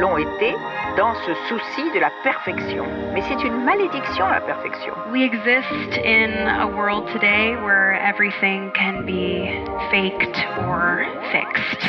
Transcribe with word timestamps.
l'ont 0.00 0.16
été 0.16 0.56
dans 0.96 1.14
ce 1.26 1.34
souci 1.48 1.90
de 1.94 2.00
la 2.00 2.10
perfection. 2.22 2.86
Mais 3.12 3.22
c'est 3.28 3.44
une 3.46 3.64
malédiction 3.64 4.26
la 4.28 4.40
perfection. 4.40 4.94
We 5.12 5.22
exist 5.22 5.98
in 6.02 6.48
a 6.48 6.66
world 6.66 7.06
today 7.12 7.54
where 7.56 8.00
everything 8.00 8.72
can 8.72 9.04
be 9.04 9.62
faked 9.90 10.38
or 10.58 11.04
fixed. 11.30 11.84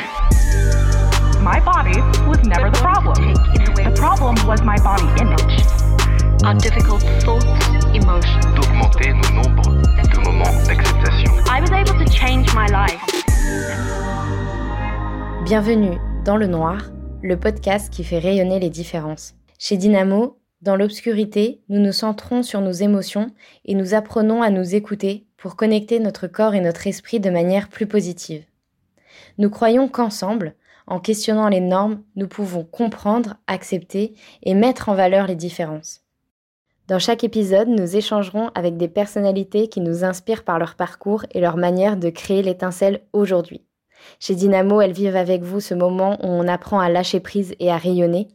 My 1.40 1.58
body 1.60 1.98
was 2.28 2.38
never 2.44 2.70
the 2.70 2.78
problem. 2.80 3.32
The 3.76 3.94
problem 3.96 4.34
was 4.46 4.60
my 4.62 4.76
body 4.84 5.08
image. 5.18 5.64
Our 6.44 6.54
difficult 6.54 7.02
thoughts, 7.24 7.46
emotions. 7.94 8.44
D'augmenter 8.54 9.14
nos 9.14 9.30
nombres 9.32 9.72
de 10.12 10.20
moments 10.20 10.66
d'acceptation. 10.66 11.32
I 11.48 11.60
was 11.60 11.70
able 11.70 11.98
to 11.98 12.10
change 12.12 12.52
my 12.54 12.66
life. 12.66 13.00
Bienvenue 15.44 15.98
dans 16.24 16.36
le 16.36 16.46
noir, 16.46 16.78
le 17.22 17.38
podcast 17.38 17.92
qui 17.92 18.02
fait 18.02 18.18
rayonner 18.18 18.58
les 18.58 18.70
différences. 18.70 19.34
Chez 19.56 19.76
Dynamo, 19.76 20.40
dans 20.60 20.74
l'obscurité, 20.74 21.62
nous 21.68 21.80
nous 21.80 21.92
centrons 21.92 22.42
sur 22.42 22.60
nos 22.60 22.72
émotions 22.72 23.28
et 23.64 23.76
nous 23.76 23.94
apprenons 23.94 24.42
à 24.42 24.50
nous 24.50 24.74
écouter 24.74 25.26
pour 25.36 25.54
connecter 25.54 26.00
notre 26.00 26.26
corps 26.26 26.54
et 26.54 26.60
notre 26.60 26.88
esprit 26.88 27.20
de 27.20 27.30
manière 27.30 27.68
plus 27.68 27.86
positive. 27.86 28.44
Nous 29.38 29.50
croyons 29.50 29.88
qu'ensemble, 29.88 30.56
en 30.88 30.98
questionnant 30.98 31.48
les 31.48 31.60
normes, 31.60 32.02
nous 32.16 32.26
pouvons 32.26 32.64
comprendre, 32.64 33.36
accepter 33.46 34.14
et 34.42 34.54
mettre 34.54 34.88
en 34.88 34.94
valeur 34.94 35.28
les 35.28 35.36
différences. 35.36 36.00
Dans 36.88 36.98
chaque 36.98 37.22
épisode, 37.22 37.68
nous 37.68 37.96
échangerons 37.96 38.50
avec 38.56 38.76
des 38.76 38.88
personnalités 38.88 39.68
qui 39.68 39.80
nous 39.80 40.02
inspirent 40.02 40.42
par 40.42 40.58
leur 40.58 40.74
parcours 40.74 41.24
et 41.30 41.40
leur 41.40 41.56
manière 41.56 41.96
de 41.96 42.10
créer 42.10 42.42
l'étincelle 42.42 43.02
aujourd'hui. 43.12 43.62
Chez 44.20 44.34
Dynamo, 44.34 44.80
elles 44.80 44.92
vivent 44.92 45.16
avec 45.16 45.42
vous 45.42 45.60
ce 45.60 45.74
moment 45.74 46.18
où 46.22 46.28
on 46.28 46.48
apprend 46.48 46.80
à 46.80 46.88
lâcher 46.88 47.20
prise 47.20 47.54
et 47.60 47.70
à 47.70 47.76
rayonner. 47.76 48.28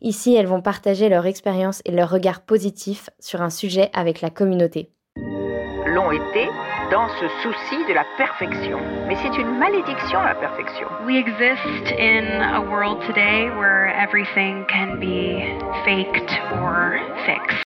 Ici, 0.00 0.34
elles 0.34 0.46
vont 0.46 0.62
partager 0.62 1.08
leur 1.08 1.26
expérience 1.26 1.82
et 1.84 1.92
leur 1.92 2.10
regard 2.10 2.40
positif 2.40 3.10
sur 3.20 3.42
un 3.42 3.50
sujet 3.50 3.90
avec 3.92 4.20
la 4.20 4.30
communauté. 4.30 4.90
L'ont 5.16 6.10
été 6.10 6.48
dans 6.90 7.08
ce 7.08 7.28
souci 7.42 7.76
de 7.88 7.94
la 7.94 8.04
perfection. 8.16 8.78
Mais 9.08 9.16
c'est 9.16 9.40
une 9.40 9.58
malédiction 9.58 10.22
la 10.22 10.34
perfection. 10.34 10.86
We 11.06 11.16
exist 11.16 11.92
in 11.98 12.42
a 12.42 12.60
world 12.60 13.00
today 13.06 13.48
where 13.50 13.88
everything 13.88 14.64
can 14.66 14.98
be 14.98 15.42
faked 15.84 16.30
or 16.52 16.98
fixed. 17.26 17.62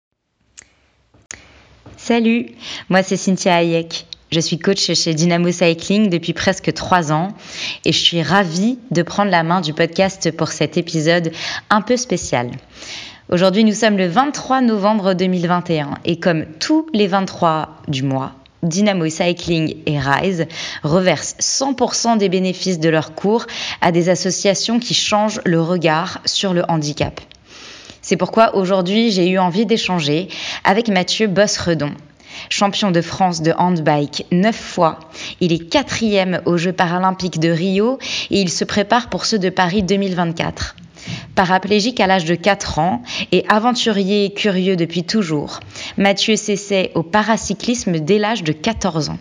Salut, 1.98 2.56
moi 2.90 3.04
c'est 3.04 3.18
Cynthia 3.18 3.56
Hayek. 3.56 4.06
Je 4.30 4.42
suis 4.42 4.60
coach 4.60 4.94
chez 4.94 5.14
Dynamo 5.14 5.52
Cycling 5.52 6.10
depuis 6.10 6.34
presque 6.34 6.74
trois 6.74 7.14
ans 7.14 7.30
et 7.86 7.94
je 7.94 7.98
suis 7.98 8.22
ravie 8.22 8.78
de 8.92 9.02
prendre 9.02 9.32
la 9.32 9.42
main 9.42 9.62
du 9.62 9.74
podcast 9.74 10.32
pour 10.36 10.50
cet 10.50 10.76
épisode 10.76 11.32
un 11.70 11.82
peu 11.82 11.96
spécial. 11.96 12.52
Aujourd'hui, 13.30 13.64
nous 13.64 13.74
sommes 13.74 13.98
le 13.98 14.08
23 14.08 14.60
novembre 14.60 15.14
2021 15.14 16.00
et 16.04 16.20
comme 16.20 16.46
tous 16.60 16.88
les 16.94 17.08
23 17.08 17.70
du 17.88 18.04
mois, 18.04 18.34
Dynamo 18.64 19.08
Cycling 19.08 19.76
et 19.86 19.98
Rise 19.98 20.46
reversent 20.84 21.38
100% 21.40 22.18
des 22.18 22.28
bénéfices 22.28 22.80
de 22.80 22.90
leurs 22.90 23.16
cours 23.16 23.46
à 23.80 23.94
des 23.94 24.10
associations 24.10 24.80
qui 24.80 24.94
changent 24.94 25.40
le 25.46 25.62
regard 25.62 26.20
sur 26.26 26.54
le 26.54 26.64
handicap. 26.68 27.22
C'est 28.02 28.18
pourquoi 28.18 28.56
aujourd'hui 28.56 29.10
j'ai 29.10 29.30
eu 29.30 29.38
envie 29.38 29.66
d'échanger 29.66 30.28
avec 30.66 30.90
Mathieu 30.90 31.28
Bossredon. 31.28 31.94
Champion 32.50 32.92
de 32.92 33.02
France 33.02 33.42
de 33.42 33.54
handbike 33.58 34.26
neuf 34.32 34.56
fois, 34.56 35.00
il 35.42 35.54
est 35.54 35.70
quatrième 35.70 36.42
aux 36.46 36.58
Jeux 36.58 36.74
paralympiques 36.74 37.40
de 37.40 37.50
Rio 37.50 38.00
et 38.32 38.42
il 38.42 38.50
se 38.50 38.64
prépare 38.64 39.10
pour 39.10 39.26
ceux 39.26 39.40
de 39.40 39.50
Paris 39.50 39.84
2024. 39.84 40.76
Paraplégique 41.36 42.00
à 42.00 42.08
l'âge 42.08 42.26
de 42.26 42.36
4 42.36 42.80
ans 42.80 43.04
et 43.32 43.46
aventurier 43.48 44.34
curieux 44.34 44.76
depuis 44.76 45.04
toujours, 45.04 45.60
Mathieu 45.98 46.36
s'essaie 46.36 46.92
au 46.96 47.04
paracyclisme 47.04 48.00
dès 48.00 48.18
l'âge 48.18 48.44
de 48.44 48.52
14 48.52 49.10
ans. 49.10 49.20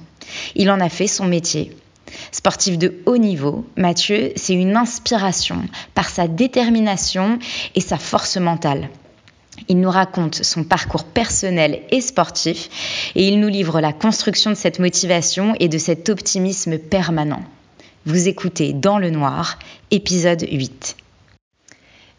Il 0.55 0.71
en 0.71 0.81
a 0.81 0.89
fait 0.89 1.07
son 1.07 1.27
métier. 1.27 1.77
Sportif 2.33 2.79
de 2.79 3.03
haut 3.07 3.19
niveau, 3.19 3.67
Mathieu, 3.77 4.33
c'est 4.37 4.55
une 4.55 4.77
inspiration 4.77 5.63
par 5.95 6.09
sa 6.09 6.29
détermination 6.29 7.39
et 7.75 7.81
sa 7.81 7.99
force 7.99 8.37
mentale. 8.37 8.89
Il 9.69 9.81
nous 9.81 9.91
raconte 9.91 10.43
son 10.43 10.65
parcours 10.65 11.05
personnel 11.05 11.83
et 11.91 12.01
sportif 12.01 13.11
et 13.15 13.27
il 13.27 13.41
nous 13.41 13.49
livre 13.49 13.81
la 13.81 13.93
construction 13.93 14.51
de 14.51 14.57
cette 14.57 14.79
motivation 14.79 15.55
et 15.61 15.69
de 15.69 15.79
cet 15.79 16.09
optimisme 16.09 16.79
permanent. 16.79 17.43
Vous 18.05 18.29
écoutez 18.29 18.73
Dans 18.73 18.99
le 18.99 19.11
Noir, 19.11 19.59
épisode 19.91 20.47
8. 20.51 20.97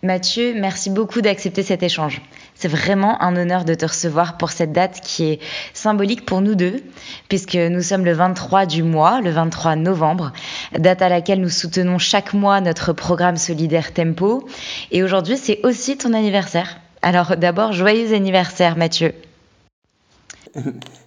Mathieu, 0.03 0.53
merci 0.55 0.91
beaucoup 0.91 1.21
d'accepter 1.21 1.63
cet 1.63 1.81
échange. 1.81 2.21
C'est 2.53 2.67
vraiment 2.67 3.21
un 3.21 3.35
honneur 3.35 3.65
de 3.65 3.73
te 3.73 3.85
recevoir 3.85 4.37
pour 4.37 4.51
cette 4.51 4.71
date 4.71 5.01
qui 5.01 5.25
est 5.25 5.39
symbolique 5.73 6.25
pour 6.25 6.41
nous 6.41 6.55
deux, 6.55 6.83
puisque 7.29 7.55
nous 7.55 7.81
sommes 7.81 8.05
le 8.05 8.13
23 8.13 8.67
du 8.67 8.83
mois, 8.83 9.21
le 9.21 9.31
23 9.31 9.75
novembre, 9.75 10.33
date 10.77 11.01
à 11.01 11.09
laquelle 11.09 11.41
nous 11.41 11.49
soutenons 11.49 11.97
chaque 11.97 12.33
mois 12.33 12.61
notre 12.61 12.93
programme 12.93 13.37
solidaire 13.37 13.91
Tempo. 13.91 14.47
Et 14.91 15.03
aujourd'hui, 15.03 15.37
c'est 15.37 15.61
aussi 15.63 15.97
ton 15.97 16.13
anniversaire. 16.13 16.79
Alors 17.07 17.37
d'abord, 17.37 17.71
joyeux 17.71 18.13
anniversaire 18.13 18.75
Mathieu. 18.75 19.13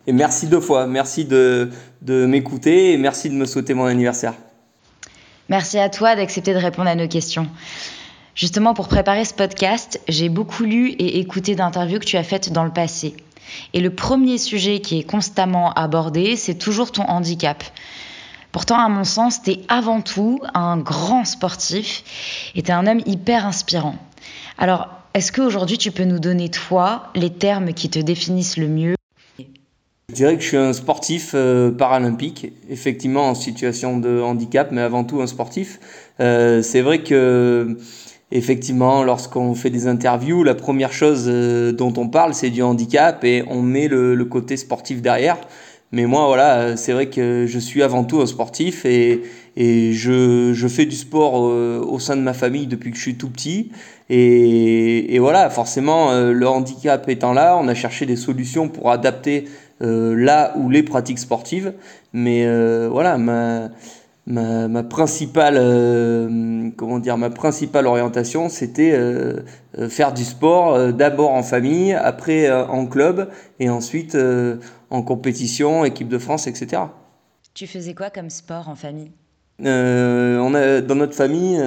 Et 0.06 0.15
merci 0.15 0.47
deux 0.47 0.62
fois. 0.62 0.87
Merci 0.87 1.27
de, 1.27 1.69
de 2.00 2.25
m'écouter 2.25 2.94
et 2.94 2.97
merci 2.97 3.28
de 3.28 3.34
me 3.34 3.44
souhaiter 3.44 3.75
mon 3.75 3.84
anniversaire. 3.84 4.33
Merci 5.50 5.78
à 5.78 5.91
toi 5.91 6.16
d'accepter 6.16 6.55
de 6.55 6.59
répondre 6.59 6.89
à 6.89 6.94
nos 6.94 7.06
questions. 7.06 7.49
Justement, 8.34 8.72
pour 8.72 8.89
préparer 8.89 9.27
ce 9.27 9.34
podcast, 9.34 10.00
j'ai 10.09 10.31
beaucoup 10.31 10.62
lu 10.62 10.89
et 10.89 11.19
écouté 11.19 11.55
d'interviews 11.55 11.99
que 11.99 12.06
tu 12.06 12.16
as 12.16 12.25
faites 12.25 12.50
dans 12.50 12.65
le 12.65 12.72
passé. 12.72 13.15
Et 13.75 13.81
le 13.81 13.94
premier 13.94 14.39
sujet 14.39 14.81
qui 14.81 15.00
est 15.00 15.05
constamment 15.05 15.71
abordé, 15.75 16.34
c'est 16.37 16.55
toujours 16.55 16.93
ton 16.93 17.03
handicap. 17.03 17.62
Pourtant, 18.53 18.78
à 18.78 18.89
mon 18.89 19.05
sens, 19.05 19.43
tu 19.43 19.50
es 19.50 19.60
avant 19.69 20.00
tout 20.00 20.41
un 20.55 20.78
grand 20.78 21.27
sportif 21.27 22.53
et 22.55 22.62
tu 22.62 22.71
es 22.71 22.75
un 22.75 22.87
homme 22.87 23.03
hyper 23.05 23.44
inspirant. 23.44 23.97
Alors, 24.56 24.89
est-ce 25.15 25.32
qu'aujourd'hui, 25.32 25.78
tu 25.78 25.91
peux 25.91 26.04
nous 26.04 26.21
donner, 26.21 26.48
toi, 26.50 27.10
les 27.15 27.31
termes 27.31 27.72
qui 27.72 27.91
te 27.91 27.98
définissent 27.98 28.56
le 28.56 28.69
mieux? 28.69 28.94
Je 29.38 30.15
dirais 30.15 30.37
que 30.37 30.43
je 30.43 30.48
suis 30.48 30.56
un 30.56 30.72
sportif 30.72 31.32
euh, 31.34 31.71
paralympique, 31.71 32.53
effectivement 32.69 33.28
en 33.28 33.34
situation 33.34 33.98
de 33.98 34.21
handicap, 34.21 34.71
mais 34.72 34.81
avant 34.81 35.04
tout 35.04 35.21
un 35.21 35.26
sportif. 35.26 35.78
Euh, 36.19 36.62
c'est 36.62 36.81
vrai 36.81 37.03
que 37.03 37.76
effectivement, 38.32 39.04
lorsqu'on 39.04 39.54
fait 39.54 39.71
des 39.71 39.87
interviews, 39.87 40.43
la 40.43 40.54
première 40.54 40.93
chose 40.93 41.25
euh, 41.27 41.72
dont 41.72 41.92
on 41.97 42.09
parle, 42.09 42.34
c'est 42.34 42.50
du 42.50 42.62
handicap 42.62 43.25
et 43.25 43.44
on 43.48 43.62
met 43.62 43.88
le, 43.88 44.15
le, 44.15 44.25
côté 44.25 44.56
sportif 44.56 45.00
derrière. 45.00 45.38
Mais 45.93 46.06
moi, 46.06 46.27
voilà, 46.27 46.77
c'est 46.77 46.93
vrai 46.93 47.06
que 47.11 47.47
je 47.49 47.59
suis 47.59 47.83
avant 47.83 48.05
tout 48.05 48.21
un 48.21 48.27
sportif 48.27 48.84
et, 48.84 49.23
et 49.56 49.93
je, 49.93 50.53
je 50.55 50.69
fais 50.69 50.87
du 50.87 50.95
sport 50.95 51.49
euh, 51.49 51.84
au 51.84 51.99
sein 51.99 52.17
de 52.17 52.23
ma 52.23 52.33
famille 52.33 52.69
depuis 52.69 52.93
que 52.93 52.97
je 52.97 53.03
suis 53.03 53.17
tout 53.17 53.28
petit. 53.28 53.73
Et, 54.09 55.15
et 55.15 55.19
voilà, 55.19 55.51
forcément, 55.51 56.12
euh, 56.12 56.33
le 56.33 56.47
handicap 56.47 57.09
étant 57.09 57.33
là, 57.33 57.59
on 57.61 57.67
a 57.67 57.75
cherché 57.75 58.06
des 58.06 58.15
solutions 58.15 58.69
pour 58.69 58.93
adapter 58.93 59.47
euh, 59.83 60.15
là 60.15 60.55
où 60.56 60.71
les 60.71 60.84
pratiques 60.84 61.19
sportives. 61.19 61.73
Mais 62.12 62.47
voilà, 62.89 63.19
ma, 63.19 63.71
ma, 64.27 64.69
ma 64.69 64.83
principale 64.84 65.57
comment 66.77 66.99
dire 66.99 67.17
ma 67.17 67.31
principale 67.31 67.87
orientation 67.87 68.49
c'était 68.49 68.97
faire 69.89 70.12
du 70.12 70.25
sport 70.25 70.93
d'abord 70.93 71.31
en 71.31 71.43
famille 71.43 71.93
après 71.95 72.51
en 72.51 72.87
club 72.87 73.28
et 73.61 73.71
ensuite 73.71 74.17
en 74.91 75.03
compétition 75.03 75.84
équipe 75.84 76.09
de 76.09 76.19
France 76.19 76.47
etc 76.47 76.83
tu 77.55 77.67
faisais 77.67 77.95
quoi 77.95 78.11
comme 78.11 78.31
sport 78.31 78.69
en 78.69 78.77
famille? 78.77 79.11
On 79.59 80.55
a 80.55 80.81
dans 80.81 80.95
notre 80.95 81.15
famille 81.15 81.61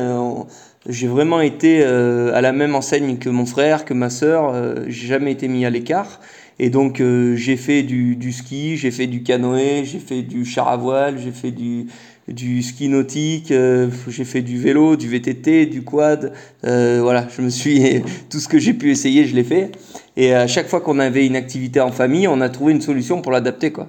j'ai 0.88 1.07
vraiment 1.07 1.41
été 1.41 1.84
à 1.84 2.41
la 2.41 2.53
même 2.53 2.73
enseigne 2.73 3.17
que 3.17 3.29
mon 3.29 3.46
frère 3.46 3.84
que 3.85 3.93
ma 3.93 4.09
sœur 4.09 4.53
j'ai 4.87 5.08
jamais 5.08 5.34
été 5.34 5.47
mis 5.47 5.66
à 5.66 5.70
l'écart 5.70 6.22
et 6.58 6.70
donc 6.70 7.03
j'ai 7.35 7.58
fait 7.58 7.84
du, 7.84 8.16
du 8.16 8.31
ski 8.31 8.78
j'ai 8.78 8.91
fait 8.91 9.08
du 9.08 9.23
canoë 9.23 9.84
j'ai 9.84 9.99
fait 9.99 10.22
du 10.22 10.46
char 10.46 10.70
à 10.70 10.78
voile 10.78 11.20
j'ai 11.20 11.31
fait 11.31 11.52
du 11.52 11.87
du 12.28 12.61
ski 12.64 12.87
nautique, 12.87 13.52
euh, 13.52 13.90
j'ai 14.08 14.23
fait 14.23 14.41
du 14.41 14.58
vélo, 14.58 14.96
du 14.96 15.09
VTT, 15.09 15.66
du 15.66 15.84
quad. 15.84 16.34
Euh, 16.66 16.99
voilà, 17.02 17.28
je 17.35 17.41
me 17.41 17.49
suis 17.49 18.02
tout 18.29 18.40
ce 18.40 18.47
que 18.47 18.59
j'ai 18.59 18.73
pu 18.73 18.91
essayer, 18.91 19.25
je 19.25 19.35
l'ai 19.35 19.43
fait. 19.43 19.72
Et 20.15 20.33
à 20.33 20.47
chaque 20.47 20.67
fois 20.67 20.81
qu'on 20.81 20.99
avait 20.99 21.25
une 21.25 21.35
activité 21.35 21.81
en 21.81 21.91
famille, 21.91 22.27
on 22.27 22.41
a 22.41 22.49
trouvé 22.49 22.73
une 22.73 22.81
solution 22.81 23.21
pour 23.21 23.31
l'adapter, 23.31 23.71
quoi. 23.71 23.87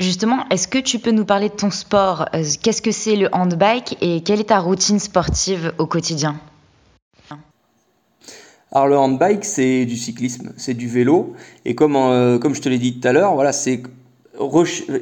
Justement, 0.00 0.48
est-ce 0.50 0.68
que 0.68 0.78
tu 0.78 0.98
peux 0.98 1.10
nous 1.10 1.24
parler 1.24 1.48
de 1.48 1.54
ton 1.54 1.70
sport? 1.70 2.28
Qu'est-ce 2.62 2.82
que 2.82 2.92
c'est 2.92 3.16
le 3.16 3.28
handbike 3.32 3.96
et 4.00 4.22
quelle 4.22 4.40
est 4.40 4.48
ta 4.48 4.58
routine 4.58 4.98
sportive 4.98 5.72
au 5.78 5.86
quotidien? 5.86 6.40
Alors 8.74 8.88
le 8.88 8.96
handbike, 8.96 9.44
c'est 9.44 9.84
du 9.84 9.96
cyclisme, 9.96 10.52
c'est 10.56 10.72
du 10.72 10.88
vélo, 10.88 11.34
et 11.66 11.74
comme, 11.74 11.94
euh, 11.94 12.38
comme 12.38 12.54
je 12.54 12.62
te 12.62 12.70
l'ai 12.70 12.78
dit 12.78 12.98
tout 12.98 13.06
à 13.06 13.12
l'heure, 13.12 13.34
voilà, 13.34 13.52
c'est 13.52 13.82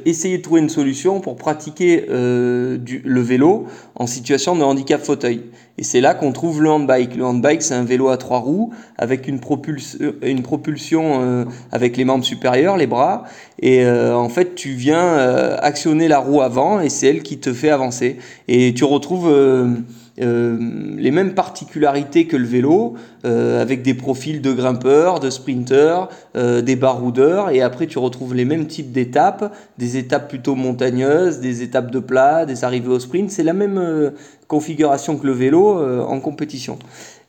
essayer 0.05 0.37
de 0.37 0.43
trouver 0.43 0.61
une 0.61 0.69
solution 0.69 1.21
pour 1.21 1.37
pratiquer 1.37 2.05
euh, 2.09 2.77
du, 2.77 3.01
le 3.05 3.21
vélo 3.21 3.65
en 3.95 4.05
situation 4.05 4.55
de 4.55 4.63
handicap 4.63 5.01
fauteuil. 5.01 5.43
Et 5.77 5.83
c'est 5.83 6.01
là 6.01 6.13
qu'on 6.13 6.33
trouve 6.33 6.61
le 6.61 6.69
handbike. 6.69 7.15
Le 7.15 7.25
handbike, 7.25 7.61
c'est 7.61 7.73
un 7.73 7.85
vélo 7.85 8.09
à 8.09 8.17
trois 8.17 8.39
roues 8.39 8.73
avec 8.97 9.27
une, 9.27 9.39
propulsion, 9.39 10.13
une 10.21 10.43
propulsion 10.43 11.21
euh, 11.21 11.45
avec 11.71 11.95
les 11.95 12.03
membres 12.03 12.25
supérieurs, 12.25 12.75
les 12.75 12.87
bras. 12.87 13.23
Et 13.59 13.85
euh, 13.85 14.15
en 14.15 14.29
fait, 14.29 14.53
tu 14.53 14.71
viens 14.71 15.17
actionner 15.59 16.07
la 16.07 16.19
roue 16.19 16.41
avant 16.41 16.81
et 16.81 16.89
c'est 16.89 17.07
elle 17.07 17.23
qui 17.23 17.39
te 17.39 17.53
fait 17.53 17.69
avancer. 17.69 18.17
Et 18.47 18.73
tu 18.73 18.83
retrouves 18.83 19.29
euh, 19.29 19.69
les 20.17 21.11
mêmes 21.11 21.33
particularités 21.33 22.27
que 22.27 22.37
le 22.37 22.45
vélo, 22.45 22.95
euh, 23.25 23.61
avec 23.61 23.81
des 23.81 23.93
profils 23.93 24.41
de 24.41 24.51
grimpeurs, 24.51 25.19
de 25.19 25.29
sprinteurs, 25.29 26.09
euh, 26.35 26.61
des 26.61 26.75
baroudeurs, 26.75 27.49
et 27.49 27.61
après 27.61 27.87
tu 27.87 27.97
retrouves 27.97 28.35
les 28.35 28.45
mêmes 28.45 28.67
types 28.67 28.91
d'étapes, 28.91 29.53
des 29.77 29.97
étapes 29.97 30.27
plutôt 30.27 30.55
montagneuses, 30.55 31.39
des 31.39 31.63
étapes 31.63 31.91
de 31.91 31.99
plat, 31.99 32.45
des 32.45 32.63
arrivées 32.63 32.89
au 32.89 32.99
sprint, 32.99 33.31
c'est 33.31 33.43
la 33.43 33.53
même 33.53 34.11
configuration 34.47 35.17
que 35.17 35.25
le 35.25 35.33
vélo 35.33 35.79
en 36.03 36.19
compétition. 36.19 36.77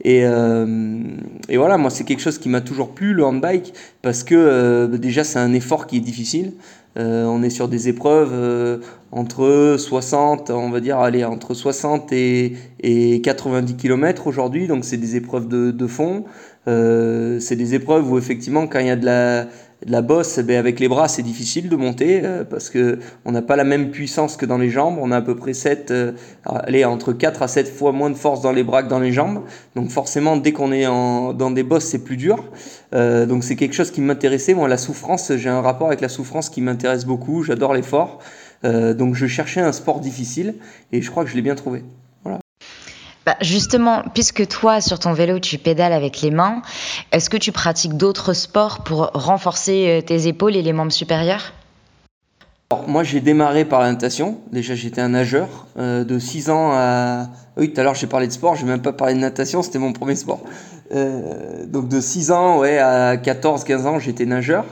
Et, 0.05 0.23
et, 1.49 1.57
voilà, 1.57 1.79
moi 1.79 1.89
c'est 1.89 2.03
quelque 2.05 2.21
chose 2.21 2.39
qui 2.39 2.49
m'a 2.49 2.61
toujours 2.61 2.91
plu, 2.91 3.15
le 3.15 3.25
handbike, 3.25 3.73
parce 4.03 4.25
que 4.25 4.87
déjà 4.97 5.23
c'est 5.23 5.39
un 5.39 5.53
effort 5.53 5.87
qui 5.87 5.99
est 5.99 6.01
difficile. 6.01 6.53
Euh, 6.99 7.25
on 7.25 7.43
est 7.43 7.51
sur 7.51 7.69
des 7.69 7.89
épreuves 7.89 8.33
euh, 8.33 8.79
entre 9.13 9.77
60, 9.79 10.51
on 10.51 10.71
va 10.71 10.81
dire, 10.81 10.99
allez, 10.99 11.25
entre 11.25 11.55
60 11.55 12.13
et, 12.13 13.21
90 13.23 13.77
km 13.77 14.27
aujourd'hui, 14.27 14.67
donc 14.67 14.85
c'est 14.85 14.99
des 14.99 15.17
épreuves 15.17 15.49
de, 15.49 15.87
fond. 15.87 16.25
Euh, 16.69 17.41
c'est 17.41 17.57
des 17.57 17.75
épreuves 17.75 18.11
où 18.11 18.19
effectivement, 18.19 18.67
quand 18.67 18.81
il 18.81 18.87
y 18.87 18.91
a 18.91 18.97
de 18.97 19.07
la, 19.07 19.47
la 19.87 20.03
bosse, 20.03 20.39
eh 20.39 20.43
ben, 20.43 20.57
avec 20.57 20.81
les 20.81 20.89
bras, 20.89 21.09
c'est 21.09 21.23
difficile 21.23 21.69
de 21.69 21.77
monter 21.77 22.23
parce 22.51 22.71
que 22.71 22.99
on 23.25 23.33
n'a 23.33 23.43
pas 23.43 23.57
la 23.57 23.65
même 23.65 23.91
puissance 23.91 24.37
que 24.37 24.47
dans 24.47 24.59
les 24.59 24.71
jambes. 24.71 24.99
On 25.01 25.11
a 25.11 25.17
à 25.17 25.23
peu 25.23 25.37
près 25.37 25.55
7, 25.55 25.93
allez, 26.45 26.85
entre 26.85 27.13
4 27.13 27.43
à 27.43 27.49
7 27.49 27.69
fois 27.69 27.93
moins 27.93 28.11
de 28.11 28.15
force 28.15 28.43
dans 28.43 28.53
les 28.53 28.63
bras 28.63 28.83
que 28.83 28.89
dans 28.89 29.01
les 29.01 29.13
jambes. 29.13 29.43
Donc 29.75 29.91
forcément, 29.91 30.37
dès 30.37 30.53
qu'on 30.53 30.73
est 30.73 30.87
en, 30.87 31.33
dans 31.33 31.51
des 31.51 31.63
bosses, 31.63 31.85
c'est 31.85 32.05
plus 32.05 32.17
dur. 32.17 32.45
Euh, 32.95 33.27
donc 33.27 33.45
c'est 33.45 33.57
quelque 33.57 33.75
chose 33.75 33.91
qui 33.91 34.01
m'intéressait. 34.01 34.55
Moi, 34.55 34.69
la 34.69 34.77
souffrance, 34.77 35.33
j'ai 35.37 35.49
un 35.49 35.61
rapport 35.61 35.89
avec 35.89 36.01
la 36.01 36.09
souffrance 36.09 36.49
qui 36.49 36.61
m'intéresse 36.61 37.05
beaucoup. 37.05 37.43
J'adore 37.43 37.75
l'effort. 37.75 38.21
Euh, 38.65 38.95
donc 38.95 39.15
je 39.15 39.27
cherchais 39.27 39.61
un 39.61 39.73
sport 39.73 40.01
difficile 40.01 40.55
et 40.93 41.03
je 41.03 41.11
crois 41.11 41.25
que 41.25 41.31
je 41.31 41.37
l'ai 41.37 41.43
bien 41.43 41.55
trouvé. 41.55 41.83
Bah 43.25 43.37
justement, 43.41 44.03
puisque 44.15 44.49
toi, 44.49 44.81
sur 44.81 44.99
ton 44.99 45.13
vélo, 45.13 45.39
tu 45.39 45.59
pédales 45.59 45.93
avec 45.93 46.23
les 46.23 46.31
mains, 46.31 46.63
est-ce 47.13 47.31
que 47.31 47.37
tu 47.37 47.53
pratiques 47.53 47.97
d'autres 47.97 48.33
sports 48.33 48.83
pour 48.83 49.11
renforcer 49.15 49.87
euh, 49.89 50.01
tes 50.01 50.27
épaules 50.27 50.57
et 50.57 50.63
les 50.63 50.73
membres 50.73 50.93
supérieurs? 50.93 51.53
Alors, 52.71 52.89
Moi, 52.89 53.05
j'ai 53.05 53.21
démarré 53.21 53.65
par 53.65 53.81
la 53.81 53.93
natation. 53.93 54.39
Déjà, 54.51 54.75
j'étais 54.75 55.01
un 55.01 55.11
nageur 55.11 55.49
de 55.77 56.19
6 56.19 56.51
ans 56.51 56.73
à... 56.73 57.29
Oui, 57.57 57.73
tout 57.73 57.81
à 57.81 57.85
l'heure, 57.85 57.95
j'ai 57.95 58.07
parlé 58.07 58.27
de 58.27 58.33
sport, 58.33 58.57
j'ai 58.57 58.65
même 58.65 58.81
pas 58.81 58.95
parlé 58.95 59.13
de 59.13 59.19
natation, 59.19 59.63
c'était 59.63 59.79
mon 59.79 59.93
premier 59.93 60.17
sport. 60.17 60.41
Euh, 60.95 61.65
donc 61.67 61.89
de 61.89 62.01
6 62.01 62.33
ans 62.33 62.59
ouais, 62.59 62.79
à 62.79 63.17
14-15 63.17 63.87
ans, 63.87 63.99
j'étais 63.99 64.27
nageur. 64.27 64.65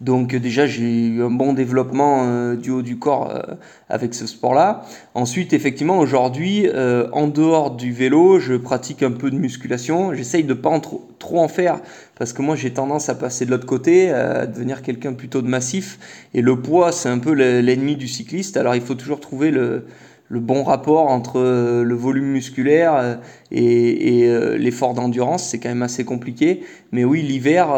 Donc 0.00 0.34
déjà, 0.34 0.66
j'ai 0.66 1.06
eu 1.06 1.22
un 1.22 1.30
bon 1.30 1.52
développement 1.52 2.24
euh, 2.26 2.54
du 2.54 2.70
haut 2.70 2.82
du 2.82 2.98
corps 2.98 3.30
euh, 3.30 3.54
avec 3.88 4.14
ce 4.14 4.26
sport-là. 4.26 4.84
Ensuite, 5.14 5.52
effectivement, 5.52 5.98
aujourd'hui, 5.98 6.68
en 7.12 7.28
dehors 7.28 7.76
du 7.76 7.92
vélo, 7.92 8.38
je 8.38 8.54
pratique 8.54 9.02
un 9.02 9.12
peu 9.12 9.30
de 9.30 9.36
musculation. 9.36 10.12
J'essaye 10.12 10.44
de 10.44 10.54
pas 10.54 10.78
trop, 10.80 11.08
trop 11.18 11.40
en 11.40 11.48
faire 11.48 11.80
parce 12.18 12.32
que 12.32 12.42
moi, 12.42 12.56
j'ai 12.56 12.72
tendance 12.72 13.08
à 13.08 13.14
passer 13.14 13.46
de 13.46 13.50
l'autre 13.50 13.66
côté, 13.66 14.10
à 14.10 14.46
devenir 14.46 14.82
quelqu'un 14.82 15.12
plutôt 15.12 15.42
de 15.42 15.48
massif. 15.48 15.98
Et 16.34 16.42
le 16.42 16.60
poids, 16.60 16.92
c'est 16.92 17.08
un 17.08 17.18
peu 17.18 17.32
l'ennemi 17.32 17.96
du 17.96 18.08
cycliste. 18.08 18.56
Alors, 18.56 18.74
il 18.74 18.82
faut 18.82 18.94
toujours 18.94 19.20
trouver 19.20 19.50
le 19.50 19.86
le 20.28 20.40
bon 20.40 20.64
rapport 20.64 21.08
entre 21.08 21.38
euh, 21.38 21.84
le 21.84 21.94
volume 21.94 22.26
musculaire 22.26 22.94
euh, 22.96 23.14
et, 23.52 24.24
euh, 24.26 24.56
l'effort 24.56 24.94
d'endurance, 24.94 25.48
c'est 25.48 25.58
quand 25.58 25.68
même 25.68 25.82
assez 25.82 26.04
compliqué. 26.04 26.64
Mais 26.92 27.04
oui, 27.04 27.22
l'hiver, 27.22 27.68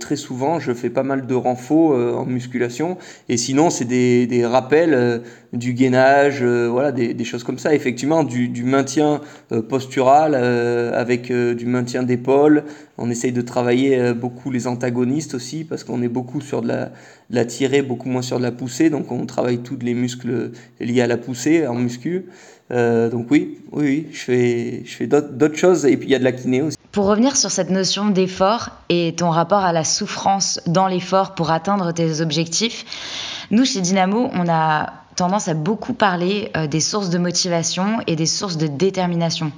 très 0.00 0.16
souvent, 0.16 0.58
je 0.58 0.72
fais 0.72 0.90
pas 0.90 1.02
mal 1.02 1.26
de 1.26 1.34
renfaux 1.34 1.94
en 1.94 2.24
musculation. 2.24 2.96
Et 3.28 3.36
sinon, 3.36 3.70
c'est 3.70 3.84
des, 3.84 4.46
rappels 4.46 5.22
du 5.56 5.72
gainage, 5.72 6.42
voilà, 6.42 6.92
des, 6.92 7.24
choses 7.24 7.44
comme 7.44 7.58
ça. 7.58 7.74
Effectivement, 7.74 8.24
du, 8.24 8.64
maintien 8.64 9.20
postural 9.68 10.34
avec 10.34 11.32
du 11.32 11.66
maintien 11.66 12.02
d'épaule. 12.02 12.64
On 12.98 13.10
essaye 13.10 13.32
de 13.32 13.42
travailler 13.42 14.14
beaucoup 14.14 14.50
les 14.50 14.66
antagonistes 14.66 15.34
aussi, 15.34 15.64
parce 15.64 15.84
qu'on 15.84 16.02
est 16.02 16.08
beaucoup 16.08 16.40
sur 16.40 16.62
de 16.62 16.68
la, 16.68 16.90
la 17.30 17.44
tirée, 17.44 17.82
beaucoup 17.82 18.08
moins 18.08 18.22
sur 18.22 18.38
de 18.38 18.42
la 18.42 18.52
poussée. 18.52 18.90
Donc 18.90 19.12
on 19.12 19.26
travaille 19.26 19.58
tous 19.58 19.78
les 19.82 19.94
muscles 19.94 20.52
liés 20.80 21.02
à 21.02 21.06
la 21.06 21.16
poussée 21.16 21.66
en 21.66 21.74
muscu. 21.74 22.26
Euh, 22.72 23.08
donc 23.08 23.28
oui, 23.30 23.58
oui, 23.72 23.84
oui, 23.84 24.06
je 24.12 24.18
fais, 24.18 24.82
je 24.84 24.96
fais 24.96 25.06
d'autres 25.06 25.56
choses 25.56 25.86
et 25.86 25.96
puis 25.96 26.08
il 26.08 26.12
y 26.12 26.14
a 26.16 26.18
de 26.18 26.24
la 26.24 26.32
kiné 26.32 26.62
aussi. 26.62 26.76
Pour 26.90 27.06
revenir 27.06 27.36
sur 27.36 27.50
cette 27.50 27.70
notion 27.70 28.10
d'effort 28.10 28.70
et 28.88 29.14
ton 29.16 29.30
rapport 29.30 29.64
à 29.64 29.72
la 29.72 29.84
souffrance 29.84 30.60
dans 30.66 30.88
l'effort 30.88 31.34
pour 31.34 31.52
atteindre 31.52 31.92
tes 31.92 32.20
objectifs, 32.20 33.46
nous 33.50 33.64
chez 33.64 33.80
Dynamo, 33.80 34.30
on 34.32 34.48
a 34.48 34.92
tendance 35.16 35.48
à 35.48 35.54
beaucoup 35.54 35.94
parler 35.94 36.50
euh, 36.56 36.66
des 36.66 36.80
sources 36.80 37.10
de 37.10 37.18
motivation 37.18 37.98
et 38.06 38.16
des 38.16 38.26
sources 38.26 38.56
de 38.56 38.66
détermination. 38.66 39.50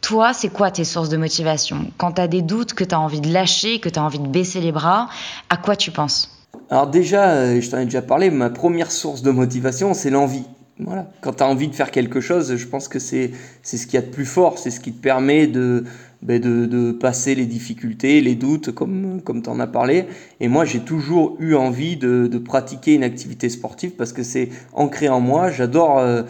Toi, 0.00 0.32
c'est 0.32 0.48
quoi 0.48 0.70
tes 0.70 0.84
sources 0.84 1.08
de 1.08 1.16
motivation? 1.16 1.90
Quand 1.98 2.12
tu 2.12 2.20
as 2.20 2.28
des 2.28 2.42
doutes, 2.42 2.74
que 2.74 2.84
tu 2.84 2.94
as 2.94 3.00
envie 3.00 3.20
de 3.20 3.32
lâcher, 3.32 3.80
que 3.80 3.88
tu 3.88 3.98
as 3.98 4.02
envie 4.02 4.20
de 4.20 4.28
baisser 4.28 4.60
les 4.60 4.72
bras, 4.72 5.08
à 5.50 5.56
quoi 5.56 5.74
tu 5.74 5.90
penses? 5.90 6.30
Alors 6.70 6.86
déjà, 6.86 7.30
euh, 7.30 7.60
je 7.60 7.70
t'en 7.70 7.78
ai 7.78 7.84
déjà 7.84 8.02
parlé, 8.02 8.30
ma 8.30 8.50
première 8.50 8.90
source 8.90 9.22
de 9.22 9.30
motivation, 9.30 9.94
c'est 9.94 10.10
l'envie. 10.10 10.44
Voilà. 10.78 11.06
Quand 11.22 11.32
tu 11.32 11.42
as 11.42 11.46
envie 11.46 11.68
de 11.68 11.74
faire 11.74 11.90
quelque 11.90 12.20
chose, 12.20 12.56
je 12.56 12.66
pense 12.66 12.88
que 12.88 12.98
c'est 12.98 13.32
ce 13.62 13.86
qu'il 13.86 13.94
y 13.94 13.96
a 13.96 14.02
de 14.02 14.10
plus 14.10 14.26
fort, 14.26 14.58
c'est 14.58 14.70
ce 14.70 14.78
qui 14.78 14.92
te 14.92 15.00
permet 15.00 15.46
de, 15.46 15.84
ben 16.22 16.40
de, 16.40 16.66
de, 16.66 16.92
passer 16.92 17.34
les 17.34 17.46
difficultés, 17.46 18.20
les 18.20 18.34
doutes, 18.34 18.72
comme, 18.72 19.20
comme 19.22 19.42
tu 19.42 19.50
en 19.50 19.60
as 19.60 19.66
parlé. 19.66 20.06
Et 20.40 20.48
moi, 20.48 20.64
j'ai 20.64 20.80
toujours 20.80 21.36
eu 21.40 21.54
envie 21.54 21.96
de, 21.96 22.26
de, 22.26 22.38
pratiquer 22.38 22.94
une 22.94 23.04
activité 23.04 23.48
sportive 23.48 23.92
parce 23.92 24.12
que 24.12 24.22
c'est 24.22 24.48
ancré 24.72 25.08
en 25.08 25.20
moi. 25.20 25.50
J'adore 25.50 25.98
euh, 25.98 26.22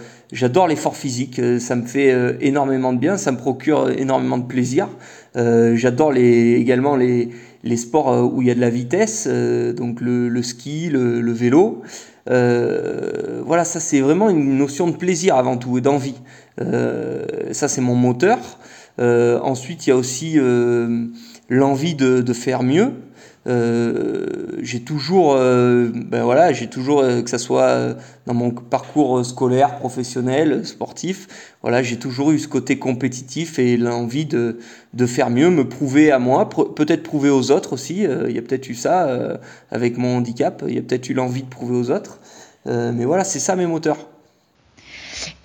l'effort 0.69 0.97
physique, 0.97 1.39
euh, 1.39 1.59
ça 1.59 1.77
me 1.77 1.87
fait 1.87 2.37
énormément 2.41 2.93
de 2.93 2.99
bien, 2.99 3.17
ça 3.17 3.33
me 3.33 3.39
procure 3.39 3.91
énormément 3.91 4.39
de 4.39 4.47
plaisir. 4.47 4.89
J'adore 5.35 6.13
les, 6.13 6.55
également 6.55 6.97
les, 6.97 7.29
les 7.67 7.77
sports 7.77 8.11
euh, 8.11 8.23
où 8.23 8.41
il 8.43 8.49
y 8.49 8.51
a 8.51 8.55
de 8.55 8.61
la 8.61 8.71
vitesse, 8.71 9.27
euh, 9.29 9.73
donc 9.73 10.01
le, 10.01 10.43
ski, 10.43 10.89
le, 10.89 11.33
vélo. 11.33 11.83
Euh, 12.31 13.43
voilà, 13.45 13.65
ça 13.65 13.81
c'est 13.81 14.01
vraiment 14.01 14.31
une 14.31 14.57
notion 14.57 14.89
de 14.89 14.97
plaisir 14.97 15.37
avant 15.37 15.57
tout 15.57 15.79
et 15.79 15.81
d'envie. 15.81 16.21
ça 17.53 17.69
c'est 17.69 17.81
mon 17.81 17.95
moteur. 17.95 18.39
Ensuite, 18.99 19.87
il 19.87 19.91
y 19.91 19.93
a 19.93 19.97
aussi 19.97 20.39
l'envie 21.49 21.95
de, 21.95 22.33
faire 22.33 22.63
mieux. 22.63 22.93
Euh, 23.47 24.27
j'ai 24.61 24.81
toujours, 24.81 25.37
euh, 25.37 25.89
ben 25.95 26.25
voilà, 26.25 26.53
j'ai 26.53 26.67
toujours, 26.67 27.01
euh, 27.01 27.23
que 27.23 27.31
ça 27.31 27.39
soit 27.39 27.97
dans 28.27 28.35
mon 28.35 28.51
parcours 28.51 29.25
scolaire, 29.25 29.77
professionnel, 29.77 30.67
sportif, 30.67 31.29
voilà, 31.63 31.81
j'ai 31.81 31.97
toujours 31.97 32.33
eu 32.33 32.41
ce 32.41 32.49
côté 32.49 32.79
compétitif 32.79 33.61
et 33.61 33.77
l'envie 33.77 34.27
de, 34.27 34.59
de 34.95 35.07
faire 35.07 35.31
mieux, 35.31 35.51
me 35.51 35.69
prouver 35.69 36.11
à 36.11 36.19
moi, 36.19 36.49
peut-être 36.49 37.05
prouver 37.05 37.31
aux 37.31 37.53
autres 37.53 37.75
aussi. 37.75 38.01
Il 38.01 38.35
y 38.35 38.39
a 38.39 38.43
peut-être 38.43 38.69
eu 38.69 38.75
ça 38.75 39.39
avec 39.71 39.97
mon 39.97 40.17
handicap, 40.17 40.65
il 40.67 40.75
y 40.75 40.79
a 40.79 40.83
peut-être 40.83 41.09
eu 41.09 41.15
l'envie 41.15 41.43
de 41.43 41.49
prouver 41.49 41.77
aux 41.77 41.91
autres. 41.91 42.19
mais 42.67 43.05
voilà, 43.05 43.23
c'est 43.25 43.41
ça 43.41 43.55
mes 43.55 43.67
moteurs. 43.67 44.16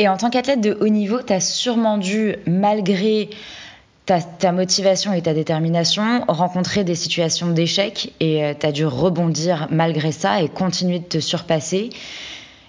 Et 0.01 0.07
en 0.07 0.17
tant 0.17 0.31
qu'athlète 0.31 0.61
de 0.61 0.75
haut 0.81 0.87
niveau, 0.87 1.21
tu 1.21 1.31
as 1.31 1.39
sûrement 1.39 1.99
dû, 1.99 2.35
malgré 2.47 3.29
ta, 4.07 4.51
motivation 4.51 5.13
et 5.13 5.21
ta 5.21 5.35
détermination, 5.35 6.25
rencontrer 6.27 6.83
des 6.83 6.95
situations 6.95 7.51
d'échec 7.51 8.11
et 8.19 8.43
euh, 8.43 8.55
tu 8.59 8.65
as 8.65 8.71
dû 8.71 8.83
rebondir 8.83 9.67
malgré 9.69 10.11
ça 10.11 10.41
et 10.41 10.49
continuer 10.49 10.97
de 10.97 11.05
te 11.05 11.19
surpasser. 11.19 11.91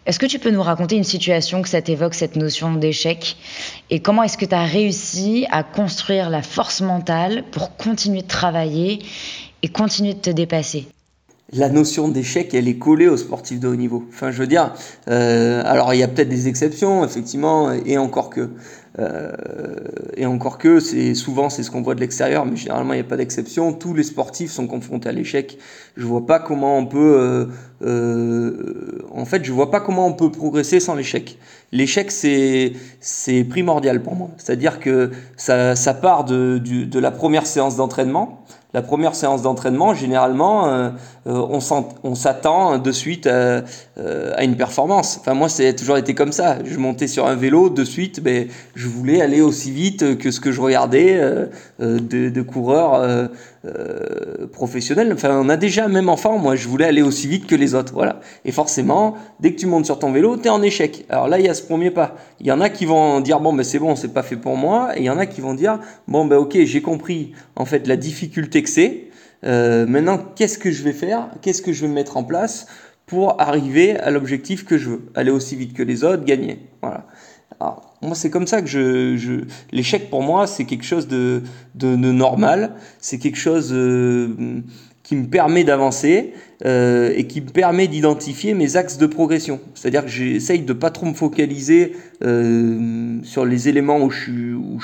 Est-ce 0.04 0.18
que 0.18 0.26
tu 0.26 0.40
peux 0.40 0.50
nous 0.50 0.62
raconter 0.62 0.96
une 0.96 1.04
situation 1.04 1.62
que 1.62 1.70
ça 1.70 1.80
t'évoque, 1.80 2.12
cette 2.12 2.36
notion 2.36 2.74
d'échec? 2.74 3.38
Et 3.88 4.00
comment 4.00 4.24
est-ce 4.24 4.36
que 4.36 4.44
tu 4.44 4.54
as 4.54 4.64
réussi 4.64 5.46
à 5.50 5.62
construire 5.62 6.28
la 6.28 6.42
force 6.42 6.82
mentale 6.82 7.44
pour 7.50 7.78
continuer 7.78 8.20
de 8.20 8.28
travailler 8.28 8.98
et 9.62 9.68
continuer 9.68 10.12
de 10.12 10.20
te 10.20 10.28
dépasser? 10.28 10.86
La 11.52 11.68
notion 11.68 12.08
d'échec, 12.08 12.54
elle 12.54 12.66
est 12.66 12.78
collée 12.78 13.08
aux 13.08 13.16
sportifs 13.16 13.60
de 13.60 13.68
haut 13.68 13.76
niveau. 13.76 14.04
Enfin, 14.08 14.30
je 14.30 14.38
veux 14.38 14.46
dire, 14.46 14.72
euh, 15.08 15.62
alors 15.64 15.92
il 15.92 15.98
y 15.98 16.02
a 16.02 16.08
peut-être 16.08 16.28
des 16.28 16.48
exceptions, 16.48 17.04
effectivement, 17.04 17.72
et 17.72 17.98
encore 17.98 18.30
que. 18.30 18.50
Euh, 18.98 19.32
et 20.16 20.26
encore 20.26 20.58
que, 20.58 20.78
c'est 20.78 21.14
souvent 21.14 21.48
c'est 21.48 21.62
ce 21.62 21.70
qu'on 21.70 21.80
voit 21.80 21.94
de 21.94 22.00
l'extérieur, 22.00 22.44
mais 22.44 22.56
généralement 22.56 22.92
il 22.92 22.96
n'y 22.96 23.02
a 23.02 23.08
pas 23.08 23.16
d'exception. 23.16 23.72
Tous 23.72 23.94
les 23.94 24.02
sportifs 24.02 24.50
sont 24.50 24.66
confrontés 24.66 25.08
à 25.08 25.12
l'échec. 25.12 25.58
Je 25.96 26.04
vois 26.04 26.26
pas 26.26 26.38
comment 26.38 26.76
on 26.76 26.84
peut, 26.84 27.16
euh, 27.18 27.46
euh, 27.82 28.98
en 29.14 29.24
fait, 29.24 29.44
je 29.44 29.52
vois 29.52 29.70
pas 29.70 29.80
comment 29.80 30.06
on 30.06 30.12
peut 30.12 30.30
progresser 30.30 30.78
sans 30.78 30.94
l'échec. 30.94 31.38
L'échec 31.72 32.10
c'est 32.10 32.74
c'est 33.00 33.44
primordial 33.44 34.02
pour 34.02 34.14
moi. 34.14 34.28
C'est-à-dire 34.36 34.78
que 34.78 35.10
ça, 35.36 35.74
ça 35.74 35.94
part 35.94 36.24
de, 36.24 36.58
du, 36.58 36.86
de 36.86 36.98
la 36.98 37.10
première 37.10 37.46
séance 37.46 37.76
d'entraînement 37.76 38.44
la 38.74 38.80
première 38.80 39.14
séance 39.14 39.42
d'entraînement, 39.42 39.92
généralement, 39.92 40.66
euh, 40.66 40.90
euh, 41.26 41.60
on 42.02 42.14
s'attend 42.14 42.78
de 42.78 42.92
suite 42.92 43.26
à, 43.26 43.64
euh, 43.98 44.32
à, 44.34 44.44
une 44.44 44.56
performance. 44.56 45.18
Enfin, 45.20 45.34
moi, 45.34 45.50
c'est 45.50 45.74
toujours 45.74 45.98
été 45.98 46.14
comme 46.14 46.32
ça. 46.32 46.56
Je 46.64 46.78
montais 46.78 47.06
sur 47.06 47.26
un 47.26 47.34
vélo, 47.34 47.68
de 47.68 47.84
suite, 47.84 48.22
ben, 48.22 48.48
je 48.74 48.88
voulais 48.88 49.20
aller 49.20 49.42
aussi 49.42 49.70
vite 49.70 50.16
que 50.16 50.30
ce 50.30 50.40
que 50.40 50.52
je 50.52 50.60
regardais 50.60 51.20
de, 51.78 52.28
de, 52.28 52.42
coureurs 52.42 53.28
euh, 53.64 54.46
professionnel. 54.48 55.12
Enfin, 55.12 55.40
on 55.40 55.48
a 55.48 55.56
déjà, 55.56 55.86
même 55.88 56.08
enfant, 56.08 56.38
moi, 56.38 56.56
je 56.56 56.66
voulais 56.66 56.84
aller 56.84 57.02
aussi 57.02 57.28
vite 57.28 57.46
que 57.46 57.54
les 57.54 57.74
autres. 57.74 57.92
Voilà. 57.92 58.20
Et 58.44 58.52
forcément, 58.52 59.16
dès 59.40 59.52
que 59.52 59.60
tu 59.60 59.66
montes 59.66 59.84
sur 59.84 59.98
ton 59.98 60.10
vélo, 60.10 60.36
tu 60.36 60.46
es 60.46 60.48
en 60.50 60.62
échec. 60.62 61.06
Alors 61.08 61.28
là, 61.28 61.38
il 61.38 61.46
y 61.46 61.48
a 61.48 61.54
ce 61.54 61.62
premier 61.62 61.90
pas. 61.90 62.16
Il 62.40 62.46
y 62.46 62.52
en 62.52 62.60
a 62.60 62.68
qui 62.68 62.86
vont 62.86 63.20
dire, 63.20 63.40
bon, 63.40 63.52
ben 63.52 63.62
c'est 63.62 63.78
bon, 63.78 63.94
c'est 63.94 64.12
pas 64.12 64.22
fait 64.22 64.36
pour 64.36 64.56
moi. 64.56 64.96
Et 64.96 65.00
il 65.00 65.04
y 65.04 65.10
en 65.10 65.18
a 65.18 65.26
qui 65.26 65.40
vont 65.40 65.54
dire, 65.54 65.78
bon, 66.08 66.24
ben 66.24 66.36
ok, 66.36 66.58
j'ai 66.64 66.82
compris, 66.82 67.32
en 67.54 67.64
fait, 67.64 67.86
la 67.86 67.96
difficulté 67.96 68.62
que 68.62 68.68
c'est. 68.68 69.08
Euh, 69.44 69.86
maintenant, 69.86 70.18
qu'est-ce 70.36 70.58
que 70.58 70.70
je 70.70 70.82
vais 70.82 70.92
faire? 70.92 71.28
Qu'est-ce 71.40 71.62
que 71.62 71.72
je 71.72 71.86
vais 71.86 71.92
mettre 71.92 72.16
en 72.16 72.24
place 72.24 72.66
pour 73.06 73.40
arriver 73.40 73.96
à 73.96 74.10
l'objectif 74.10 74.64
que 74.64 74.78
je 74.78 74.90
veux? 74.90 75.02
Aller 75.14 75.30
aussi 75.30 75.56
vite 75.56 75.74
que 75.74 75.82
les 75.82 76.04
autres, 76.04 76.24
gagner. 76.24 76.60
Voilà. 76.80 77.06
Moi, 77.60 78.14
c'est 78.14 78.30
comme 78.30 78.46
ça 78.46 78.62
que 78.62 78.68
je, 78.68 79.44
l'échec 79.70 80.10
pour 80.10 80.22
moi, 80.22 80.46
c'est 80.46 80.64
quelque 80.64 80.84
chose 80.84 81.08
de, 81.08 81.42
normal, 81.80 82.74
c'est 83.00 83.18
quelque 83.18 83.38
chose 83.38 83.70
euh, 83.72 84.62
qui 85.02 85.16
me 85.16 85.26
permet 85.26 85.64
d'avancer 85.64 86.32
euh, 86.64 87.12
et 87.16 87.26
qui 87.26 87.40
me 87.40 87.50
permet 87.50 87.88
d'identifier 87.88 88.54
mes 88.54 88.76
axes 88.76 88.98
de 88.98 89.06
progression. 89.06 89.60
C'est-à-dire 89.74 90.04
que 90.04 90.10
j'essaye 90.10 90.62
de 90.62 90.72
pas 90.72 90.90
trop 90.90 91.06
me 91.06 91.14
focaliser 91.14 91.96
euh, 92.24 93.18
sur 93.22 93.44
les 93.44 93.68
éléments 93.68 94.00
où 94.00 94.10
je, 94.10 94.20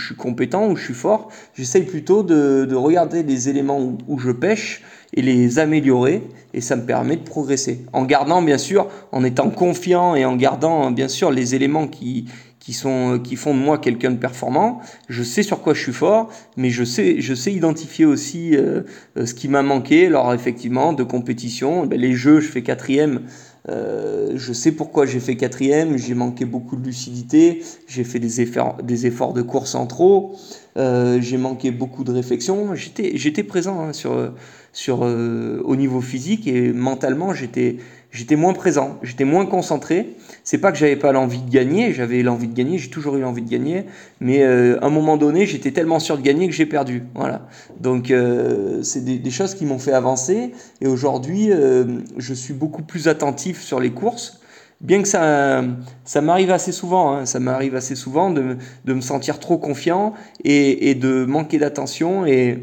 suis, 0.05 0.15
compétent, 0.17 0.69
où 0.69 0.77
je 0.77 0.85
suis 0.85 0.95
fort. 0.95 1.29
J'essaye 1.55 1.83
plutôt 1.83 2.23
de, 2.23 2.67
de 2.69 2.75
regarder 2.75 3.23
les 3.23 3.49
éléments 3.49 3.97
où 4.07 4.19
je 4.19 4.31
pêche 4.31 4.83
et 5.15 5.23
les 5.23 5.59
améliorer 5.59 6.23
et 6.53 6.61
ça 6.61 6.77
me 6.77 6.85
permet 6.85 7.17
de 7.17 7.23
progresser 7.23 7.85
en 7.93 8.05
gardant 8.05 8.43
bien 8.43 8.59
sûr 8.59 8.89
en 9.13 9.25
étant 9.25 9.49
confiant 9.51 10.15
et 10.15 10.25
en 10.25 10.37
gardant 10.37 10.91
bien 10.91 11.09
sûr 11.09 11.31
les 11.31 11.55
éléments 11.55 11.87
qui 11.87 12.27
qui, 12.69 12.75
sont, 12.75 13.15
euh, 13.15 13.19
qui 13.19 13.37
font 13.37 13.55
de 13.55 13.59
moi 13.59 13.79
quelqu'un 13.79 14.11
de 14.11 14.19
performant. 14.19 14.83
Je 15.09 15.23
sais 15.23 15.43
sur 15.43 15.63
quoi 15.63 15.73
je 15.73 15.81
suis 15.81 15.95
fort, 15.95 16.29
mais 16.59 16.69
je 16.69 16.85
sais, 16.85 17.19
je 17.19 17.33
sais 17.33 17.51
identifier 17.51 18.05
aussi 18.05 18.55
euh, 18.55 18.83
euh, 19.17 19.25
ce 19.25 19.33
qui 19.33 19.49
m'a 19.49 19.63
manqué. 19.63 20.09
Alors 20.09 20.35
effectivement, 20.35 20.93
de 20.93 21.03
compétition, 21.03 21.87
ben, 21.87 21.99
les 21.99 22.13
jeux, 22.13 22.41
je 22.41 22.49
fais 22.49 22.63
quatrième. 22.63 23.23
Euh, 23.71 24.33
je 24.35 24.53
sais 24.53 24.73
pourquoi 24.73 25.07
j'ai 25.07 25.19
fait 25.19 25.35
quatrième. 25.37 25.97
J'ai 25.97 26.13
manqué 26.13 26.45
beaucoup 26.45 26.77
de 26.77 26.85
lucidité. 26.85 27.63
J'ai 27.87 28.05
fait 28.05 28.19
des 28.19 28.43
efforts, 28.43 28.77
des 28.83 29.07
efforts 29.07 29.33
de 29.33 29.41
course 29.41 29.75
en 29.75 29.87
trop. 29.87 30.37
Euh, 30.77 31.23
j'ai 31.23 31.39
manqué 31.39 31.71
beaucoup 31.71 32.05
de 32.05 32.13
réflexion. 32.13 32.75
J'étais 32.75 33.43
présent 33.45 33.81
hein, 33.81 33.93
sur, 33.95 34.35
sur, 34.73 35.05
euh, 35.05 35.63
au 35.65 35.75
niveau 35.75 36.03
physique 36.03 36.47
et 36.47 36.73
mentalement, 36.73 37.33
j'étais, 37.33 37.79
j'étais 38.11 38.37
moins 38.37 38.53
présent, 38.53 38.99
j'étais 39.03 39.25
moins 39.25 39.47
concentré. 39.47 40.17
C'est 40.45 40.59
pas 40.59 40.73
que 40.73 40.79
j'avais 40.79 40.97
pas 40.97 41.13
l'envie 41.13 41.43
de 41.43 41.51
gagner, 41.51 41.93
j'avais 41.93 42.23
l'envie 42.23 42.49
de 42.49 42.55
gagner, 42.55 42.79
j'ai 42.79 42.91
toujours 42.91 43.17
eu 43.17 43.21
l'envie 43.21 43.43
de 43.43 43.51
gagner, 43.51 43.85
mais 44.21 44.43
euh, 44.43 44.79
à 44.81 44.87
un 44.87 44.91
moment 44.91 45.17
donné, 45.17 45.47
j'étais 45.47 45.73
tellement 45.73 46.01
sûr 46.01 46.17
de 46.17 46.23
gagner 46.23 46.49
que 46.49 46.55
j'ai 46.55 46.67
perdu. 46.67 47.05
Voilà. 47.15 47.47
Donc 47.81 48.11
euh, 48.11 48.83
c'est 48.83 49.05
des, 49.05 49.19
des, 49.19 49.31
choses 49.31 49.55
qui 49.55 49.67
m'ont 49.67 49.79
fait 49.79 49.93
avancer 49.93 50.53
et 50.81 50.87
aujourd'hui, 50.87 51.51
euh, 51.51 51.85
je 52.17 52.35
suis 52.35 52.55
beaucoup 52.55 52.83
plus 52.83 53.09
attentif 53.09 53.61
sur 53.63 53.81
les 53.81 53.91
courses. 53.91 54.41
Bien 54.81 55.03
que 55.03 55.09
ça, 55.09 55.65
ça 56.05 56.21
m'arrive 56.21 56.53
assez 56.53 56.71
souvent, 56.71 57.13
hein, 57.13 57.27
ça 57.27 57.41
m'arrive 57.41 57.75
assez 57.75 57.97
souvent 57.97 58.31
de, 58.31 58.57
de, 58.85 58.95
me 58.95 59.01
sentir 59.01 59.41
trop 59.41 59.59
confiant 59.59 60.15
et, 60.45 60.89
et 60.89 60.95
de 60.95 61.25
manquer 61.25 61.59
d'attention 61.59 62.25
et, 62.25 62.63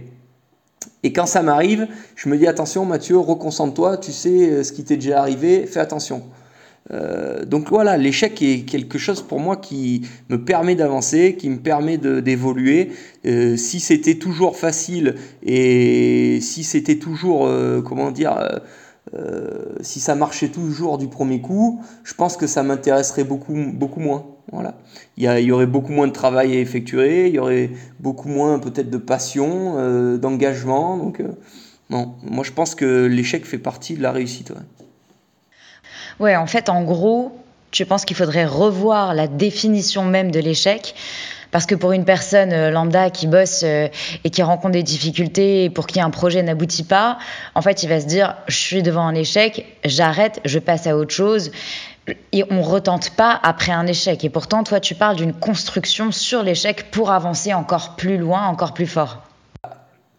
et 1.05 1.13
quand 1.13 1.27
ça 1.27 1.43
m'arrive, 1.43 1.87
je 2.15 2.27
me 2.29 2.35
dis 2.35 2.47
attention 2.47 2.83
Mathieu, 2.83 3.19
reconcentre-toi, 3.19 3.97
tu 3.97 4.11
sais 4.11 4.49
euh, 4.49 4.63
ce 4.63 4.71
qui 4.71 4.83
t'est 4.83 4.95
déjà 4.95 5.19
arrivé, 5.19 5.67
fais 5.67 5.79
attention. 5.79 6.23
Euh, 6.91 7.45
donc 7.45 7.69
voilà, 7.69 7.95
l'échec 7.95 8.41
est 8.41 8.61
quelque 8.61 8.97
chose 8.97 9.21
pour 9.21 9.39
moi 9.39 9.55
qui 9.55 10.01
me 10.29 10.43
permet 10.43 10.73
d'avancer, 10.73 11.35
qui 11.37 11.51
me 11.51 11.57
permet 11.57 11.99
d'évoluer. 11.99 12.89
Euh, 13.27 13.55
si 13.55 13.79
c'était 13.79 14.15
toujours 14.15 14.57
facile 14.57 15.13
et 15.43 16.39
si 16.41 16.63
c'était 16.63 16.97
toujours, 16.97 17.47
comment 17.85 18.09
dire, 18.09 18.35
si 19.81 19.99
ça 19.99 20.15
marchait 20.15 20.49
toujours 20.49 20.97
du 20.97 21.07
premier 21.07 21.39
coup, 21.39 21.83
je 22.03 22.15
pense 22.15 22.35
que 22.35 22.47
ça 22.47 22.63
m'intéresserait 22.63 23.25
beaucoup, 23.25 23.53
beaucoup 23.73 23.99
moins. 23.99 24.34
Voilà. 24.51 24.75
Il 25.17 25.23
y, 25.23 25.51
aurait 25.51 25.65
beaucoup 25.65 25.91
moins 25.91 26.07
de 26.07 26.13
travail 26.13 26.55
à 26.55 26.59
effectuer, 26.59 27.27
il 27.27 27.35
y 27.35 27.39
aurait 27.39 27.71
beaucoup 27.99 28.27
moins 28.27 28.59
peut-être 28.59 28.89
de 28.89 28.97
passion, 28.97 29.75
euh, 29.77 30.17
d'engagement. 30.17 30.97
Donc, 30.97 31.19
euh, 31.19 31.29
non, 31.89 32.15
moi 32.23 32.43
je 32.43 32.51
pense 32.51 32.75
que 32.75 33.05
l'échec 33.05 33.45
fait 33.45 33.57
partie 33.57 33.95
de 33.95 34.03
la 34.03 34.11
réussite. 34.11 34.51
Ouais. 34.51 36.25
ouais, 36.25 36.35
en 36.35 36.47
fait, 36.47 36.69
en 36.69 36.83
gros, 36.83 37.31
je 37.71 37.83
pense 37.83 38.05
qu'il 38.05 38.15
faudrait 38.15 38.45
revoir 38.45 39.13
la 39.13 39.27
définition 39.27 40.03
même 40.03 40.31
de 40.31 40.39
l'échec. 40.39 40.95
Parce 41.51 41.65
que 41.65 41.75
pour 41.75 41.93
une 41.93 42.03
personne 42.03 42.69
lambda 42.69 43.09
qui 43.09 43.27
bosse 43.27 43.63
et 43.63 44.29
qui 44.29 44.43
rencontre 44.43 44.73
des 44.73 44.83
difficultés, 44.83 45.69
pour 45.69 45.87
qui 45.87 46.01
un 46.01 46.09
projet 46.09 46.43
n'aboutit 46.43 46.83
pas, 46.83 47.17
en 47.53 47.61
fait, 47.61 47.81
il 47.81 47.87
va 47.87 48.01
se 48.01 48.07
dire, 48.07 48.35
je 48.47 48.57
suis 48.57 48.83
devant 48.83 49.07
un 49.07 49.15
échec, 49.15 49.65
j'arrête, 49.85 50.41
je 50.43 50.59
passe 50.59 50.85
à 50.85 50.97
autre 50.97 51.13
chose 51.13 51.51
et 52.31 52.43
on 52.49 52.61
retente 52.61 53.11
pas 53.11 53.39
après 53.41 53.71
un 53.71 53.87
échec. 53.87 54.23
Et 54.23 54.29
pourtant, 54.29 54.63
toi, 54.63 54.79
tu 54.79 54.95
parles 54.95 55.15
d'une 55.15 55.33
construction 55.33 56.11
sur 56.11 56.43
l'échec 56.43 56.91
pour 56.91 57.11
avancer 57.11 57.53
encore 57.53 57.95
plus 57.95 58.17
loin, 58.17 58.47
encore 58.47 58.73
plus 58.73 58.87
fort. 58.87 59.23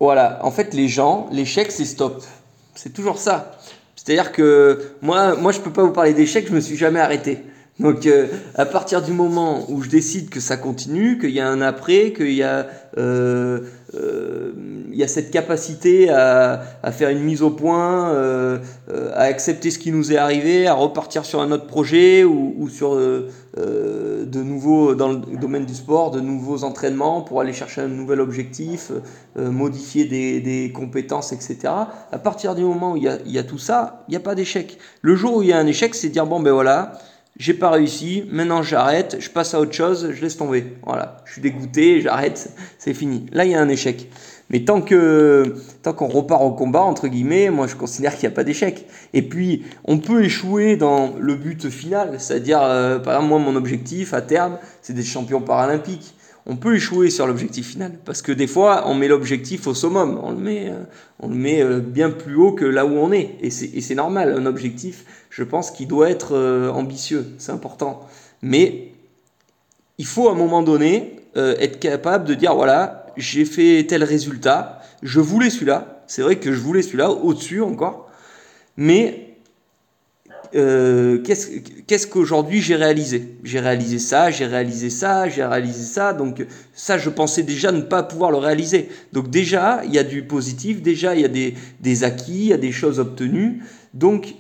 Voilà, 0.01 0.39
en 0.43 0.51
fait, 0.51 0.75
les 0.75 0.89
gens, 0.89 1.29
l'échec, 1.31 1.71
c'est 1.73 1.85
stop. 1.85 2.23
C'est 2.75 2.93
toujours 2.93 3.19
ça. 3.19 3.53
C'est-à-dire 3.95 4.33
que 4.33 4.93
moi, 5.01 5.37
moi, 5.37 5.53
je 5.53 5.61
peux 5.61 5.73
pas 5.73 5.83
vous 5.83 5.93
parler 5.93 6.13
d'échec, 6.13 6.47
je 6.47 6.53
me 6.53 6.61
suis 6.61 6.77
jamais 6.77 7.01
arrêté. 7.01 7.43
Donc, 7.79 8.07
euh, 8.07 8.29
à 8.55 8.65
partir 8.65 9.03
du 9.03 9.13
moment 9.13 9.71
où 9.71 9.83
je 9.83 9.91
décide 9.91 10.31
que 10.31 10.41
ça 10.41 10.57
continue, 10.57 11.19
qu'il 11.19 11.31
y 11.31 11.41
a 11.41 11.49
un 11.49 11.61
après, 11.61 12.13
qu'il 12.15 12.33
y 12.33 12.43
a 12.43 12.67
euh, 12.97 13.61
euh, 13.95 14.53
il 14.91 14.97
y 14.99 15.03
a 15.03 15.09
cette 15.09 15.31
capacité 15.31 16.09
à, 16.09 16.63
à, 16.83 16.91
faire 16.91 17.11
une 17.11 17.21
mise 17.21 17.43
au 17.43 17.51
point, 17.51 18.11
euh, 18.11 18.59
à 18.89 19.23
accepter 19.23 19.71
ce 19.71 19.79
qui 19.79 19.93
nous 19.93 20.13
est 20.13 20.17
arrivé, 20.17 20.67
à 20.67 20.75
repartir 20.75 21.25
sur 21.25 21.41
un 21.41 21.53
autre 21.53 21.67
projet 21.67 22.25
ou, 22.25 22.55
ou 22.57 22.69
sur 22.69 22.95
euh, 22.95 23.29
de 23.57 24.43
nouveaux, 24.43 24.95
dans 24.95 25.09
le 25.13 25.37
domaine 25.39 25.67
du 25.67 25.75
sport, 25.75 26.11
de 26.11 26.21
nouveaux 26.21 26.65
entraînements 26.65 27.21
pour 27.21 27.41
aller 27.41 27.53
chercher 27.53 27.83
un 27.83 27.89
nouvel 27.89 28.21
objectif, 28.21 28.91
modifier 29.37 30.07
des, 30.07 30.41
des, 30.41 30.73
compétences, 30.73 31.33
etc. 31.33 31.59
À 32.13 32.19
partir 32.19 32.55
du 32.55 32.63
moment 32.63 32.93
où 32.93 32.97
il 32.97 33.05
y 33.05 33.09
a, 33.09 33.19
il 33.27 33.33
y 33.33 33.39
a 33.39 33.45
tout 33.45 33.59
ça, 33.59 34.05
il 34.09 34.13
n'y 34.13 34.17
a 34.17 34.21
pas 34.21 34.35
d'échec. 34.35 34.79
Le 35.03 35.15
jour 35.15 35.37
où 35.37 35.43
il 35.43 35.49
y 35.49 35.53
a 35.53 35.59
un 35.59 35.67
échec, 35.67 35.95
c'est 35.95 36.09
dire 36.09 36.27
bon 36.27 36.41
ben 36.41 36.53
voilà, 36.53 36.99
j'ai 37.39 37.55
pas 37.55 37.71
réussi, 37.71 38.25
maintenant 38.31 38.63
j'arrête, 38.63 39.17
je 39.21 39.29
passe 39.29 39.55
à 39.55 39.61
autre 39.61 39.73
chose, 39.73 40.13
je 40.13 40.23
laisse 40.23 40.37
tomber. 40.37 40.75
Voilà, 40.85 41.19
je 41.27 41.33
suis 41.33 41.43
dégoûté, 41.43 42.01
j'arrête, 42.01 42.51
c'est 42.79 42.95
fini. 42.95 43.27
Là, 43.33 43.45
il 43.45 43.51
y 43.51 43.55
a 43.55 43.61
un 43.61 43.69
échec. 43.69 44.09
Mais 44.49 44.61
tant 44.61 44.81
que 44.81 45.57
tant 45.83 45.93
qu'on 45.93 46.07
repart 46.07 46.43
au 46.43 46.53
combat 46.53 46.83
entre 46.83 47.09
guillemets, 47.09 47.51
moi 47.51 47.67
je 47.67 47.75
considère 47.75 48.13
qu'il 48.15 48.29
n'y 48.29 48.33
a 48.33 48.37
pas 48.37 48.45
d'échec. 48.45 48.87
Et 49.13 49.23
puis 49.23 49.65
on 49.85 49.99
peut 49.99 50.25
échouer 50.25 50.77
dans 50.77 51.15
le 51.19 51.35
but 51.35 51.69
final, 51.69 52.15
c'est-à-dire 52.19 52.63
euh, 52.63 52.99
par 53.01 53.15
exemple 53.15 53.31
moi 53.31 53.39
mon 53.41 53.57
objectif 53.57 54.15
à 54.15 54.23
terme, 54.23 54.59
c'est 54.83 54.93
d'être 54.93 55.07
champion 55.07 55.41
paralympique. 55.41 56.15
On 56.49 56.55
peut 56.57 56.77
échouer 56.77 57.11
sur 57.11 57.27
l'objectif 57.27 57.67
final 57.71 57.99
parce 58.05 58.23
que 58.23 58.31
des 58.31 58.47
fois 58.47 58.85
on 58.87 58.95
met 58.95 59.09
l'objectif 59.09 59.67
au 59.67 59.75
summum, 59.75 60.21
on 60.23 60.31
le 60.31 60.37
met 60.37 60.71
euh, 60.71 60.85
on 61.19 61.29
le 61.29 61.35
met 61.35 61.61
euh, 61.61 61.81
bien 61.81 62.11
plus 62.11 62.37
haut 62.37 62.53
que 62.53 62.65
là 62.65 62.87
où 62.87 62.93
on 62.93 63.11
est. 63.11 63.35
Et 63.43 63.51
c'est 63.51 63.95
normal, 63.97 64.33
un 64.33 64.47
objectif, 64.47 65.05
je 65.29 65.43
pense 65.43 65.73
qu'il 65.73 65.89
doit 65.89 66.09
être 66.09 66.37
euh, 66.37 66.71
ambitieux, 66.71 67.27
c'est 67.39 67.51
important. 67.51 68.07
Mais 68.43 68.93
il 69.99 70.07
faut 70.07 70.29
à 70.29 70.33
un 70.33 70.37
moment 70.37 70.63
donné 70.63 71.13
être 71.35 71.81
capable 71.81 72.25
de 72.25 72.33
dire 72.33 72.55
voilà, 72.55 73.07
j'ai 73.19 73.45
fait 73.45 73.85
tel 73.87 74.03
résultat, 74.03 74.81
je 75.03 75.21
voulais 75.21 75.51
celui-là, 75.51 76.03
c'est 76.07 76.23
vrai 76.23 76.37
que 76.37 76.51
je 76.51 76.61
voulais 76.61 76.81
celui-là, 76.81 77.11
au-dessus 77.11 77.61
encore, 77.61 78.11
mais 78.79 79.26
euh, 80.55 81.19
qu'est-ce 81.23 82.07
qu'aujourd'hui 82.07 82.61
j'ai 82.61 82.77
réalisé? 82.77 83.37
J'ai 83.45 83.61
réalisé 83.61 83.99
ça, 83.99 84.31
j'ai 84.31 84.47
réalisé 84.47 84.91
ça, 84.91 85.29
j'ai 85.29 85.45
réalisé 85.45 85.83
ça, 85.83 86.13
donc 86.13 86.47
ça 86.75 86.99
je 86.99 87.11
pensais 87.11 87.43
déjà 87.43 87.73
ne 87.73 87.83
pas 87.83 88.03
pouvoir 88.03 88.31
le 88.31 88.39
réaliser. 88.39 88.89
Donc 89.13 89.31
déjà, 89.31 89.83
il 89.85 89.93
y 89.95 89.99
a 89.99 90.05
du 90.05 90.23
positif, 90.23 90.83
déjà 90.83 91.15
il 91.15 91.23
y 91.23 91.25
a 91.25 91.29
des, 91.29 91.55
des 91.81 92.05
acquis, 92.05 92.33
il 92.33 92.47
y 92.49 92.53
a 92.53 92.59
des 92.59 92.73
choses 92.73 92.99
obtenues, 92.99 93.63
donc 93.95 94.35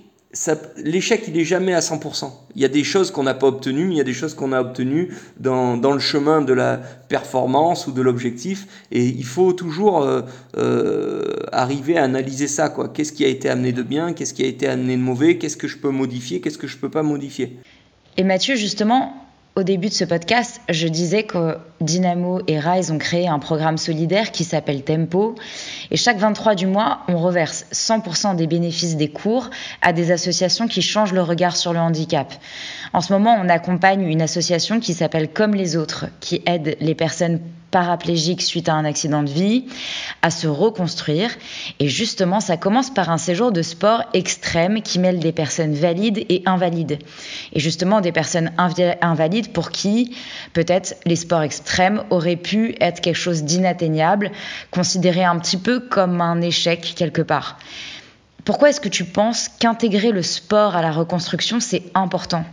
l'échec, 0.76 1.25
il 1.28 1.38
est 1.38 1.45
jamais 1.45 1.75
à 1.75 1.81
100%. 1.81 2.31
Il 2.55 2.62
y 2.62 2.64
a 2.64 2.69
des 2.69 2.85
choses 2.85 3.11
qu'on 3.11 3.23
n'a 3.23 3.35
pas 3.35 3.47
obtenues, 3.47 3.90
il 3.90 3.97
y 3.97 4.00
a 4.00 4.05
des 4.05 4.12
choses 4.12 4.35
qu'on 4.35 4.52
a 4.52 4.61
obtenues 4.61 5.14
dans, 5.38 5.76
dans, 5.76 5.93
le 5.93 5.99
chemin 5.99 6.43
de 6.43 6.52
la 6.52 6.76
performance 7.09 7.87
ou 7.87 7.93
de 7.93 8.02
l'objectif. 8.02 8.66
Et 8.93 9.05
il 9.05 9.25
faut 9.25 9.52
toujours 9.52 10.02
euh, 10.02 10.23
euh, 10.57 11.23
arriver 11.52 11.97
à 11.99 12.05
analyser 12.05 12.49
ça. 12.49 12.75
Qu'est-ce 12.95 13.12
qui 13.12 13.25
a 13.25 13.28
été 13.28 13.49
amené 13.49 13.73
de 13.73 13.83
bien, 13.83 14.12
qu'est-ce 14.12 14.35
qui 14.35 14.45
a 14.45 14.47
été 14.47 14.66
amené 14.66 14.97
de 14.97 15.02
mauvais, 15.02 15.38
qu'est-ce 15.38 15.57
que 15.57 15.69
je 15.69 15.78
peux 15.78 15.90
modifier, 15.90 16.40
qu'est-ce 16.40 16.59
que 16.59 16.66
je 16.66 16.76
ne 16.76 16.81
peux 16.81 16.90
pas 16.90 17.02
modifier. 17.02 17.59
Et 18.16 18.25
Mathieu, 18.25 18.57
justement, 18.57 19.25
au 19.57 19.63
début 19.63 19.89
de 19.89 19.95
ce 19.95 20.05
podcast, 20.05 20.61
je 20.69 20.87
disais 20.87 21.23
que 21.23 21.57
Dynamo 21.81 22.43
et 22.47 22.61
Rise 22.61 22.91
ont 22.91 22.99
créé 22.99 23.27
un 23.27 23.39
programme 23.39 23.79
solidaire 23.79 24.31
qui 24.31 24.45
s'appelle 24.45 24.85
Tempo. 24.85 25.35
Et 25.91 25.97
chaque 25.97 26.19
23 26.19 26.55
du 26.55 26.67
mois, 26.67 27.01
on 27.09 27.17
reverse 27.19 27.65
100% 27.73 28.37
des 28.37 28.47
bénéfices 28.47 28.97
des 28.97 29.09
cours 29.09 29.49
à 29.81 29.95
des 29.95 30.11
associations 30.11 30.69
qui 30.69 30.83
changent 30.83 31.15
le 31.15 31.23
regard 31.23 31.57
sur 31.57 31.73
le 31.73 31.79
handicap. 31.79 32.35
En 32.93 33.01
ce 33.01 33.15
moment, 33.15 33.35
on 33.43 33.49
accompagne 33.49 34.03
une 34.03 34.21
association 34.21 34.79
qui 34.79 34.93
s'appelle 34.93 35.31
Comme 35.33 35.55
les 35.55 35.79
autres, 35.79 36.05
qui 36.21 36.43
aide 36.45 36.77
les 36.81 36.95
personnes 36.95 37.41
paraplégiques 37.76 38.40
suite 38.40 38.71
à 38.71 38.73
un 38.73 38.87
accident 38.87 39.23
de 39.23 39.28
vie 39.28 39.66
à 40.23 40.30
se 40.30 40.47
reconstruire. 40.47 41.30
Et 41.78 41.88
justement, 41.88 42.40
ça 42.40 42.56
commence 42.56 42.88
par 42.88 43.11
un 43.11 43.18
séjour 43.18 43.52
de 43.52 43.61
sport 43.61 44.02
extrême 44.14 44.80
qui 44.80 44.99
mêle 44.99 45.18
des 45.18 45.33
personnes 45.33 45.75
valides 45.75 46.25
et 46.30 46.42
invalides. 46.47 46.99
Et 47.52 47.61
justement, 47.61 48.00
des 48.00 48.12
personnes 48.12 48.50
invalides 48.56 49.52
pour 49.52 49.73
qui 49.73 50.16
peut-être 50.54 50.97
les 51.04 51.16
sports 51.16 51.42
extrêmes 51.42 52.02
auraient 52.09 52.37
pu 52.37 52.76
être 52.80 53.02
quelque 53.02 53.14
chose 53.14 53.42
d'inatteignable, 53.42 54.33
considéré 54.71 55.23
un 55.23 55.38
petit 55.38 55.59
peu 55.59 55.78
comme 55.78 56.23
un 56.23 56.40
échec 56.40 56.95
quelque 56.97 57.21
part. 57.21 57.59
Pourquoi 58.47 58.71
est-ce 58.71 58.80
que 58.80 58.88
tu 58.88 59.04
penses 59.04 59.50
qu'intégrer 59.50 60.12
le 60.12 60.23
sport 60.23 60.76
à 60.76 60.80
la 60.80 60.92
reconstruction, 60.92 61.61
c'est 61.61 61.83
important? 61.92 62.47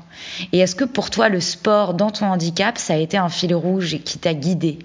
Et 0.52 0.60
est-ce 0.60 0.76
que 0.76 0.84
pour 0.84 1.12
toi, 1.12 1.30
le 1.30 1.40
sport 1.40 1.94
dans 1.94 2.12
ton 2.12 2.26
handicap, 2.26 2.78
ça 2.78 2.96
a 2.96 2.98
été 2.98 3.16
un 3.16 3.30
fil 3.30 3.56
rouge 3.56 4.00
qui 4.04 4.20
t'a 4.20 4.34
guidé? 4.34 4.80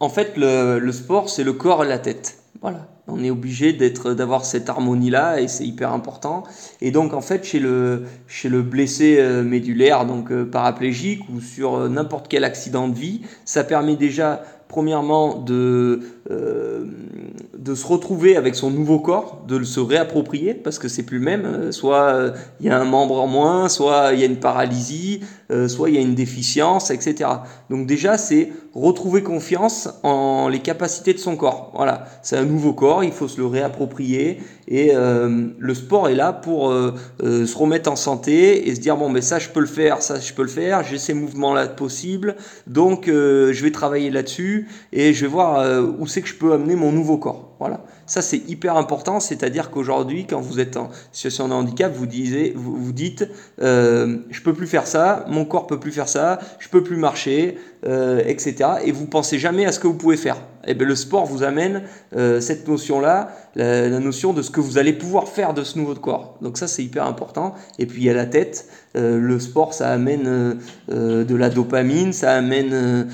En 0.00 0.08
fait, 0.08 0.36
le, 0.36 0.78
le 0.78 0.92
sport, 0.92 1.28
c'est 1.28 1.44
le 1.44 1.52
corps 1.52 1.84
et 1.84 1.88
la 1.88 1.98
tête. 1.98 2.38
Voilà. 2.60 2.88
On 3.10 3.24
est 3.24 3.30
obligé 3.30 3.72
d'être, 3.72 4.12
d'avoir 4.12 4.44
cette 4.44 4.68
harmonie-là 4.68 5.40
et 5.40 5.48
c'est 5.48 5.64
hyper 5.64 5.92
important. 5.92 6.42
Et 6.82 6.90
donc, 6.90 7.14
en 7.14 7.22
fait, 7.22 7.42
chez 7.42 7.58
le, 7.58 8.04
chez 8.26 8.50
le 8.50 8.60
blessé 8.62 9.16
euh, 9.18 9.42
médulaire, 9.42 10.04
donc 10.04 10.30
euh, 10.30 10.44
paraplégique 10.44 11.22
ou 11.34 11.40
sur 11.40 11.76
euh, 11.76 11.88
n'importe 11.88 12.28
quel 12.28 12.44
accident 12.44 12.86
de 12.86 12.94
vie, 12.94 13.22
ça 13.46 13.64
permet 13.64 13.96
déjà 13.96 14.42
premièrement 14.68 15.38
de, 15.38 16.00
de 16.28 17.74
se 17.74 17.86
retrouver 17.86 18.36
avec 18.36 18.54
son 18.54 18.70
nouveau 18.70 18.98
corps, 18.98 19.42
de 19.48 19.64
se 19.64 19.80
réapproprier 19.80 20.52
parce 20.52 20.78
que 20.78 20.88
c'est 20.88 21.04
plus 21.04 21.20
le 21.20 21.24
même. 21.24 21.72
Soit 21.72 22.34
il 22.60 22.66
y 22.66 22.68
a 22.68 22.78
un 22.78 22.84
membre 22.84 23.18
en 23.18 23.26
moins, 23.26 23.70
soit 23.70 24.12
il 24.12 24.20
y 24.20 24.24
a 24.24 24.26
une 24.26 24.36
paralysie, 24.36 25.20
soit 25.68 25.88
il 25.90 25.94
y 25.94 25.98
a 25.98 26.02
une 26.02 26.14
déficience, 26.14 26.90
etc. 26.90 27.30
Donc 27.70 27.86
déjà 27.86 28.18
c'est 28.18 28.52
retrouver 28.74 29.22
confiance 29.22 29.88
en 30.02 30.48
les 30.48 30.60
capacités 30.60 31.14
de 31.14 31.18
son 31.18 31.36
corps. 31.36 31.72
Voilà, 31.74 32.06
c'est 32.22 32.36
un 32.36 32.44
nouveau 32.44 32.72
corps, 32.72 33.02
il 33.02 33.12
faut 33.12 33.28
se 33.28 33.38
le 33.38 33.46
réapproprier 33.46 34.40
et 34.68 34.92
le 34.94 35.74
sport 35.74 36.08
est 36.08 36.14
là 36.14 36.32
pour 36.32 36.72
se 37.20 37.56
remettre 37.56 37.90
en 37.90 37.96
santé 37.96 38.68
et 38.68 38.74
se 38.74 38.80
dire 38.80 38.96
bon 38.96 39.08
mais 39.08 39.22
ça 39.22 39.38
je 39.38 39.48
peux 39.48 39.60
le 39.60 39.66
faire, 39.66 40.02
ça 40.02 40.20
je 40.20 40.32
peux 40.32 40.42
le 40.42 40.48
faire, 40.48 40.84
j'ai 40.84 40.98
ces 40.98 41.14
mouvements 41.14 41.54
là 41.54 41.66
possibles, 41.66 42.36
donc 42.66 43.06
je 43.06 43.62
vais 43.62 43.72
travailler 43.72 44.10
là-dessus 44.10 44.68
et 44.92 45.12
je 45.12 45.22
vais 45.22 45.30
voir 45.30 45.60
euh, 45.60 45.82
où 45.98 46.06
c'est 46.06 46.22
que 46.22 46.28
je 46.28 46.34
peux 46.34 46.52
amener 46.52 46.74
mon 46.74 46.92
nouveau 46.92 47.18
corps. 47.18 47.47
Voilà. 47.58 47.80
Ça, 48.06 48.22
c'est 48.22 48.48
hyper 48.48 48.76
important. 48.76 49.18
C'est-à-dire 49.18 49.70
qu'aujourd'hui, 49.70 50.26
quand 50.26 50.40
vous 50.40 50.60
êtes 50.60 50.76
en 50.76 50.90
situation 51.10 51.48
de 51.48 51.54
handicap, 51.54 51.92
vous, 51.92 52.06
vous, 52.54 52.92
dites 52.92 53.28
euh, 53.60 54.18
Je 54.30 54.42
peux 54.42 54.54
plus 54.54 54.68
faire 54.68 54.86
ça, 54.86 55.24
mon 55.28 55.44
corps 55.44 55.66
peut 55.66 55.80
plus 55.80 55.90
faire 55.90 56.08
ça, 56.08 56.38
je 56.60 56.68
peux 56.68 56.82
plus 56.82 56.96
marcher, 56.96 57.58
euh, 57.86 58.22
etc. 58.26 58.70
Et 58.84 58.92
vous 58.92 59.06
pensez 59.06 59.38
jamais 59.38 59.66
à 59.66 59.72
ce 59.72 59.80
que 59.80 59.88
vous 59.88 59.96
pouvez 59.96 60.16
faire. 60.16 60.36
Et 60.66 60.72
eh 60.72 60.74
bien, 60.74 60.86
le 60.86 60.94
sport 60.94 61.24
vous 61.24 61.42
amène 61.42 61.82
euh, 62.16 62.40
cette 62.40 62.68
notion-là, 62.68 63.30
la, 63.54 64.00
notion 64.00 64.32
de 64.32 64.42
ce 64.42 64.50
que 64.50 64.60
vous 64.60 64.78
allez 64.78 64.92
pouvoir 64.92 65.28
faire 65.28 65.54
de 65.54 65.64
ce 65.64 65.78
nouveau 65.78 65.94
corps. 65.94 66.36
Donc, 66.42 66.58
ça, 66.58 66.68
c'est 66.68 66.84
hyper 66.84 67.06
important. 67.06 67.54
Et 67.78 67.86
puis, 67.86 68.02
il 68.02 68.04
y 68.04 68.10
a 68.10 68.14
la 68.14 68.26
tête. 68.26 68.68
Euh, 68.96 69.18
le 69.18 69.38
sport, 69.38 69.74
ça 69.74 69.90
amène 69.90 70.58
de 70.88 71.34
la 71.34 71.50
dopamine, 71.50 72.12
ça 72.12 72.32
amène 72.32 73.08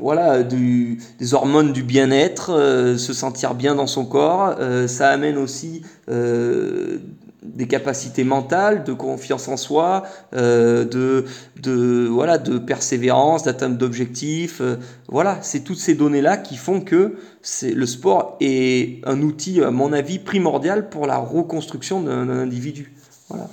voilà, 0.00 0.42
des 0.42 0.98
hormones 1.32 1.72
du 1.72 1.82
bien-être, 1.82 2.96
se 2.98 3.12
sentir 3.12 3.54
bien 3.54 3.74
dans 3.74 3.86
son 3.86 4.04
corps. 4.04 4.54
Euh, 4.60 4.88
ça 4.88 5.08
amène 5.10 5.36
aussi 5.36 5.82
euh, 6.08 6.98
des 7.44 7.66
capacités 7.66 8.24
mentales, 8.24 8.84
de 8.84 8.92
confiance 8.92 9.48
en 9.48 9.56
soi, 9.56 10.04
euh, 10.34 10.84
de, 10.84 11.26
de, 11.60 12.08
voilà, 12.10 12.38
de 12.38 12.58
persévérance, 12.58 13.44
d'atteinte 13.44 13.78
d'objectifs. 13.78 14.62
voilà, 15.08 15.38
c'est 15.42 15.60
toutes 15.60 15.78
ces 15.78 15.94
données-là 15.94 16.38
qui 16.38 16.56
font 16.56 16.80
que 16.80 17.16
le 17.62 17.86
sport 17.86 18.36
est 18.40 19.00
un 19.06 19.20
outil, 19.20 19.62
à 19.62 19.70
mon 19.70 19.92
avis, 19.92 20.18
primordial 20.18 20.88
pour 20.88 21.06
la 21.06 21.18
reconstruction 21.18 22.00
d'un 22.02 22.28
individu. 22.30 22.94
Voilà. 23.28 23.48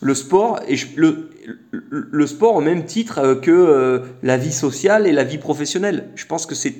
Le 0.00 0.14
sport, 0.14 0.60
et 0.68 0.76
le, 0.96 1.30
le, 1.70 2.26
sport 2.26 2.56
au 2.56 2.60
même 2.60 2.84
titre 2.84 3.34
que 3.40 4.02
la 4.22 4.36
vie 4.36 4.52
sociale 4.52 5.06
et 5.06 5.12
la 5.12 5.24
vie 5.24 5.38
professionnelle. 5.38 6.08
Je 6.16 6.26
pense 6.26 6.44
que 6.44 6.54
c'est 6.54 6.74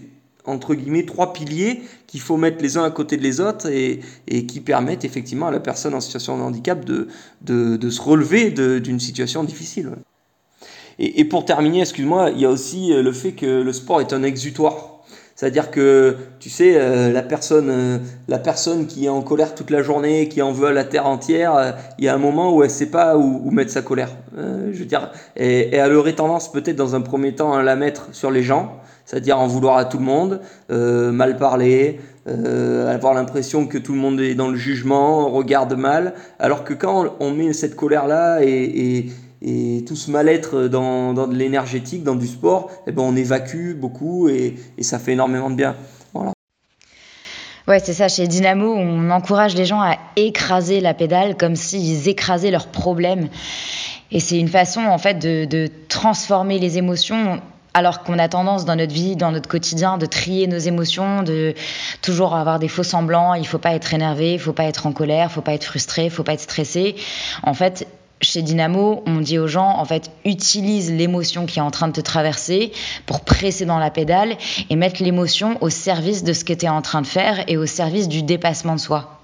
entre 0.47 0.75
guillemets 0.75 1.05
trois 1.05 1.33
piliers 1.33 1.83
qu'il 2.07 2.21
faut 2.21 2.37
mettre 2.37 2.63
les 2.63 2.77
uns 2.77 2.85
à 2.85 2.91
côté 2.91 3.17
de 3.17 3.23
les 3.23 3.41
autres 3.41 3.69
et, 3.69 4.01
qui 4.47 4.61
permettent 4.61 5.05
effectivement 5.05 5.49
à 5.49 5.51
la 5.51 5.61
personne 5.61 5.95
en 5.95 6.01
situation 6.01 6.39
de 6.39 6.43
handicap 6.43 6.85
de, 6.85 7.09
de, 7.43 7.77
de 7.77 7.91
se 7.91 8.01
relever 8.01 8.51
d'une 8.51 9.01
situation 9.01 9.45
difficile. 9.45 9.91
Et, 10.99 11.25
pour 11.25 11.45
terminer, 11.45 11.83
excuse-moi, 11.83 12.31
il 12.31 12.41
y 12.41 12.47
a 12.47 12.51
aussi 12.51 12.93
euh, 12.93 13.03
le 13.03 13.13
fait 13.13 13.33
que 13.33 13.47
le 13.47 13.73
sport 13.73 14.01
est 14.01 14.13
un 14.13 14.23
exutoire. 14.23 14.93
C'est-à-dire 15.35 15.71
que, 15.71 16.17
tu 16.41 16.49
sais, 16.49 16.77
euh, 16.77 17.13
la, 17.13 17.21
personne, 17.21 17.69
euh, 17.69 17.99
la 18.29 18.39
personne 18.39 18.87
qui 18.87 19.05
est 19.05 19.11
en 19.11 19.21
colère 19.21 19.55
toute 19.55 19.69
la 19.69 19.83
journée, 19.83 20.31
qui 20.31 20.41
en 20.41 20.53
veut 20.53 20.69
à 20.69 20.73
la 20.73 20.85
terre 20.85 21.07
entière, 21.07 21.77
il 21.99 22.07
y 22.07 22.09
a 22.09 22.15
un 22.15 22.19
moment 22.19 22.55
où 22.55 22.63
elle 22.63 22.71
ne 22.71 22.75
sait 22.75 22.91
pas 22.91 23.19
où, 23.19 23.51
mettre 23.51 23.71
sa 23.71 23.83
colère. 23.83 24.09
je 24.35 24.79
veux 24.79 24.87
dire, 24.87 25.13
et 25.37 25.75
elle 25.75 25.93
aurait 25.93 26.15
tendance 26.15 26.51
peut-être 26.51 26.77
dans 26.77 26.95
un 26.95 27.03
premier 27.03 27.35
temps 27.35 27.53
à 27.53 27.63
la 27.63 27.77
mettre 27.77 28.09
sur 28.13 28.31
les 28.31 28.43
gens, 28.43 28.81
c'est-à-dire 29.07 29.39
en 29.39 29.47
vouloir 29.47 29.79
à 29.79 29.85
tout 29.85 29.99
le 29.99 30.05
monde, 30.05 30.41
euh, 30.71 31.13
mal 31.13 31.37
parler, 31.37 32.01
euh, 32.27 32.93
avoir 32.93 33.15
l'impression 33.15 33.67
que 33.67 33.79
tout 33.79 33.93
le 33.93 33.99
monde 33.99 34.21
est 34.21 34.35
dans 34.35 34.49
le 34.49 34.57
jugement, 34.57 35.31
regarde 35.31 35.75
mal, 35.75 36.15
alors 36.41 36.65
que 36.65 36.75
quand 36.75 37.15
on 37.21 37.31
met 37.31 37.53
cette 37.53 37.77
colère-là 37.77 38.41
et, 38.43 39.07
et, 39.43 39.85
tout 39.87 39.95
ce 39.95 40.11
mal-être 40.11 40.67
dans, 40.67 41.15
dans, 41.15 41.29
de 41.29 41.37
l'énergétique, 41.37 42.03
dans 42.03 42.17
du 42.17 42.27
sport, 42.27 42.73
eh 42.89 42.93
ben 42.93 43.03
on 43.03 43.15
évacue 43.15 43.75
beaucoup 43.75 44.29
et, 44.29 44.57
et 44.77 44.83
ça 44.83 44.99
fait 44.99 45.13
énormément 45.13 45.51
de 45.51 45.55
bien. 45.55 45.77
Voilà. 46.13 46.33
Ouais, 47.69 47.79
c'est 47.79 47.93
ça. 47.93 48.09
Chez 48.09 48.27
Dynamo, 48.27 48.75
on 48.75 49.11
encourage 49.11 49.55
les 49.55 49.65
gens 49.65 49.81
à 49.81 49.97
écraser 50.17 50.81
la 50.81 50.95
pédale 50.95 51.37
comme 51.37 51.55
s'ils 51.55 52.09
écrasaient 52.09 52.51
leurs 52.51 52.67
problèmes. 52.67 53.29
Et 54.11 54.19
c'est 54.19 54.41
une 54.41 54.49
façon, 54.49 54.81
en 54.81 54.99
fait, 54.99 55.19
de 55.21 55.69
transformer 55.89 56.59
les 56.59 56.79
émotions 56.79 57.41
alors 57.77 58.03
qu'on 58.03 58.19
a 58.19 58.27
tendance 58.27 58.65
dans 58.65 58.75
notre 58.75 58.95
vie, 58.95 59.17
dans 59.17 59.33
notre 59.33 59.51
quotidien, 59.51 59.99
de 59.99 60.07
trier 60.07 60.47
nos 60.47 60.57
émotions, 60.57 61.23
de 61.23 61.53
toujours 62.01 62.35
avoir 62.35 62.59
des 62.59 62.69
faux 62.69 62.83
semblants. 62.83 63.35
Il 63.35 63.47
faut 63.47 63.59
pas 63.59 63.75
être 63.75 63.93
énervé, 63.93 64.33
il 64.33 64.39
faut 64.39 64.55
pas 64.55 64.65
être 64.65 64.87
en 64.87 64.93
colère, 64.93 65.29
il 65.31 65.35
faut 65.35 65.43
pas 65.43 65.53
être 65.53 65.65
frustré, 65.65 66.07
il 66.07 66.11
faut 66.11 66.23
pas 66.23 66.33
être 66.33 66.41
stressé. 66.41 66.97
En 67.43 67.53
fait, 67.53 67.87
chez 68.23 68.41
Dynamo, 68.41 69.03
on 69.07 69.21
dit 69.21 69.39
aux 69.39 69.47
gens, 69.47 69.77
en 69.77 69.85
fait, 69.85 70.11
utilise 70.25 70.91
l'émotion 70.91 71.45
qui 71.45 71.59
est 71.59 71.63
en 71.63 71.71
train 71.71 71.89
de 71.89 71.93
te 71.93 72.01
traverser 72.01 72.73
pour 73.05 73.21
presser 73.21 73.67
dans 73.67 73.79
la 73.79 73.91
pédale 73.91 74.39
et 74.71 74.75
mettre 74.75 75.03
l'émotion 75.03 75.59
au 75.61 75.69
service 75.69 76.25
de 76.25 76.33
ce 76.33 76.45
que 76.45 76.55
tu 76.55 76.65
es 76.65 76.71
en 76.71 76.81
train 76.81 77.03
de 77.03 77.07
faire 77.07 77.45
et 77.47 77.59
au 77.59 77.67
service 77.67 78.09
du 78.09 78.23
dépassement 78.23 78.77
de 78.77 78.81
soi. 78.81 79.21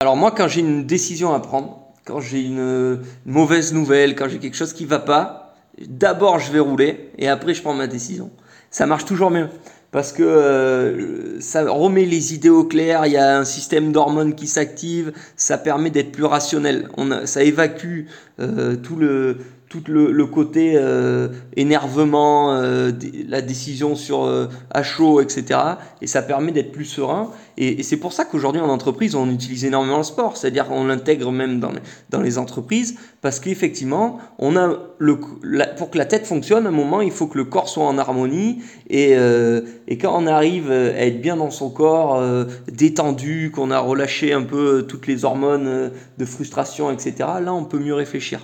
Alors 0.00 0.16
moi, 0.16 0.32
quand 0.32 0.48
j'ai 0.48 0.62
une 0.62 0.86
décision 0.86 1.34
à 1.34 1.38
prendre, 1.38 1.78
quand 2.04 2.18
j'ai 2.18 2.40
une 2.40 2.98
mauvaise 3.26 3.72
nouvelle, 3.72 4.16
quand 4.16 4.28
j'ai 4.28 4.40
quelque 4.40 4.56
chose 4.56 4.72
qui 4.72 4.86
va 4.86 4.98
pas, 4.98 5.41
d'abord 5.86 6.38
je 6.38 6.52
vais 6.52 6.60
rouler 6.60 7.10
et 7.18 7.28
après 7.28 7.54
je 7.54 7.62
prends 7.62 7.74
ma 7.74 7.86
décision. 7.86 8.30
Ça 8.70 8.86
marche 8.86 9.04
toujours 9.04 9.30
mieux 9.30 9.48
parce 9.90 10.12
que 10.12 10.22
euh, 10.22 11.38
ça 11.40 11.70
remet 11.70 12.06
les 12.06 12.34
idées 12.34 12.48
au 12.48 12.64
clair, 12.64 13.04
il 13.04 13.12
y 13.12 13.18
a 13.18 13.38
un 13.38 13.44
système 13.44 13.92
d'hormones 13.92 14.34
qui 14.34 14.46
s'active, 14.46 15.12
ça 15.36 15.58
permet 15.58 15.90
d'être 15.90 16.12
plus 16.12 16.24
rationnel. 16.24 16.88
On 16.96 17.26
ça 17.26 17.42
évacue 17.42 18.06
euh, 18.40 18.76
tout 18.76 18.96
le 18.96 19.36
tout 19.72 19.82
le, 19.90 20.26
côté 20.26 20.74
euh, 20.76 21.28
énervement, 21.56 22.52
euh, 22.52 22.92
la 23.26 23.40
décision 23.40 23.94
sur 23.94 24.24
euh, 24.24 24.46
à 24.70 24.82
chaud, 24.82 25.22
etc. 25.22 25.58
Et 26.02 26.06
ça 26.06 26.20
permet 26.20 26.52
d'être 26.52 26.72
plus 26.72 26.84
serein. 26.84 27.30
Et, 27.56 27.82
c'est 27.82 27.96
pour 27.96 28.12
ça 28.12 28.26
qu'aujourd'hui 28.26 28.60
en 28.60 28.68
entreprise, 28.68 29.14
on 29.14 29.30
utilise 29.30 29.64
énormément 29.64 29.96
le 29.96 30.02
sport. 30.02 30.36
C'est-à-dire 30.36 30.68
qu'on 30.68 30.84
l'intègre 30.84 31.32
même 31.32 31.58
dans 31.58 32.20
les, 32.20 32.38
entreprises 32.38 32.96
parce 33.20 33.40
qu'effectivement, 33.40 34.18
pour 34.38 35.90
que 35.90 35.98
la 35.98 36.06
tête 36.06 36.26
fonctionne, 36.26 36.66
à 36.66 36.70
un 36.70 36.72
moment, 36.72 37.00
il 37.00 37.10
faut 37.10 37.26
que 37.26 37.38
le 37.38 37.44
corps 37.44 37.68
soit 37.68 37.84
en 37.84 37.98
harmonie. 37.98 38.62
Et, 38.90 39.12
et 39.12 39.98
quand 39.98 40.14
on 40.16 40.26
arrive 40.26 40.70
à 40.70 41.06
être 41.06 41.20
bien 41.20 41.36
dans 41.36 41.50
son 41.50 41.70
corps, 41.70 42.22
détendu, 42.70 43.52
qu'on 43.54 43.70
a 43.70 43.78
relâché 43.78 44.32
un 44.32 44.42
peu 44.42 44.84
toutes 44.88 45.06
les 45.06 45.24
hormones 45.24 45.90
de 46.18 46.24
frustration, 46.24 46.90
etc., 46.90 47.14
là, 47.42 47.52
on 47.52 47.64
peut 47.64 47.78
mieux 47.78 47.94
réfléchir. 47.94 48.40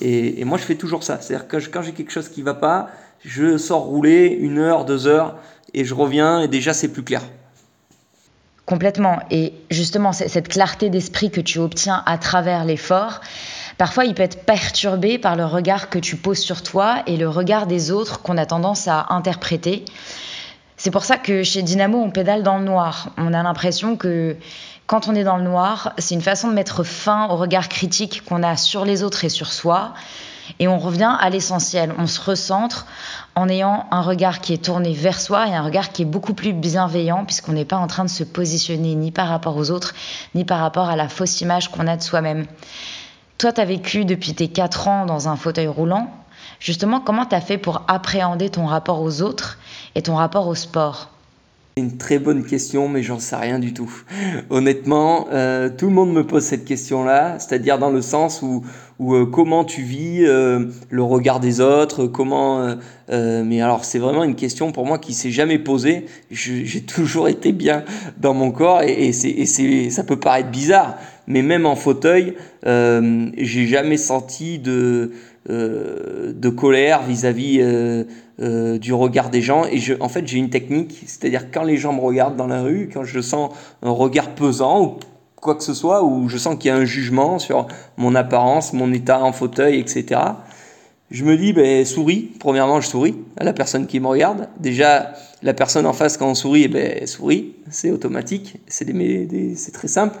Et, 0.00 0.44
moi, 0.44 0.58
je 0.58 0.64
fais 0.64 0.74
toujours 0.74 1.02
ça. 1.02 1.20
C'est-à-dire 1.20 1.48
que 1.48 1.56
quand 1.56 1.82
j'ai 1.82 1.92
quelque 1.92 2.12
chose 2.12 2.28
qui 2.28 2.42
va 2.42 2.54
pas, 2.54 2.88
je 3.24 3.58
sors 3.58 3.82
rouler 3.82 4.26
une 4.26 4.58
heure, 4.58 4.84
deux 4.84 5.06
heures, 5.06 5.36
et 5.74 5.84
je 5.84 5.94
reviens, 5.94 6.40
et 6.40 6.48
déjà, 6.48 6.72
c'est 6.72 6.88
plus 6.88 7.02
clair. 7.02 7.22
Complètement. 8.64 9.20
Et 9.30 9.54
justement, 9.70 10.12
cette 10.12 10.48
clarté 10.48 10.90
d'esprit 10.90 11.30
que 11.30 11.40
tu 11.40 11.58
obtiens 11.58 12.02
à 12.04 12.18
travers 12.18 12.64
l'effort, 12.64 13.20
parfois, 13.78 14.04
il 14.04 14.14
peut 14.14 14.22
être 14.22 14.44
perturbé 14.44 15.18
par 15.18 15.36
le 15.36 15.46
regard 15.46 15.88
que 15.88 15.98
tu 15.98 16.16
poses 16.16 16.38
sur 16.38 16.62
toi 16.62 17.02
et 17.06 17.16
le 17.16 17.28
regard 17.28 17.66
des 17.66 17.90
autres 17.90 18.20
qu'on 18.20 18.36
a 18.36 18.44
tendance 18.44 18.86
à 18.86 19.06
interpréter. 19.08 19.84
C'est 20.76 20.90
pour 20.90 21.04
ça 21.04 21.16
que 21.16 21.42
chez 21.42 21.62
Dynamo, 21.62 21.98
on 21.98 22.10
pédale 22.10 22.42
dans 22.42 22.58
le 22.58 22.64
noir. 22.64 23.10
On 23.16 23.34
a 23.34 23.42
l'impression 23.42 23.96
que 23.96 24.36
quand 24.88 25.06
on 25.06 25.14
est 25.14 25.22
dans 25.22 25.36
le 25.36 25.44
noir, 25.44 25.92
c'est 25.98 26.14
une 26.14 26.22
façon 26.22 26.48
de 26.48 26.54
mettre 26.54 26.82
fin 26.82 27.28
au 27.28 27.36
regard 27.36 27.68
critique 27.68 28.24
qu'on 28.24 28.42
a 28.42 28.56
sur 28.56 28.86
les 28.86 29.02
autres 29.02 29.22
et 29.26 29.28
sur 29.28 29.52
soi. 29.52 29.92
Et 30.60 30.66
on 30.66 30.78
revient 30.78 31.14
à 31.20 31.28
l'essentiel. 31.28 31.94
On 31.98 32.06
se 32.06 32.18
recentre 32.18 32.86
en 33.34 33.50
ayant 33.50 33.84
un 33.90 34.00
regard 34.00 34.40
qui 34.40 34.54
est 34.54 34.64
tourné 34.64 34.94
vers 34.94 35.20
soi 35.20 35.46
et 35.46 35.54
un 35.54 35.62
regard 35.62 35.92
qui 35.92 36.02
est 36.02 36.06
beaucoup 36.06 36.32
plus 36.32 36.54
bienveillant 36.54 37.26
puisqu'on 37.26 37.52
n'est 37.52 37.66
pas 37.66 37.76
en 37.76 37.86
train 37.86 38.06
de 38.06 38.08
se 38.08 38.24
positionner 38.24 38.94
ni 38.94 39.10
par 39.10 39.28
rapport 39.28 39.58
aux 39.58 39.70
autres, 39.70 39.92
ni 40.34 40.46
par 40.46 40.58
rapport 40.58 40.88
à 40.88 40.96
la 40.96 41.10
fausse 41.10 41.42
image 41.42 41.70
qu'on 41.70 41.86
a 41.86 41.98
de 41.98 42.02
soi-même. 42.02 42.46
Toi, 43.36 43.52
tu 43.52 43.60
as 43.60 43.66
vécu 43.66 44.06
depuis 44.06 44.34
tes 44.34 44.48
4 44.48 44.88
ans 44.88 45.04
dans 45.04 45.28
un 45.28 45.36
fauteuil 45.36 45.68
roulant. 45.68 46.10
Justement, 46.60 47.00
comment 47.00 47.26
tu 47.26 47.34
as 47.34 47.42
fait 47.42 47.58
pour 47.58 47.82
appréhender 47.88 48.48
ton 48.48 48.64
rapport 48.64 49.02
aux 49.02 49.20
autres 49.20 49.58
et 49.94 50.00
ton 50.00 50.14
rapport 50.14 50.48
au 50.48 50.54
sport? 50.54 51.10
Une 51.78 51.96
très 51.96 52.18
bonne 52.18 52.44
question, 52.44 52.88
mais 52.88 53.02
j'en 53.02 53.18
sais 53.18 53.36
rien 53.36 53.58
du 53.58 53.72
tout. 53.72 53.90
Honnêtement, 54.50 55.28
euh, 55.32 55.68
tout 55.68 55.86
le 55.86 55.92
monde 55.92 56.12
me 56.12 56.26
pose 56.26 56.42
cette 56.42 56.64
question-là, 56.64 57.38
c'est-à-dire 57.38 57.78
dans 57.78 57.90
le 57.90 58.02
sens 58.02 58.42
où, 58.42 58.64
euh, 59.00 59.26
comment 59.26 59.64
tu 59.64 59.82
vis 59.82 60.24
euh, 60.24 60.66
le 60.90 61.02
regard 61.02 61.40
des 61.40 61.60
autres, 61.60 62.06
comment. 62.06 62.76
mais 63.08 63.60
alors, 63.62 63.84
c'est 63.84 63.98
vraiment 63.98 64.24
une 64.24 64.34
question 64.34 64.72
pour 64.72 64.84
moi 64.86 64.98
qui 64.98 65.14
s'est 65.14 65.30
jamais 65.30 65.58
posée. 65.58 66.06
J'ai 66.30 66.82
toujours 66.82 67.28
été 67.36 67.52
bien 67.52 67.84
dans 68.18 68.34
mon 68.34 68.50
corps 68.50 68.82
et, 68.82 69.12
c'est, 69.12 69.90
ça 69.90 70.04
peut 70.04 70.18
paraître 70.18 70.50
bizarre, 70.50 70.96
mais 71.26 71.42
même 71.42 71.66
en 71.66 71.76
fauteuil, 71.76 72.34
j'ai 72.64 73.66
jamais 73.66 73.96
senti 73.96 74.58
de 74.58 75.12
de 75.48 76.50
colère 76.50 77.04
vis-à-vis 77.04 77.62
euh, 78.40 78.78
du 78.78 78.92
regard 78.92 79.30
des 79.30 79.42
gens. 79.42 79.64
Et 79.64 79.78
je, 79.78 79.94
en 80.00 80.08
fait, 80.08 80.26
j'ai 80.26 80.38
une 80.38 80.50
technique, 80.50 81.02
c'est-à-dire 81.06 81.50
quand 81.50 81.64
les 81.64 81.76
gens 81.76 81.92
me 81.92 82.00
regardent 82.00 82.36
dans 82.36 82.46
la 82.46 82.62
rue, 82.62 82.88
quand 82.92 83.04
je 83.04 83.20
sens 83.20 83.50
un 83.82 83.90
regard 83.90 84.34
pesant 84.34 84.82
ou 84.82 84.96
quoi 85.36 85.54
que 85.54 85.64
ce 85.64 85.74
soit, 85.74 86.04
ou 86.04 86.28
je 86.28 86.38
sens 86.38 86.56
qu'il 86.56 86.68
y 86.68 86.70
a 86.70 86.76
un 86.76 86.84
jugement 86.84 87.38
sur 87.38 87.66
mon 87.96 88.14
apparence, 88.14 88.72
mon 88.72 88.92
état 88.92 89.22
en 89.22 89.32
fauteuil, 89.32 89.78
etc. 89.80 90.20
Je 91.10 91.24
me 91.24 91.36
dis, 91.36 91.52
ben, 91.52 91.84
souris. 91.84 92.30
Premièrement, 92.38 92.80
je 92.80 92.88
souris 92.88 93.16
à 93.38 93.44
la 93.44 93.52
personne 93.52 93.86
qui 93.86 93.98
me 93.98 94.06
regarde. 94.06 94.48
Déjà, 94.60 95.14
la 95.42 95.54
personne 95.54 95.86
en 95.86 95.92
face, 95.92 96.16
quand 96.16 96.28
on 96.28 96.34
sourit, 96.34 96.64
eh 96.64 96.68
ben, 96.68 97.06
sourit. 97.06 97.54
C'est 97.70 97.90
automatique. 97.90 98.60
C'est 98.66 98.84
des, 98.84 99.54
c'est 99.56 99.72
très 99.72 99.88
simple. 99.88 100.18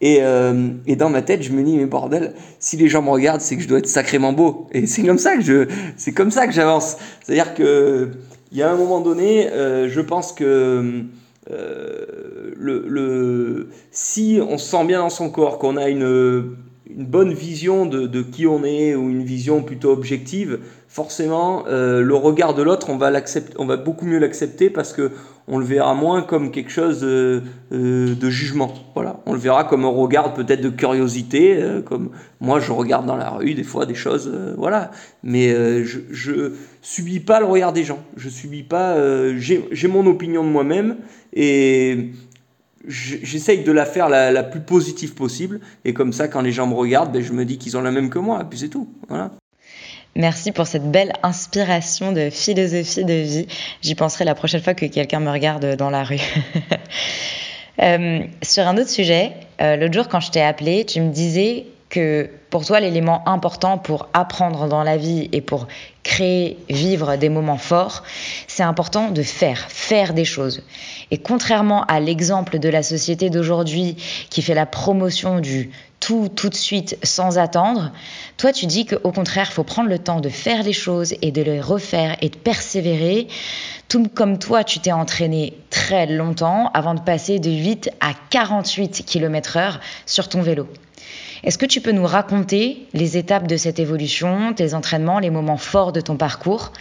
Et, 0.00 0.18
euh, 0.20 0.70
et, 0.86 0.96
dans 0.96 1.10
ma 1.10 1.20
tête, 1.20 1.42
je 1.42 1.52
me 1.52 1.62
dis, 1.62 1.76
mais 1.76 1.84
bordel, 1.84 2.32
si 2.58 2.76
les 2.76 2.88
gens 2.88 3.02
me 3.02 3.10
regardent, 3.10 3.42
c'est 3.42 3.56
que 3.56 3.62
je 3.62 3.68
dois 3.68 3.78
être 3.78 3.86
sacrément 3.86 4.32
beau. 4.32 4.66
Et 4.72 4.86
c'est 4.86 5.02
comme 5.02 5.18
ça 5.18 5.36
que 5.36 5.42
je, 5.42 5.68
c'est 5.96 6.12
comme 6.12 6.30
ça 6.30 6.46
que 6.46 6.52
j'avance. 6.52 6.96
C'est-à-dire 7.22 7.54
que, 7.54 8.10
il 8.50 8.58
y 8.58 8.62
a 8.62 8.70
un 8.70 8.76
moment 8.76 9.00
donné, 9.00 9.48
euh, 9.50 9.88
je 9.88 10.00
pense 10.00 10.32
que 10.32 11.04
euh, 11.50 12.52
le, 12.56 12.84
le, 12.88 13.68
si 13.90 14.40
on 14.46 14.56
se 14.56 14.70
sent 14.70 14.84
bien 14.86 15.00
dans 15.00 15.10
son 15.10 15.30
corps, 15.30 15.58
qu'on 15.58 15.76
a 15.76 15.88
une, 15.88 16.56
une 16.86 17.04
bonne 17.04 17.32
vision 17.32 17.86
de, 17.86 18.06
de, 18.06 18.22
qui 18.22 18.46
on 18.46 18.64
est 18.64 18.94
ou 18.94 19.10
une 19.10 19.22
vision 19.22 19.62
plutôt 19.62 19.92
objective, 19.92 20.60
forcément, 20.90 21.66
euh, 21.68 22.02
le 22.02 22.14
regard 22.16 22.52
de 22.52 22.62
l'autre, 22.62 22.90
on 22.90 22.96
va 22.96 23.12
on 23.58 23.64
va 23.64 23.76
beaucoup 23.76 24.04
mieux 24.04 24.18
l'accepter 24.18 24.70
parce 24.70 24.92
que 24.92 25.12
on 25.46 25.58
le 25.58 25.64
verra 25.64 25.94
moins 25.94 26.22
comme 26.22 26.50
quelque 26.50 26.70
chose 26.70 27.00
de, 27.00 27.42
euh, 27.72 28.30
jugement. 28.30 28.74
Voilà, 28.94 29.20
on 29.24 29.32
le 29.32 29.38
verra 29.38 29.62
comme 29.64 29.84
un 29.84 29.88
regard 29.88 30.34
peut-être 30.34 30.60
de 30.60 30.68
curiosité, 30.68 31.56
euh, 31.62 31.80
comme 31.80 32.10
moi 32.40 32.58
je 32.58 32.72
regarde 32.72 33.06
dans 33.06 33.16
la 33.16 33.30
rue 33.30 33.54
des 33.54 33.62
fois 33.62 33.86
des 33.86 33.94
choses, 33.94 34.32
voilà. 34.58 34.90
Mais 35.22 35.50
je, 35.84 36.00
je 36.10 36.52
subis 36.82 37.20
pas 37.20 37.38
le 37.38 37.46
regard 37.46 37.72
des 37.72 37.84
gens. 37.84 38.00
Je 38.16 38.28
subis 38.28 38.64
pas. 38.64 38.96
j'ai 39.38 39.88
mon 39.88 40.04
opinion 40.06 40.42
de 40.42 40.48
moi-même 40.48 40.96
et 41.32 42.10
j'essaye 42.88 43.62
de 43.62 43.72
la 43.72 43.86
faire 43.86 44.08
la, 44.08 44.42
plus 44.42 44.60
positive 44.60 45.14
possible. 45.14 45.60
Et 45.84 45.94
comme 45.94 46.12
ça, 46.12 46.26
quand 46.26 46.40
les 46.40 46.52
gens 46.52 46.66
me 46.66 46.74
regardent, 46.74 47.12
ben, 47.12 47.22
je 47.22 47.32
me 47.32 47.44
dis 47.44 47.58
qu'ils 47.58 47.76
ont 47.76 47.82
la 47.82 47.92
même 47.92 48.10
que 48.10 48.18
moi. 48.18 48.40
Et 48.42 48.44
puis 48.44 48.58
c'est 48.58 48.68
tout. 48.68 48.88
Voilà. 49.08 49.30
Merci 50.16 50.50
pour 50.50 50.66
cette 50.66 50.90
belle 50.90 51.12
inspiration 51.22 52.12
de 52.12 52.30
philosophie 52.30 53.04
de 53.04 53.14
vie. 53.14 53.46
J'y 53.80 53.94
penserai 53.94 54.24
la 54.24 54.34
prochaine 54.34 54.60
fois 54.60 54.74
que 54.74 54.86
quelqu'un 54.86 55.20
me 55.20 55.30
regarde 55.30 55.76
dans 55.76 55.90
la 55.90 56.02
rue. 56.02 56.20
euh, 57.82 58.20
sur 58.42 58.66
un 58.66 58.76
autre 58.76 58.90
sujet, 58.90 59.32
euh, 59.60 59.76
l'autre 59.76 59.94
jour 59.94 60.08
quand 60.08 60.20
je 60.20 60.30
t'ai 60.30 60.42
appelé, 60.42 60.84
tu 60.84 61.00
me 61.00 61.12
disais 61.12 61.66
que 61.88 62.28
pour 62.50 62.64
toi, 62.64 62.80
l'élément 62.80 63.26
important 63.28 63.78
pour 63.78 64.08
apprendre 64.12 64.66
dans 64.66 64.82
la 64.82 64.96
vie 64.96 65.28
et 65.32 65.40
pour 65.40 65.68
créer, 66.02 66.58
vivre 66.68 67.16
des 67.16 67.28
moments 67.28 67.58
forts, 67.58 68.02
c'est 68.48 68.64
important 68.64 69.10
de 69.10 69.22
faire, 69.22 69.70
faire 69.70 70.14
des 70.14 70.24
choses. 70.24 70.62
Et 71.12 71.18
contrairement 71.18 71.84
à 71.84 72.00
l'exemple 72.00 72.58
de 72.58 72.68
la 72.68 72.82
société 72.82 73.30
d'aujourd'hui 73.30 73.96
qui 74.30 74.42
fait 74.42 74.54
la 74.54 74.66
promotion 74.66 75.38
du 75.38 75.70
tout 76.00 76.28
tout 76.34 76.48
de 76.48 76.54
suite 76.54 76.98
sans 77.02 77.38
attendre, 77.38 77.92
toi 78.38 78.52
tu 78.52 78.66
dis 78.66 78.86
qu'au 78.86 79.12
contraire, 79.12 79.46
il 79.50 79.52
faut 79.52 79.64
prendre 79.64 79.90
le 79.90 79.98
temps 79.98 80.20
de 80.20 80.30
faire 80.30 80.62
les 80.62 80.72
choses 80.72 81.14
et 81.22 81.30
de 81.30 81.42
les 81.42 81.60
refaire 81.60 82.16
et 82.20 82.30
de 82.30 82.36
persévérer. 82.36 83.28
Tout 83.88 84.08
comme 84.12 84.38
toi, 84.38 84.64
tu 84.64 84.80
t'es 84.80 84.92
entraîné 84.92 85.54
très 85.68 86.06
longtemps 86.06 86.70
avant 86.74 86.94
de 86.94 87.00
passer 87.00 87.38
de 87.38 87.50
8 87.50 87.90
à 88.00 88.12
48 88.30 89.04
km 89.06 89.56
heure 89.56 89.80
sur 90.06 90.28
ton 90.28 90.42
vélo. 90.42 90.66
Est-ce 91.42 91.56
que 91.56 91.66
tu 91.66 91.80
peux 91.80 91.92
nous 91.92 92.06
raconter 92.06 92.86
les 92.92 93.16
étapes 93.16 93.46
de 93.46 93.56
cette 93.56 93.78
évolution, 93.78 94.52
tes 94.52 94.74
entraînements, 94.74 95.18
les 95.18 95.30
moments 95.30 95.56
forts 95.56 95.92
de 95.92 96.00
ton 96.00 96.16
parcours 96.16 96.72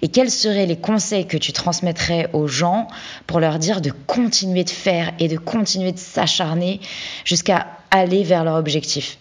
et 0.00 0.08
quels 0.08 0.30
seraient 0.30 0.66
les 0.66 0.78
conseils 0.78 1.26
que 1.26 1.36
tu 1.36 1.52
transmettrais 1.52 2.30
aux 2.32 2.46
gens 2.46 2.88
pour 3.26 3.38
leur 3.40 3.58
dire 3.58 3.80
de 3.80 3.92
continuer 4.06 4.64
de 4.64 4.70
faire 4.70 5.12
et 5.18 5.28
de 5.28 5.36
continuer 5.36 5.92
de 5.92 5.98
s'acharner 5.98 6.80
jusqu'à 7.24 7.66
aller 7.90 8.24
vers 8.24 8.44
leur 8.44 8.54
objectif? 8.54 9.18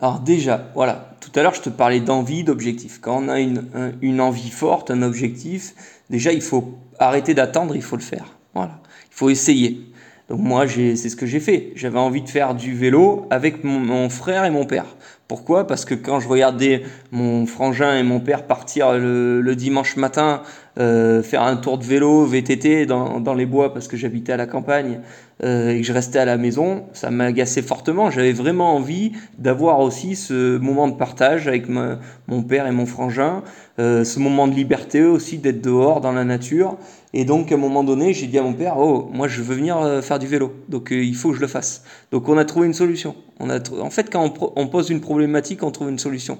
Alors 0.00 0.20
déjà, 0.20 0.70
voilà, 0.74 1.14
tout 1.20 1.30
à 1.34 1.42
l'heure 1.42 1.54
je 1.54 1.62
te 1.62 1.70
parlais 1.70 2.00
d'envie, 2.00 2.44
d'objectif. 2.44 3.00
Quand 3.00 3.22
on 3.22 3.28
a 3.28 3.40
une, 3.40 3.94
une 4.00 4.20
envie 4.20 4.50
forte, 4.50 4.90
un 4.90 5.02
objectif, 5.02 5.74
déjà 6.08 6.32
il 6.32 6.42
faut 6.42 6.78
arrêter 6.98 7.34
d'attendre, 7.34 7.76
il 7.76 7.82
faut 7.82 7.96
le 7.96 8.02
faire. 8.02 8.26
Voilà, 8.54 8.80
il 9.10 9.14
faut 9.14 9.30
essayer. 9.30 9.89
Donc 10.30 10.38
moi, 10.38 10.64
c'est 10.68 10.96
ce 10.96 11.16
que 11.16 11.26
j'ai 11.26 11.40
fait. 11.40 11.72
J'avais 11.74 11.98
envie 11.98 12.22
de 12.22 12.28
faire 12.28 12.54
du 12.54 12.72
vélo 12.72 13.26
avec 13.30 13.64
mon, 13.64 14.08
frère 14.08 14.44
et 14.44 14.50
mon 14.50 14.64
père. 14.64 14.86
Pourquoi? 15.26 15.66
Parce 15.66 15.84
que 15.84 15.94
quand 15.94 16.20
je 16.20 16.28
regardais 16.28 16.82
mon 17.10 17.46
frangin 17.46 17.96
et 17.96 18.04
mon 18.04 18.20
père 18.20 18.46
partir 18.46 18.92
le, 18.92 19.54
dimanche 19.56 19.96
matin 19.96 20.42
euh, 20.78 21.20
faire 21.22 21.42
un 21.42 21.56
tour 21.56 21.78
de 21.78 21.84
vélo 21.84 22.24
VTT 22.24 22.86
dans, 22.86 23.18
dans 23.18 23.34
les 23.34 23.44
bois 23.44 23.74
parce 23.74 23.88
que 23.88 23.96
j'habitais 23.96 24.32
à 24.32 24.36
la 24.36 24.46
campagne 24.46 25.00
euh, 25.42 25.70
et 25.70 25.80
que 25.80 25.86
je 25.86 25.92
restais 25.92 26.18
à 26.18 26.24
la 26.24 26.36
maison, 26.36 26.84
ça 26.92 27.10
m'agaçait 27.10 27.62
fortement. 27.62 28.10
J'avais 28.10 28.32
vraiment 28.32 28.74
envie 28.76 29.12
d'avoir 29.38 29.80
aussi 29.80 30.14
ce 30.14 30.58
moment 30.58 30.86
de 30.86 30.94
partage 30.94 31.48
avec 31.48 31.66
mon 31.68 32.42
père 32.42 32.66
et 32.66 32.72
mon 32.72 32.86
frangin, 32.86 33.42
euh, 33.78 34.04
ce 34.04 34.18
moment 34.18 34.46
de 34.46 34.54
liberté 34.54 35.02
aussi 35.02 35.38
d'être 35.38 35.62
dehors 35.62 36.00
dans 36.00 36.12
la 36.12 36.24
nature. 36.24 36.76
Et 37.12 37.24
donc, 37.24 37.50
à 37.50 37.56
un 37.56 37.58
moment 37.58 37.82
donné, 37.82 38.12
j'ai 38.12 38.26
dit 38.28 38.38
à 38.38 38.42
mon 38.42 38.52
père, 38.52 38.78
oh, 38.78 39.08
moi, 39.12 39.26
je 39.26 39.42
veux 39.42 39.56
venir 39.56 39.78
euh, 39.78 40.00
faire 40.00 40.18
du 40.18 40.28
vélo. 40.28 40.52
Donc, 40.68 40.92
euh, 40.92 41.02
il 41.02 41.16
faut 41.16 41.30
que 41.30 41.36
je 41.36 41.40
le 41.40 41.48
fasse. 41.48 41.82
Donc, 42.12 42.28
on 42.28 42.38
a 42.38 42.44
trouvé 42.44 42.66
une 42.66 42.74
solution. 42.74 43.16
On 43.40 43.50
a 43.50 43.58
en 43.80 43.90
fait, 43.90 44.10
quand 44.10 44.32
on, 44.54 44.68
pose 44.68 44.90
une 44.90 45.00
problématique, 45.00 45.62
on 45.64 45.72
trouve 45.72 45.90
une 45.90 45.98
solution. 45.98 46.38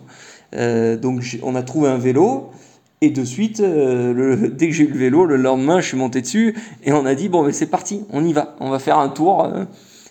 Euh, 0.55 0.97
donc, 0.97 1.39
on 1.43 1.57
a 1.57 1.63
trouvé 1.63 1.89
un 1.89 1.99
vélo. 1.99 2.51
Et 3.01 3.11
de 3.11 3.25
suite, 3.25 3.61
dès 3.63 4.69
que 4.69 4.73
j'ai 4.73 4.85
eu 4.85 4.93
le 4.93 4.99
vélo, 4.99 5.25
le 5.25 5.37
lendemain, 5.37 5.81
je 5.81 5.89
suis 5.89 5.97
monté 5.97 6.21
dessus. 6.21 6.55
Et 6.85 6.93
on 6.93 7.05
a 7.05 7.15
dit, 7.15 7.29
bon, 7.29 7.43
mais 7.43 7.53
c'est 7.53 7.67
parti, 7.67 8.05
on 8.11 8.25
y 8.25 8.33
va. 8.33 8.57
On 8.61 8.71
va 8.71 8.79
faire 8.79 8.99
un 8.99 9.09
tour. 9.09 9.51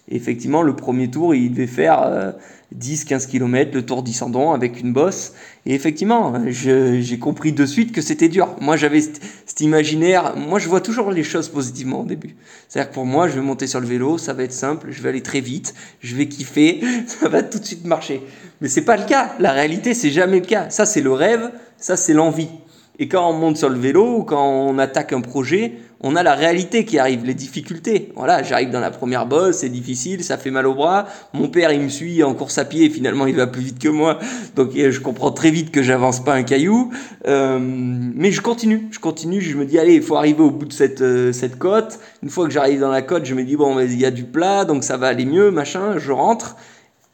effectivement, 0.09 0.61
le 0.61 0.75
premier 0.75 1.09
tour, 1.09 1.35
il 1.35 1.51
devait 1.51 1.67
faire 1.67 2.33
10-15 2.75 3.27
km, 3.27 3.71
le 3.75 3.85
Tour 3.85 4.03
d'Isandon 4.03 4.51
avec 4.51 4.81
une 4.81 4.91
bosse. 4.91 5.33
Et 5.69 5.75
effectivement, 5.75 6.33
j'ai 6.47 7.19
compris 7.19 7.51
de 7.51 7.63
suite 7.67 7.91
que 7.91 8.01
c'était 8.01 8.27
dur. 8.27 8.55
Moi, 8.59 8.75
j'avais 8.75 9.01
cet 9.01 9.61
imaginaire. 9.61 10.35
Moi, 10.35 10.57
je 10.57 10.67
vois 10.67 10.81
toujours 10.81 11.11
les 11.11 11.23
choses 11.23 11.47
positivement 11.47 12.01
au 12.01 12.05
début. 12.05 12.35
C'est-à-dire 12.67 12.89
que 12.89 12.95
pour 12.95 13.05
moi, 13.05 13.27
je 13.27 13.35
vais 13.35 13.41
monter 13.41 13.67
sur 13.67 13.79
le 13.79 13.85
vélo, 13.85 14.17
ça 14.17 14.33
va 14.33 14.41
être 14.41 14.51
simple, 14.51 14.87
je 14.89 14.99
vais 15.03 15.09
aller 15.09 15.21
très 15.21 15.41
vite, 15.41 15.75
je 16.01 16.15
vais 16.15 16.27
kiffer, 16.27 16.81
ça 17.05 17.29
va 17.29 17.43
tout 17.43 17.59
de 17.59 17.65
suite 17.65 17.85
marcher. 17.85 18.23
Mais 18.61 18.67
c'est 18.67 18.81
pas 18.81 18.97
le 18.97 19.05
cas. 19.05 19.35
La 19.37 19.51
réalité, 19.51 19.93
c'est 19.93 20.09
jamais 20.09 20.39
le 20.39 20.45
cas. 20.47 20.71
Ça, 20.71 20.87
c'est 20.87 21.01
le 21.01 21.13
rêve, 21.13 21.51
ça, 21.77 21.95
c'est 21.95 22.13
l'envie. 22.13 22.49
Et 23.01 23.07
quand 23.07 23.29
on 23.29 23.33
monte 23.33 23.55
sur 23.55 23.69
le 23.69 23.79
vélo 23.79 24.17
ou 24.17 24.23
quand 24.23 24.45
on 24.45 24.77
attaque 24.77 25.13
un 25.13 25.21
projet, 25.21 25.75
on 26.01 26.17
a 26.17 26.23
la 26.23 26.35
réalité 26.35 26.83
qui 26.83 26.99
arrive, 26.99 27.23
les 27.23 27.33
difficultés. 27.33 28.11
Voilà, 28.17 28.43
j'arrive 28.43 28.71
dans 28.71 28.81
la 28.81 28.91
première 28.91 29.25
bosse, 29.25 29.59
c'est 29.59 29.69
difficile, 29.69 30.21
ça 30.21 30.37
fait 30.37 30.51
mal 30.51 30.67
au 30.67 30.73
bras. 30.73 31.07
Mon 31.33 31.47
père, 31.47 31.71
il 31.71 31.79
me 31.79 31.87
suit 31.87 32.23
en 32.23 32.33
course 32.33 32.57
à 32.57 32.65
pied, 32.65 32.89
finalement, 32.89 33.25
il 33.25 33.37
va 33.37 33.47
plus 33.47 33.61
vite 33.61 33.79
que 33.79 33.87
moi. 33.87 34.19
Donc, 34.57 34.75
euh, 34.75 34.91
je 34.91 34.99
comprends 34.99 35.31
très 35.31 35.49
vite 35.49 35.71
que 35.71 35.81
j'avance 35.81 36.21
pas 36.21 36.33
un 36.33 36.43
caillou. 36.43 36.91
Euh, 37.25 37.57
mais 37.61 38.31
je 38.31 38.41
continue, 38.41 38.89
je 38.91 38.99
continue, 38.99 39.39
je 39.39 39.57
me 39.57 39.65
dis, 39.65 39.79
allez, 39.79 39.95
il 39.95 40.01
faut 40.01 40.17
arriver 40.17 40.41
au 40.41 40.51
bout 40.51 40.65
de 40.65 40.73
cette, 40.73 41.01
euh, 41.01 41.31
cette 41.31 41.57
côte. 41.57 41.99
Une 42.21 42.29
fois 42.29 42.47
que 42.47 42.51
j'arrive 42.51 42.81
dans 42.81 42.91
la 42.91 43.01
côte, 43.01 43.23
je 43.23 43.33
me 43.33 43.45
dis, 43.45 43.55
bon, 43.55 43.79
il 43.79 43.97
y 43.97 44.05
a 44.05 44.11
du 44.11 44.25
plat, 44.25 44.65
donc 44.65 44.83
ça 44.83 44.97
va 44.97 45.07
aller 45.07 45.25
mieux, 45.25 45.51
machin, 45.51 45.97
je 45.97 46.11
rentre. 46.11 46.57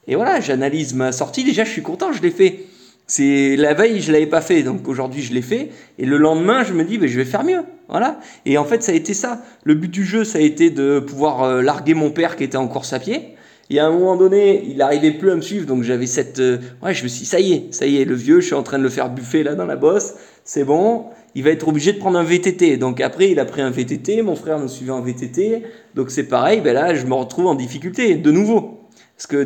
Et 0.07 0.15
voilà, 0.15 0.39
j'analyse 0.41 0.95
ma 0.95 1.11
sortie. 1.11 1.43
Déjà, 1.43 1.63
je 1.63 1.69
suis 1.69 1.83
content, 1.83 2.11
je 2.11 2.23
l'ai 2.23 2.31
fait. 2.31 2.65
C'est 3.07 3.55
la 3.55 3.73
veille, 3.75 4.01
je 4.01 4.11
l'avais 4.11 4.25
pas 4.25 4.41
fait, 4.41 4.63
donc 4.63 4.87
aujourd'hui 4.87 5.21
je 5.21 5.33
l'ai 5.33 5.43
fait. 5.43 5.69
Et 5.99 6.05
le 6.05 6.17
lendemain, 6.17 6.63
je 6.63 6.73
me 6.73 6.83
dis, 6.83 6.97
ben, 6.97 7.07
je 7.07 7.17
vais 7.17 7.25
faire 7.25 7.43
mieux, 7.43 7.61
voilà. 7.87 8.19
Et 8.45 8.57
en 8.57 8.65
fait, 8.65 8.81
ça 8.81 8.91
a 8.91 8.95
été 8.95 9.13
ça. 9.13 9.41
Le 9.63 9.75
but 9.75 9.89
du 9.89 10.03
jeu, 10.03 10.23
ça 10.23 10.39
a 10.39 10.41
été 10.41 10.71
de 10.71 10.99
pouvoir 10.99 11.43
euh, 11.43 11.61
larguer 11.61 11.93
mon 11.93 12.09
père 12.09 12.35
qui 12.35 12.43
était 12.43 12.57
en 12.57 12.67
course 12.67 12.93
à 12.93 12.99
pied. 12.99 13.35
Et 13.69 13.79
à 13.79 13.85
un 13.85 13.91
moment 13.91 14.15
donné, 14.15 14.63
il 14.67 14.77
n'arrivait 14.77 15.11
plus 15.11 15.31
à 15.31 15.35
me 15.35 15.41
suivre, 15.41 15.65
donc 15.65 15.83
j'avais 15.83 16.05
cette, 16.05 16.39
euh, 16.39 16.57
ouais, 16.83 16.93
je 16.93 17.03
me 17.03 17.07
suis, 17.07 17.21
dit, 17.21 17.25
ça 17.25 17.39
y 17.39 17.53
est, 17.53 17.73
ça 17.73 17.85
y 17.85 17.99
est, 17.99 18.05
le 18.05 18.15
vieux, 18.15 18.39
je 18.39 18.47
suis 18.47 18.55
en 18.55 18.63
train 18.63 18.77
de 18.77 18.83
le 18.83 18.89
faire 18.89 19.09
buffer 19.09 19.43
là 19.43 19.55
dans 19.55 19.65
la 19.65 19.75
bosse. 19.75 20.15
C'est 20.43 20.63
bon. 20.63 21.05
Il 21.33 21.43
va 21.43 21.49
être 21.49 21.67
obligé 21.67 21.91
de 21.91 21.97
prendre 21.97 22.17
un 22.17 22.23
VTT. 22.23 22.77
Donc 22.77 23.01
après, 23.01 23.31
il 23.31 23.39
a 23.39 23.45
pris 23.45 23.61
un 23.61 23.71
VTT. 23.71 24.21
Mon 24.21 24.35
frère 24.35 24.59
me 24.59 24.67
suivait 24.67 24.91
en 24.91 25.01
VTT. 25.01 25.63
Donc 25.95 26.11
c'est 26.11 26.23
pareil. 26.23 26.61
Ben 26.61 26.73
là, 26.73 26.93
je 26.93 27.05
me 27.05 27.13
retrouve 27.13 27.47
en 27.47 27.55
difficulté 27.55 28.15
de 28.15 28.31
nouveau. 28.31 28.84
Parce 29.17 29.28
que 29.28 29.43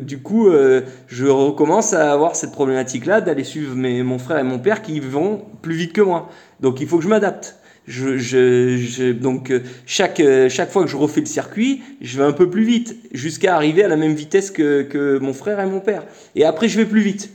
du 0.00 0.22
coup, 0.22 0.48
euh, 0.48 0.82
je 1.08 1.26
recommence 1.26 1.92
à 1.92 2.12
avoir 2.12 2.36
cette 2.36 2.52
problématique-là 2.52 3.20
d'aller 3.20 3.42
suivre 3.42 3.74
mon 3.74 4.18
frère 4.18 4.38
et 4.38 4.44
mon 4.44 4.60
père 4.60 4.80
qui 4.80 5.00
vont 5.00 5.44
plus 5.60 5.74
vite 5.74 5.92
que 5.92 6.00
moi. 6.00 6.28
Donc 6.60 6.80
il 6.80 6.86
faut 6.86 6.98
que 6.98 7.04
je 7.04 7.08
m'adapte. 7.08 7.56
Je, 7.88 8.18
je, 8.18 8.76
je, 8.76 9.12
donc 9.12 9.50
euh, 9.50 9.60
chaque, 9.86 10.20
euh, 10.20 10.48
chaque 10.48 10.70
fois 10.70 10.84
que 10.84 10.90
je 10.90 10.96
refais 10.96 11.20
le 11.20 11.26
circuit, 11.26 11.80
je 12.02 12.18
vais 12.18 12.24
un 12.24 12.32
peu 12.32 12.50
plus 12.50 12.64
vite, 12.64 12.96
jusqu'à 13.12 13.56
arriver 13.56 13.82
à 13.82 13.88
la 13.88 13.96
même 13.96 14.12
vitesse 14.12 14.50
que, 14.50 14.82
que 14.82 15.18
mon 15.18 15.32
frère 15.32 15.58
et 15.58 15.66
mon 15.66 15.80
père. 15.80 16.04
Et 16.36 16.44
après, 16.44 16.68
je 16.68 16.76
vais 16.76 16.84
plus 16.84 17.00
vite. 17.00 17.30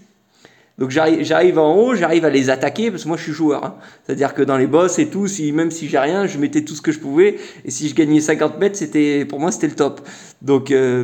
Donc 0.80 0.90
j'arrive 0.90 1.60
en 1.60 1.76
haut, 1.76 1.94
j'arrive 1.94 2.26
à 2.26 2.32
les 2.32 2.50
attaquer 2.50 2.90
parce 2.90 3.04
que 3.04 3.08
moi 3.08 3.16
je 3.16 3.22
suis 3.22 3.32
joueur. 3.32 3.64
Hein. 3.64 3.76
C'est-à-dire 4.04 4.34
que 4.34 4.42
dans 4.42 4.58
les 4.58 4.66
boss 4.66 4.98
et 4.98 5.06
tout, 5.06 5.28
même 5.54 5.70
si 5.70 5.88
j'ai 5.88 6.00
rien, 6.00 6.26
je 6.26 6.40
mettais 6.40 6.64
tout 6.64 6.74
ce 6.74 6.82
que 6.82 6.92
je 6.92 6.98
pouvais. 6.98 7.36
Et 7.64 7.70
si 7.70 7.90
je 7.90 7.94
gagnais 7.94 8.20
50 8.20 8.58
mètres, 8.58 8.76
c'était 8.76 9.24
pour 9.24 9.40
moi 9.40 9.52
c'était 9.52 9.68
le 9.68 9.76
top. 9.76 10.02
Donc, 10.42 10.72
euh, 10.72 11.04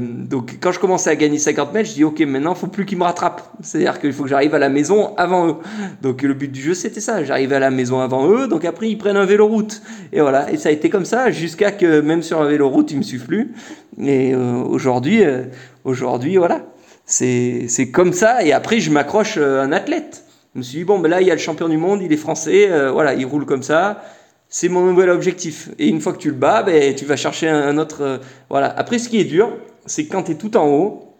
quand 0.60 0.72
je 0.72 0.80
commençais 0.80 1.12
à 1.12 1.16
gagner 1.16 1.38
50 1.38 1.72
mètres, 1.72 1.90
je 1.90 1.94
dis 1.94 2.04
ok 2.04 2.20
maintenant 2.22 2.56
faut 2.56 2.66
plus 2.66 2.88
qu'ils 2.88 2.98
me 2.98 3.04
rattrapent. 3.04 3.44
C'est-à-dire 3.62 4.00
qu'il 4.00 4.12
faut 4.12 4.24
que 4.24 4.30
j'arrive 4.30 4.56
à 4.56 4.60
la 4.60 4.70
maison 4.70 5.16
avant 5.18 5.48
eux. 5.50 5.56
Donc 6.02 6.24
le 6.24 6.34
but 6.34 6.52
du 6.52 6.62
jeu 6.62 6.74
c'était 6.74 7.00
ça. 7.00 7.24
J'arrive 7.24 7.54
à 7.54 7.60
la 7.60 7.70
maison 7.70 8.00
avant 8.00 8.28
eux. 8.28 8.48
Donc 8.48 8.66
après 8.66 8.90
ils 8.90 8.98
prennent 8.98 9.18
un 9.18 9.26
vélo 9.26 9.46
route. 9.46 9.84
Et 10.12 10.22
voilà. 10.22 10.52
Et 10.52 10.58
ça 10.58 10.70
a 10.70 10.72
été 10.72 10.90
comme 10.90 11.06
ça 11.06 11.30
jusqu'à 11.30 11.72
que 11.72 12.02
même 12.02 12.24
sur 12.24 12.42
un 12.42 12.48
vélo 12.48 12.70
route 12.70 12.90
ils 12.90 12.98
me 12.98 13.04
suivent 13.04 13.28
plus. 13.28 13.54
Et 14.02 14.34
euh, 14.34 14.64
aujourd'hui, 14.64 15.24
euh, 15.24 15.44
aujourd'hui 15.84 16.38
voilà. 16.38 16.66
C'est 17.10 17.90
comme 17.92 18.14
ça. 18.14 18.44
Et 18.44 18.54
après, 18.54 18.80
je 18.80 18.92
m'accroche 18.92 19.36
euh, 19.38 19.62
un 19.62 19.72
athlète. 19.72 20.24
Je 20.54 20.60
me 20.60 20.64
suis 20.64 20.78
dit, 20.80 20.84
bon, 20.84 21.00
ben 21.00 21.10
là, 21.10 21.22
il 21.22 21.28
y 21.28 21.32
a 21.32 21.36
le 21.36 21.40
champion 21.40 21.68
du 21.68 21.78
monde, 21.78 22.02
il 22.02 22.14
est 22.14 22.18
français, 22.18 22.70
euh, 22.70 22.92
voilà, 22.92 23.14
il 23.14 23.26
roule 23.26 23.46
comme 23.46 23.64
ça. 23.64 24.04
C'est 24.48 24.70
mon 24.70 24.86
nouvel 24.86 25.10
objectif. 25.10 25.70
Et 25.80 25.88
une 25.88 26.02
fois 26.02 26.14
que 26.14 26.18
tu 26.18 26.30
le 26.30 26.36
bats, 26.36 26.64
ben, 26.64 26.96
tu 26.96 27.06
vas 27.06 27.16
chercher 27.16 27.50
un, 27.50 27.78
autre. 27.78 28.02
Euh, 28.02 28.18
voilà. 28.50 28.68
Après, 28.78 29.00
ce 29.00 29.10
qui 29.10 29.20
est 29.20 29.26
dur, 29.26 29.52
c'est 29.86 30.06
quand 30.06 30.24
tu 30.24 30.32
es 30.32 30.36
tout 30.36 30.56
en 30.56 30.68
haut, 30.68 31.14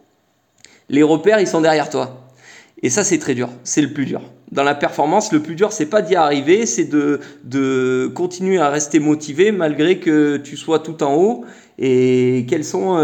les 0.90 1.04
repères, 1.04 1.40
ils 1.40 1.48
sont 1.48 1.62
derrière 1.62 1.90
toi. 1.90 2.28
Et 2.82 2.90
ça, 2.90 3.04
c'est 3.04 3.20
très 3.20 3.36
dur. 3.36 3.50
C'est 3.64 3.82
le 3.82 3.92
plus 3.92 4.06
dur. 4.06 4.22
Dans 4.52 4.64
la 4.64 4.74
performance, 4.76 5.32
le 5.32 5.42
plus 5.42 5.56
dur, 5.56 5.72
c'est 5.72 5.88
pas 5.88 6.02
d'y 6.02 6.16
arriver, 6.16 6.66
c'est 6.66 6.86
de, 6.86 7.20
de 7.44 8.12
continuer 8.16 8.58
à 8.58 8.70
rester 8.70 9.00
motivé 9.00 9.52
malgré 9.52 10.00
que 10.00 10.38
tu 10.38 10.56
sois 10.56 10.80
tout 10.80 11.04
en 11.04 11.16
haut. 11.16 11.46
Et 11.78 12.46
quels 12.50 12.64
sont 12.64 12.98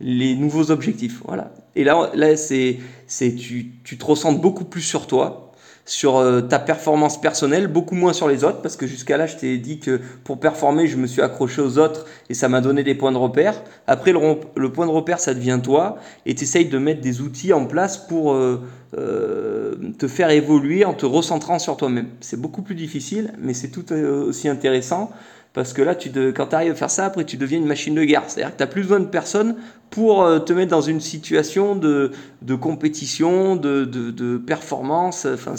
les 0.00 0.36
nouveaux 0.36 0.70
objectifs? 0.70 1.20
Voilà. 1.26 1.52
Et 1.78 1.84
là, 1.84 2.10
là 2.14 2.36
c'est, 2.36 2.78
c'est 3.06 3.34
tu, 3.34 3.72
tu 3.84 3.96
te 3.96 4.04
ressens 4.04 4.32
beaucoup 4.32 4.64
plus 4.64 4.82
sur 4.82 5.06
toi, 5.06 5.52
sur 5.84 6.16
euh, 6.16 6.40
ta 6.42 6.58
performance 6.58 7.20
personnelle, 7.20 7.68
beaucoup 7.68 7.94
moins 7.94 8.12
sur 8.12 8.28
les 8.28 8.42
autres, 8.42 8.60
parce 8.60 8.76
que 8.76 8.86
jusqu'à 8.86 9.16
là, 9.16 9.26
je 9.26 9.36
t'ai 9.36 9.56
dit 9.58 9.78
que 9.78 10.00
pour 10.24 10.40
performer, 10.40 10.88
je 10.88 10.96
me 10.96 11.06
suis 11.06 11.22
accroché 11.22 11.62
aux 11.62 11.78
autres 11.78 12.04
et 12.28 12.34
ça 12.34 12.48
m'a 12.48 12.60
donné 12.60 12.82
des 12.82 12.96
points 12.96 13.12
de 13.12 13.16
repère. 13.16 13.62
Après, 13.86 14.12
le, 14.12 14.18
le 14.56 14.72
point 14.72 14.86
de 14.86 14.90
repère, 14.90 15.20
ça 15.20 15.34
devient 15.34 15.60
toi, 15.62 15.98
et 16.26 16.34
tu 16.34 16.42
essayes 16.42 16.68
de 16.68 16.78
mettre 16.78 17.00
des 17.00 17.20
outils 17.20 17.52
en 17.52 17.64
place 17.64 17.96
pour 17.96 18.32
euh, 18.32 18.60
euh, 18.98 19.76
te 19.98 20.08
faire 20.08 20.30
évoluer 20.30 20.84
en 20.84 20.94
te 20.94 21.06
recentrant 21.06 21.60
sur 21.60 21.76
toi-même. 21.76 22.08
C'est 22.20 22.40
beaucoup 22.40 22.62
plus 22.62 22.74
difficile, 22.74 23.32
mais 23.38 23.54
c'est 23.54 23.68
tout 23.68 23.92
aussi 23.92 24.48
intéressant 24.48 25.10
parce 25.54 25.72
que 25.72 25.82
là, 25.82 25.94
quand 26.34 26.46
tu 26.46 26.54
arrives 26.54 26.72
à 26.72 26.74
faire 26.74 26.90
ça, 26.90 27.06
après, 27.06 27.24
tu 27.24 27.36
deviens 27.36 27.58
une 27.58 27.66
machine 27.66 27.94
de 27.94 28.04
guerre. 28.04 28.24
C'est-à-dire 28.26 28.52
que 28.52 28.58
tu 28.58 28.62
n'as 28.62 28.68
plus 28.68 28.82
besoin 28.82 29.00
de 29.00 29.06
personne 29.06 29.56
pour 29.90 30.22
euh, 30.22 30.38
te 30.38 30.52
mettre 30.52 30.70
dans 30.70 30.82
une 30.82 31.00
situation 31.00 31.74
de, 31.74 32.12
compétition, 32.60 33.56
de, 33.56 33.84
de, 33.84 34.36
performance. 34.36 35.26
Enfin. 35.26 35.54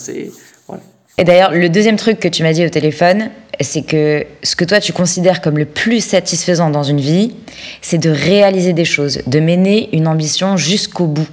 Voilà. 0.68 0.84
Et 1.18 1.26
d'ailleurs, 1.26 1.52
le 1.52 1.68
deuxième 1.68 1.98
truc 1.98 2.20
que 2.20 2.30
tu 2.30 2.44
m'as 2.44 2.54
dit 2.54 2.66
au 2.66 2.70
téléphone, 2.70 3.30
c'est 3.60 3.82
que 3.82 4.26
ce 4.42 4.56
que 4.56 4.64
toi 4.64 4.80
tu 4.80 4.94
considères 4.94 5.42
comme 5.42 5.58
le 5.58 5.66
plus 5.66 6.00
satisfaisant 6.00 6.70
dans 6.70 6.84
une 6.84 7.02
vie, 7.02 7.36
c'est 7.82 7.98
de 7.98 8.10
réaliser 8.10 8.72
des 8.72 8.86
choses, 8.86 9.20
de 9.28 9.40
mener 9.42 9.90
une 9.92 10.08
ambition 10.08 10.56
jusqu'au 10.56 11.08
bout. 11.08 11.28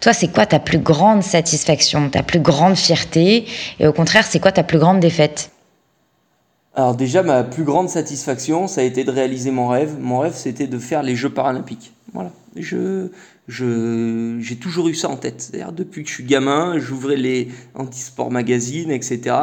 Toi, 0.00 0.14
c'est 0.14 0.28
quoi 0.28 0.46
ta 0.46 0.58
plus 0.58 0.78
grande 0.78 1.22
satisfaction, 1.22 2.08
ta 2.08 2.22
plus 2.22 2.40
grande 2.40 2.76
fierté? 2.76 3.44
Et 3.78 3.86
au 3.86 3.92
contraire, 3.92 4.24
c'est 4.26 4.40
quoi 4.40 4.52
ta 4.52 4.62
plus 4.62 4.78
grande 4.78 5.00
défaite? 5.00 5.50
Alors 6.74 6.94
déjà, 6.94 7.22
ma 7.22 7.42
plus 7.42 7.64
grande 7.64 7.88
satisfaction, 7.88 8.68
ça 8.68 8.80
a 8.82 8.84
été 8.84 9.02
de 9.02 9.10
réaliser 9.10 9.50
mon 9.50 9.66
rêve. 9.66 9.96
Mon 9.98 10.20
rêve, 10.20 10.34
c'était 10.34 10.68
de 10.68 10.78
faire 10.78 11.02
les 11.02 11.16
Jeux 11.16 11.30
paralympiques. 11.30 11.92
Voilà. 12.12 12.30
Je, 12.54 13.08
je, 13.48 14.38
j'ai 14.40 14.56
toujours 14.56 14.88
eu 14.88 14.94
ça 14.94 15.08
en 15.08 15.16
tête. 15.16 15.40
C'est-à-dire, 15.40 15.72
depuis 15.72 16.04
que 16.04 16.08
je 16.08 16.14
suis 16.14 16.24
gamin, 16.24 16.78
j'ouvrais 16.78 17.16
les 17.16 17.48
anti-sport 17.74 18.30
magazines, 18.30 18.92
etc. 18.92 19.36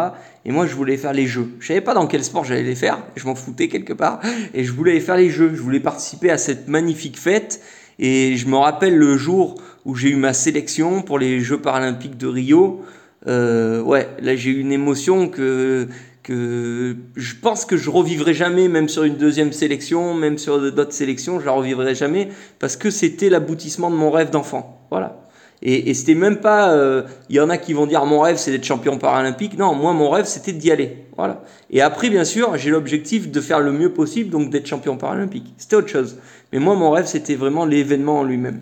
Et 0.45 0.51
moi, 0.51 0.67
je 0.67 0.75
voulais 0.75 0.95
faire 0.95 1.11
les 1.11 1.27
Jeux. 1.27 1.49
Je 1.59 1.67
savais 1.67 1.81
pas 1.81 1.93
dans 1.93 2.07
quel 2.07 2.23
sport 2.23 2.45
j'allais 2.45 2.63
les 2.63 2.75
faire. 2.75 3.03
Je 3.17 3.25
m'en 3.25 3.35
foutais 3.35 3.67
quelque 3.67 3.93
part. 3.93 4.21
Et 4.53 4.63
je 4.63 4.71
voulais 4.71 4.97
faire 5.01 5.17
les 5.17 5.29
Jeux. 5.29 5.51
Je 5.53 5.61
voulais 5.61 5.81
participer 5.81 6.31
à 6.31 6.37
cette 6.37 6.69
magnifique 6.69 7.19
fête. 7.19 7.61
Et 7.99 8.37
je 8.37 8.47
me 8.47 8.55
rappelle 8.55 8.95
le 8.95 9.17
jour 9.17 9.55
où 9.83 9.95
j'ai 9.95 10.11
eu 10.11 10.15
ma 10.15 10.31
sélection 10.31 11.01
pour 11.01 11.19
les 11.19 11.41
Jeux 11.41 11.59
paralympiques 11.59 12.17
de 12.17 12.27
Rio. 12.27 12.85
Euh, 13.27 13.81
ouais, 13.81 14.07
là 14.21 14.35
j'ai 14.35 14.51
eu 14.51 14.59
une 14.59 14.71
émotion 14.71 15.27
que 15.27 15.89
que 16.27 16.97
je 17.15 17.35
pense 17.41 17.63
que 17.63 17.77
je 17.77 17.89
revivrai 17.89 18.33
jamais, 18.33 18.67
même 18.67 18.89
sur 18.89 19.03
une 19.03 19.15
deuxième 19.15 19.53
sélection, 19.53 20.13
même 20.13 20.37
sur 20.37 20.59
d'autres 20.73 20.91
sélections, 20.91 21.39
je 21.39 21.45
la 21.45 21.53
revivrai 21.53 21.95
jamais 21.95 22.27
parce 22.59 22.75
que 22.75 22.89
c'était 22.89 23.29
l'aboutissement 23.29 23.89
de 23.89 23.95
mon 23.95 24.11
rêve 24.11 24.29
d'enfant. 24.29 24.85
Voilà. 24.91 25.21
Et, 25.61 25.89
et 25.89 25.93
c'était 25.93 26.15
même 26.15 26.37
pas. 26.37 26.73
Euh, 26.73 27.03
il 27.29 27.37
y 27.37 27.39
en 27.39 27.49
a 27.49 27.57
qui 27.57 27.71
vont 27.71 27.87
dire 27.87 28.05
mon 28.05 28.19
rêve 28.19 28.35
c'est 28.35 28.51
d'être 28.51 28.65
champion 28.65 28.97
paralympique. 28.97 29.57
Non, 29.57 29.73
moi 29.73 29.93
mon 29.93 30.09
rêve 30.09 30.25
c'était 30.25 30.51
d'y 30.51 30.69
aller. 30.69 31.05
Voilà. 31.15 31.43
Et 31.69 31.81
après 31.81 32.09
bien 32.09 32.25
sûr 32.25 32.57
j'ai 32.57 32.71
l'objectif 32.71 33.31
de 33.31 33.39
faire 33.39 33.61
le 33.61 33.71
mieux 33.71 33.93
possible, 33.93 34.29
donc 34.29 34.49
d'être 34.49 34.67
champion 34.67 34.97
paralympique. 34.97 35.53
C'était 35.57 35.77
autre 35.77 35.89
chose. 35.89 36.17
Mais 36.51 36.59
moi 36.59 36.75
mon 36.75 36.91
rêve 36.91 37.05
c'était 37.05 37.35
vraiment 37.35 37.63
l'événement 37.63 38.19
en 38.19 38.23
lui-même. 38.23 38.59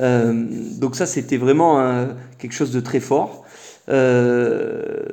Euh, 0.00 0.32
donc 0.80 0.96
ça 0.96 1.04
c'était 1.04 1.36
vraiment 1.36 2.08
quelque 2.38 2.54
chose 2.54 2.72
de 2.72 2.80
très 2.80 3.00
fort. 3.00 3.43
Euh, 3.88 5.04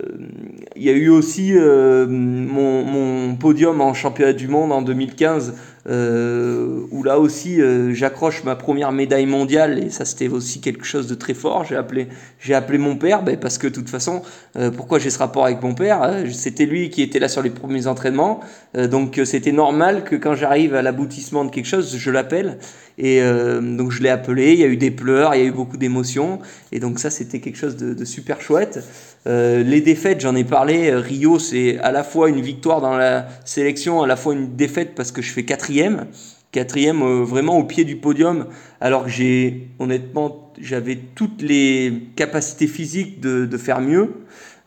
il 0.75 0.83
y 0.83 0.89
a 0.89 0.93
eu 0.93 1.09
aussi 1.09 1.53
euh, 1.55 2.07
mon, 2.07 2.83
mon, 2.83 3.35
podium 3.35 3.81
en 3.81 3.93
championnat 3.93 4.33
du 4.33 4.47
monde 4.47 4.71
en 4.71 4.81
2015, 4.81 5.55
euh, 5.89 6.81
où 6.91 7.03
là 7.03 7.19
aussi 7.19 7.59
j'accroche 7.91 8.43
ma 8.43 8.55
première 8.55 8.91
médaille 8.91 9.25
mondiale, 9.25 9.79
et 9.79 9.89
ça 9.89 10.05
c'était 10.05 10.27
aussi 10.27 10.61
quelque 10.61 10.85
chose 10.85 11.07
de 11.07 11.15
très 11.15 11.33
fort. 11.33 11.65
J'ai 11.65 11.75
appelé, 11.75 12.07
j'ai 12.39 12.53
appelé 12.53 12.77
mon 12.77 12.95
père, 12.95 13.23
ben, 13.23 13.37
parce 13.37 13.57
que 13.57 13.67
de 13.67 13.73
toute 13.73 13.89
façon, 13.89 14.21
pourquoi 14.75 14.99
j'ai 14.99 15.09
ce 15.09 15.19
rapport 15.19 15.45
avec 15.45 15.61
mon 15.61 15.73
père 15.73 16.23
C'était 16.31 16.65
lui 16.65 16.89
qui 16.89 17.01
était 17.01 17.19
là 17.19 17.27
sur 17.27 17.41
les 17.41 17.49
premiers 17.49 17.87
entraînements, 17.87 18.41
donc 18.75 19.19
c'était 19.25 19.51
normal 19.51 20.03
que 20.03 20.15
quand 20.15 20.35
j'arrive 20.35 20.75
à 20.75 20.81
l'aboutissement 20.81 21.45
de 21.45 21.51
quelque 21.51 21.67
chose, 21.67 21.95
je 21.97 22.11
l'appelle. 22.11 22.57
Et 22.97 23.21
euh, 23.21 23.61
donc 23.61 23.91
je 23.91 24.03
l'ai 24.03 24.09
appelé, 24.09 24.53
il 24.53 24.59
y 24.59 24.63
a 24.63 24.67
eu 24.67 24.77
des 24.77 24.91
pleurs, 24.91 25.33
il 25.33 25.41
y 25.41 25.43
a 25.43 25.47
eu 25.47 25.51
beaucoup 25.51 25.77
d'émotions. 25.77 26.39
Et 26.71 26.79
donc 26.79 26.99
ça, 26.99 27.09
c'était 27.09 27.39
quelque 27.39 27.57
chose 27.57 27.75
de, 27.75 27.93
de 27.93 28.05
super 28.05 28.41
chouette. 28.41 28.79
Euh, 29.27 29.63
les 29.63 29.81
défaites, 29.81 30.21
j'en 30.21 30.35
ai 30.35 30.43
parlé. 30.43 30.93
Rio, 30.93 31.39
c'est 31.39 31.77
à 31.79 31.91
la 31.91 32.03
fois 32.03 32.29
une 32.29 32.41
victoire 32.41 32.81
dans 32.81 32.97
la 32.97 33.27
sélection, 33.45 34.01
à 34.01 34.07
la 34.07 34.15
fois 34.15 34.33
une 34.33 34.55
défaite 34.55 34.95
parce 34.95 35.11
que 35.11 35.21
je 35.21 35.31
fais 35.31 35.43
quatrième. 35.43 36.07
quatrième 36.51 37.01
euh, 37.01 37.23
vraiment 37.23 37.57
au 37.57 37.63
pied 37.63 37.83
du 37.83 37.97
podium, 37.97 38.47
alors 38.79 39.05
que 39.05 39.09
j'ai 39.09 39.69
honnêtement 39.79 40.51
j'avais 40.59 40.99
toutes 41.15 41.41
les 41.41 42.03
capacités 42.15 42.67
physiques 42.67 43.19
de, 43.19 43.45
de 43.45 43.57
faire 43.57 43.81
mieux. 43.81 44.13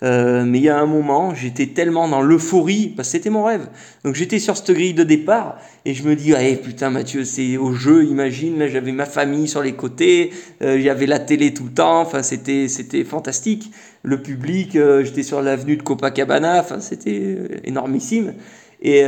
Euh, 0.05 0.45
mais 0.45 0.59
il 0.59 0.65
y 0.65 0.69
a 0.69 0.79
un 0.79 0.87
moment, 0.87 1.35
j'étais 1.35 1.69
tellement 1.69 2.07
dans 2.09 2.21
l'euphorie, 2.21 2.93
parce 2.95 3.09
que 3.09 3.13
c'était 3.13 3.31
mon 3.31 3.45
rêve. 3.45 3.69
Donc 4.05 4.15
j'étais 4.15 4.39
sur 4.39 4.57
cette 4.57 4.71
grille 4.71 4.93
de 4.93 5.03
départ 5.03 5.59
et 5.87 5.95
je 5.95 6.03
me 6.03 6.15
dis, 6.15 6.33
hey, 6.33 6.57
putain 6.57 6.91
Mathieu, 6.91 7.25
c'est 7.25 7.57
au 7.57 7.73
jeu, 7.73 8.05
imagine, 8.05 8.59
là 8.59 8.69
j'avais 8.69 8.93
ma 8.93 9.07
famille 9.07 9.49
sur 9.49 9.63
les 9.63 9.73
côtés, 9.73 10.31
euh, 10.63 10.91
avait 10.91 11.07
la 11.07 11.19
télé 11.19 11.55
tout 11.55 11.65
le 11.65 11.71
temps, 11.71 12.01
enfin 12.01 12.23
c'était 12.23 12.69
c'était 12.69 13.05
fantastique. 13.05 13.71
Le 14.03 14.21
public, 14.21 14.77
euh, 14.77 15.05
j'étais 15.05 15.23
sur 15.23 15.41
l'avenue 15.41 15.79
de 15.79 15.83
Copacabana, 15.83 16.61
enfin 16.61 16.81
c'était 16.81 17.23
euh, 17.39 17.49
énormissime. 17.65 18.35
Et, 18.83 19.03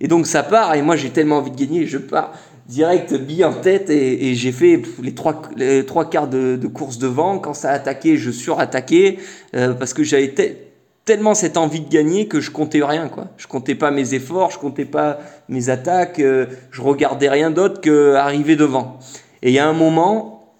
et 0.00 0.06
donc 0.06 0.28
ça 0.28 0.44
part 0.44 0.76
et 0.76 0.82
moi 0.82 0.94
j'ai 0.94 1.10
tellement 1.10 1.38
envie 1.38 1.50
de 1.50 1.56
gagner, 1.56 1.88
je 1.88 1.98
pars 1.98 2.32
direct 2.68 3.14
bille 3.14 3.44
en 3.44 3.54
tête 3.54 3.90
et, 3.90 4.34
j'ai 4.34 4.52
fait 4.52 4.80
les 5.02 5.14
trois, 5.14 5.42
les 5.56 5.84
trois 5.84 6.08
quarts 6.08 6.28
de, 6.28 6.66
course 6.66 6.98
devant. 6.98 7.38
Quand 7.38 7.54
ça 7.54 7.70
a 7.70 7.74
attaqué, 7.74 8.16
je 8.16 8.30
surattaquais 8.30 9.18
euh, 9.54 9.74
parce 9.74 9.94
que 9.94 10.02
j'avais 10.02 10.28
te 10.28 10.42
tellement 11.04 11.34
cette 11.34 11.56
envie 11.56 11.80
de 11.80 11.88
gagner 11.88 12.28
que 12.28 12.40
je 12.40 12.50
comptais 12.50 12.82
rien 12.82 13.08
quoi. 13.08 13.28
Je 13.36 13.46
comptais 13.46 13.74
pas 13.74 13.90
mes 13.90 14.14
efforts, 14.14 14.50
je 14.52 14.58
comptais 14.58 14.84
pas 14.84 15.18
mes 15.48 15.68
attaques, 15.68 16.20
euh, 16.20 16.46
je 16.70 16.80
regardais 16.80 17.28
rien 17.28 17.50
d'autre 17.50 17.80
que 17.80 18.14
arriver 18.14 18.56
devant. 18.56 18.98
Et 19.42 19.50
il 19.50 19.54
y 19.54 19.58
a 19.58 19.66
un 19.66 19.72
moment, 19.72 20.54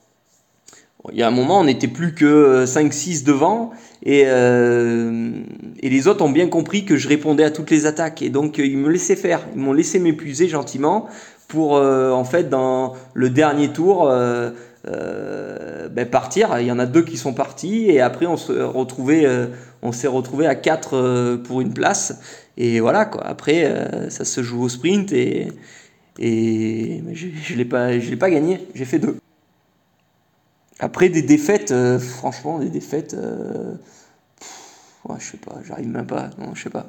il 1.13 1.19
y 1.19 1.23
a 1.23 1.29
un 1.29 1.33
moment, 1.33 1.61
on 1.61 1.65
n'était 1.65 1.89
plus 1.89 2.15
que 2.15 2.65
5-6 2.67 3.25
devant 3.25 3.71
et, 4.05 4.25
euh, 4.27 5.31
et 5.81 5.89
les 5.89 6.09
autres 6.09 6.25
ont 6.25 6.31
bien 6.31 6.49
compris 6.49 6.85
que 6.85 6.97
je 6.97 7.09
répondais 7.09 7.45
à 7.45 7.51
toutes 7.51 7.71
les 7.71 7.87
attaques 7.87 8.23
et 8.23 8.29
donc 8.29 8.59
ils 8.59 8.77
me 8.77 8.89
laissaient 8.89 9.17
faire, 9.17 9.47
ils 9.55 9.61
m'ont 9.61 9.73
laissé 9.73 10.01
m'épuiser 10.01 10.49
gentiment 10.49 11.07
pour 11.53 11.77
euh, 11.77 12.13
en 12.13 12.25
fait 12.25 12.49
dans 12.49 12.95
le 13.13 13.29
dernier 13.29 13.75
tour 13.75 14.09
euh, 14.09 14.53
euh, 14.89 15.87
ben, 15.91 16.09
partir. 16.09 16.59
Il 16.59 16.67
y 16.67 16.73
en 16.73 16.79
a 16.79 16.87
deux 16.87 17.03
qui 17.03 17.19
sont 17.19 17.35
partis 17.35 17.91
et 17.91 18.01
après 18.01 18.25
on 18.25 18.39
se 18.39 18.53
retrouvait, 18.53 19.27
on 19.83 19.93
s'est 19.93 20.09
retrouvé 20.09 20.47
à 20.47 20.55
quatre 20.55 21.37
pour 21.45 21.61
une 21.61 21.75
place 21.75 22.19
et 22.57 22.81
voilà 22.81 23.05
quoi. 23.05 23.27
Après 23.27 23.71
ça 24.09 24.25
se 24.25 24.43
joue 24.43 24.63
au 24.63 24.71
sprint 24.71 25.13
et 25.13 25.53
et 26.19 27.03
je, 27.13 27.29
je 27.43 27.55
l'ai 27.55 27.67
pas, 27.67 27.99
je 27.99 28.09
l'ai 28.09 28.17
pas 28.17 28.31
gagné. 28.31 28.67
J'ai 28.75 28.87
fait 28.87 28.99
deux. 28.99 29.19
Après 30.81 31.11
des 31.11 31.23
défaites, 31.23 31.75
franchement 31.99 32.61
des 32.61 32.71
défaites. 32.71 33.15
Je 35.19 35.25
sais 35.25 35.37
pas, 35.37 35.57
j'arrive 35.67 35.89
même 35.89 36.07
pas, 36.07 36.31
non, 36.39 36.55
je 36.55 36.63
sais 36.63 36.71
pas. 36.71 36.87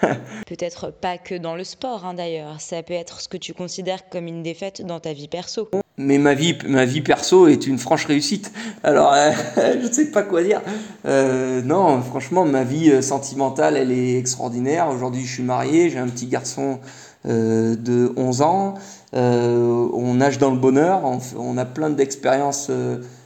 Peut-être 0.46 0.90
pas 0.90 1.18
que 1.18 1.34
dans 1.34 1.56
le 1.56 1.64
sport 1.64 2.06
hein, 2.06 2.14
d'ailleurs, 2.14 2.60
ça 2.60 2.82
peut 2.82 2.94
être 2.94 3.20
ce 3.20 3.28
que 3.28 3.36
tu 3.36 3.52
considères 3.52 4.08
comme 4.08 4.26
une 4.26 4.42
défaite 4.42 4.82
dans 4.82 4.98
ta 4.98 5.12
vie 5.12 5.28
perso. 5.28 5.68
Mais 5.96 6.18
ma 6.18 6.34
vie, 6.34 6.56
ma 6.66 6.84
vie 6.84 7.02
perso 7.02 7.46
est 7.46 7.66
une 7.66 7.78
franche 7.78 8.06
réussite. 8.06 8.50
Alors, 8.82 9.12
euh, 9.12 9.30
je 9.56 9.86
ne 9.86 9.92
sais 9.92 10.10
pas 10.10 10.22
quoi 10.22 10.42
dire. 10.42 10.62
Euh, 11.06 11.62
non, 11.62 12.02
franchement, 12.02 12.44
ma 12.44 12.64
vie 12.64 13.02
sentimentale, 13.02 13.76
elle 13.76 13.92
est 13.92 14.18
extraordinaire. 14.18 14.88
Aujourd'hui, 14.88 15.24
je 15.24 15.32
suis 15.34 15.42
marié, 15.42 15.90
j'ai 15.90 15.98
un 15.98 16.08
petit 16.08 16.26
garçon 16.26 16.80
euh, 17.26 17.76
de 17.76 18.12
11 18.16 18.42
ans. 18.42 18.74
Euh, 19.14 19.88
on 19.92 20.14
nage 20.14 20.38
dans 20.38 20.50
le 20.50 20.58
bonheur, 20.58 21.02
on, 21.04 21.20
on 21.38 21.56
a 21.56 21.64
plein 21.64 21.90
d'expériences 21.90 22.70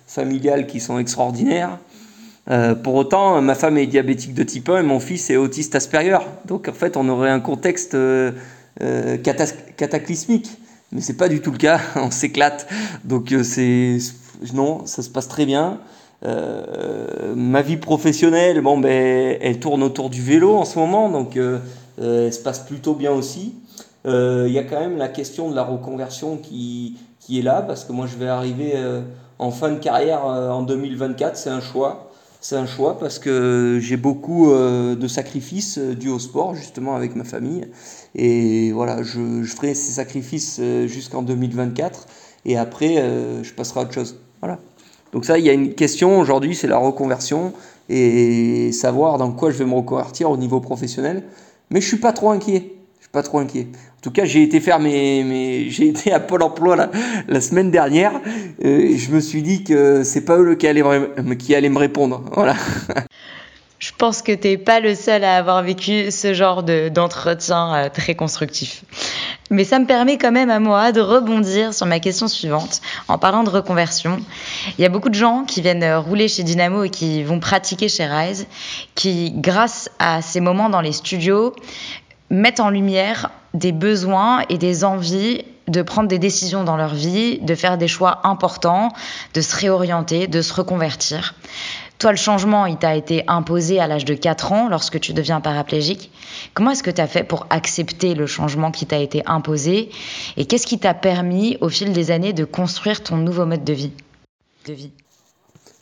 familiales 0.07 0.67
qui 0.67 0.81
sont 0.81 0.99
extraordinaires. 0.99 1.79
Euh, 2.51 2.75
pour 2.75 2.95
autant, 2.95 3.41
ma 3.43 3.55
femme 3.55 3.77
est 3.77 3.87
diabétique 3.87 4.35
de 4.35 4.43
type 4.43 4.69
1 4.69 4.81
et 4.81 4.83
mon 4.83 5.01
fils 5.01 5.29
est 5.31 5.37
autiste 5.37 5.75
Asperger. 5.75 6.19
Donc 6.47 6.69
en 6.69 6.73
fait, 6.73 6.97
on 6.97 7.09
aurait 7.09 7.31
un 7.31 7.41
contexte 7.41 7.95
euh, 7.95 8.33
euh, 8.83 9.17
cataclysmique. 9.19 10.51
Mais 10.91 11.03
c'est 11.03 11.17
pas 11.17 11.29
du 11.29 11.41
tout 11.41 11.51
le 11.51 11.59
cas, 11.59 11.81
on 11.97 12.11
s'éclate. 12.11 12.67
Donc 13.05 13.35
c'est 13.43 13.99
non, 14.55 14.87
ça 14.87 15.03
se 15.03 15.11
passe 15.11 15.29
très 15.29 15.45
bien. 15.45 15.81
ma 17.37 17.63
vie 17.63 17.77
professionnelle, 17.77 18.61
bon 18.63 18.79
ben, 18.79 19.37
elle 19.41 19.61
tourne 19.61 19.83
autour 19.83 20.09
du 20.09 20.23
vélo 20.23 20.57
en 20.57 20.65
ce 20.65 20.79
moment, 20.79 21.11
donc 21.11 21.37
elle 21.37 22.33
se 22.33 22.39
passe 22.39 22.61
plutôt 22.61 22.95
bien 22.95 23.13
aussi. 23.13 23.57
Il 24.07 24.51
y 24.51 24.59
a 24.59 24.63
quand 24.63 24.81
même 24.81 24.97
la 24.97 25.09
question 25.09 25.51
de 25.51 25.57
la 25.57 25.65
reconversion 25.65 26.39
qui, 26.39 26.97
qui 27.21 27.41
est 27.41 27.43
là, 27.43 27.61
parce 27.61 27.85
que 27.85 27.93
moi 27.93 28.07
je 28.07 28.17
vais 28.17 28.29
arriver 28.29 28.73
en 29.39 29.51
fin 29.51 29.71
de 29.71 29.79
carrière 29.79 30.25
en 30.25 30.63
2024, 30.63 31.37
c'est 31.37 31.51
un 31.51 31.61
choix. 31.61 32.08
C'est 32.41 32.55
un 32.55 32.67
choix 32.67 32.99
parce 32.99 33.19
que 33.19 33.79
j'ai 33.83 33.97
beaucoup 33.97 34.53
euh, 34.53 34.95
de 34.95 35.09
sacrifices 35.09 35.79
euh, 35.79 35.95
dus 35.95 36.09
au 36.09 36.21
sport, 36.21 36.55
justement 36.55 36.95
avec 36.95 37.17
ma 37.17 37.25
famille. 37.25 37.67
Et 38.15 38.71
voilà, 38.71 39.03
je, 39.03 39.43
ferai 39.43 39.75
ces 39.75 39.93
sacrifices 39.93 40.59
euh, 40.61 40.87
jusqu'en 40.87 41.23
2024 41.23 42.07
et 42.45 42.57
après, 42.57 42.97
je 43.43 43.53
passerai 43.53 43.81
à 43.81 43.83
autre 43.83 43.93
chose. 43.93 44.21
Voilà. 44.41 44.59
Donc 45.13 45.25
ça, 45.25 45.39
il 45.39 45.45
y 45.45 45.51
a 45.51 45.53
une 45.53 45.75
question 45.75 46.21
aujourd'hui, 46.21 46.55
c'est 46.55 46.69
la 46.69 46.79
reconversion 46.79 47.53
et 47.89 48.71
savoir 48.73 49.19
dans 49.19 49.33
quoi 49.33 49.51
je 49.51 49.59
vais 49.59 49.65
me 49.65 49.75
reconvertir 49.75 50.31
au 50.31 50.37
niveau 50.37 50.61
professionnel. 50.61 51.25
Mais 51.71 51.81
je 51.81 51.89
suis 51.89 51.99
pas 51.99 52.13
trop 52.13 52.31
inquiet. 52.31 52.78
Pas 53.13 53.23
trop 53.23 53.39
inquiet. 53.39 53.69
En 53.99 54.01
tout 54.03 54.11
cas, 54.11 54.25
j'ai 54.27 54.43
été 54.43 54.61
faire 54.61 54.79
mes, 54.79 55.25
mes 55.25 55.71
j'ai 55.71 55.89
été 55.89 56.13
à 56.13 56.21
Pôle 56.21 56.43
Emploi 56.43 56.77
la, 56.77 56.91
la 57.27 57.41
semaine 57.41 57.71
dernière. 57.71 58.13
Euh, 58.65 58.97
je 58.97 59.11
me 59.11 59.21
suis 59.21 59.43
dit 59.43 59.65
que 59.65 60.05
c'est 60.05 60.25
pas 60.25 60.39
eux 60.39 60.55
qui 60.55 60.67
allaient, 60.67 60.83
me, 60.83 61.35
qui 61.35 61.55
allaient 61.55 61.69
me 61.69 61.79
répondre. 61.79 62.23
Voilà. 62.33 62.55
Je 63.81 63.93
pense 63.97 64.23
que 64.23 64.33
t'es 64.33 64.57
pas 64.57 64.81
le 64.81 64.95
seul 64.97 65.23
à 65.23 65.37
avoir 65.37 65.63
vécu 65.63 66.11
ce 66.11 66.35
genre 66.35 66.65
de, 66.65 66.89
d'entretien 66.89 67.75
euh, 67.75 67.89
très 67.89 68.15
constructif. 68.15 68.85
Mais 69.51 69.65
ça 69.65 69.79
me 69.79 69.87
permet 69.87 70.19
quand 70.19 70.33
même 70.33 70.51
à 70.51 70.59
moi 70.61 70.93
de 70.93 71.01
rebondir 71.01 71.73
sur 71.73 71.87
ma 71.87 72.01
question 72.01 72.29
suivante 72.29 72.81
en 73.07 73.19
parlant 73.19 73.45
de 73.45 73.51
reconversion. 73.51 74.19
Il 74.79 74.83
y 74.83 74.85
a 74.85 74.89
beaucoup 74.89 75.09
de 75.09 75.15
gens 75.15 75.45
qui 75.45 75.63
viennent 75.63 75.95
rouler 75.95 76.29
chez 76.29 76.43
Dynamo 76.43 76.85
et 76.85 76.91
qui 76.91 77.23
vont 77.23 77.41
pratiquer 77.41 77.89
chez 77.89 78.07
Rise, 78.07 78.47
qui, 78.95 79.33
grâce 79.33 79.91
à 79.99 80.23
ces 80.23 80.41
moments 80.41 80.71
dans 80.71 80.81
les 80.81 80.93
studios, 80.93 81.55
mettent 82.31 82.61
en 82.61 82.71
lumière 82.71 83.31
des 83.55 83.73
besoins 83.73 84.45
et 84.49 84.59
des 84.59 84.85
envies 84.85 85.45
de 85.69 85.83
prendre 85.83 86.09
des 86.09 86.19
décisions 86.19 86.65
dans 86.65 86.77
leur 86.77 86.95
vie, 86.95 87.39
de 87.41 87.55
faire 87.55 87.79
des 87.79 87.89
choix 87.89 88.21
importants, 88.25 88.93
de 89.35 89.41
se 89.41 89.57
réorienter, 89.57 90.27
de 90.27 90.43
se 90.43 90.53
reconvertir. 90.53 91.35
Toi, 91.99 92.13
le 92.13 92.17
changement, 92.17 92.67
il 92.67 92.77
t'a 92.77 92.95
été 92.95 93.25
imposé 93.27 93.81
à 93.81 93.89
l'âge 93.89 94.05
de 94.05 94.15
4 94.15 94.53
ans 94.53 94.69
lorsque 94.69 95.01
tu 95.01 95.13
deviens 95.13 95.41
paraplégique. 95.41 96.13
Comment 96.55 96.71
est-ce 96.71 96.85
que 96.85 96.93
tu 96.93 97.01
as 97.01 97.09
fait 97.09 97.25
pour 97.25 97.47
accepter 97.51 98.15
le 98.15 98.27
changement 98.27 98.71
qui 98.71 98.87
t'a 98.87 98.99
été 98.99 99.23
imposé 99.27 99.91
Et 100.37 100.47
qu'est-ce 100.47 100.67
qui 100.67 100.79
t'a 100.79 100.95
permis, 100.95 101.59
au 101.61 101.69
fil 101.69 101.93
des 101.93 102.13
années, 102.13 102.33
de 102.33 102.45
construire 102.45 103.03
ton 103.03 103.17
nouveau 103.17 103.47
mode 103.47 103.65
de 103.65 103.73
vie, 103.73 103.93
de 104.67 104.75
vie 104.75 104.93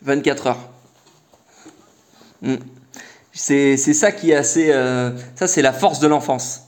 24 0.03 0.47
heures. 0.47 0.59
Mmh. 2.43 2.55
C'est 3.37 3.77
ça 3.77 4.13
qui 4.13 4.31
est 4.31 4.37
assez... 4.37 4.71
Euh, 4.73 5.11
ça, 5.35 5.47
c'est 5.47 5.63
la 5.63 5.73
force 5.73 6.01
de 6.01 6.09
l'enfance 6.09 6.67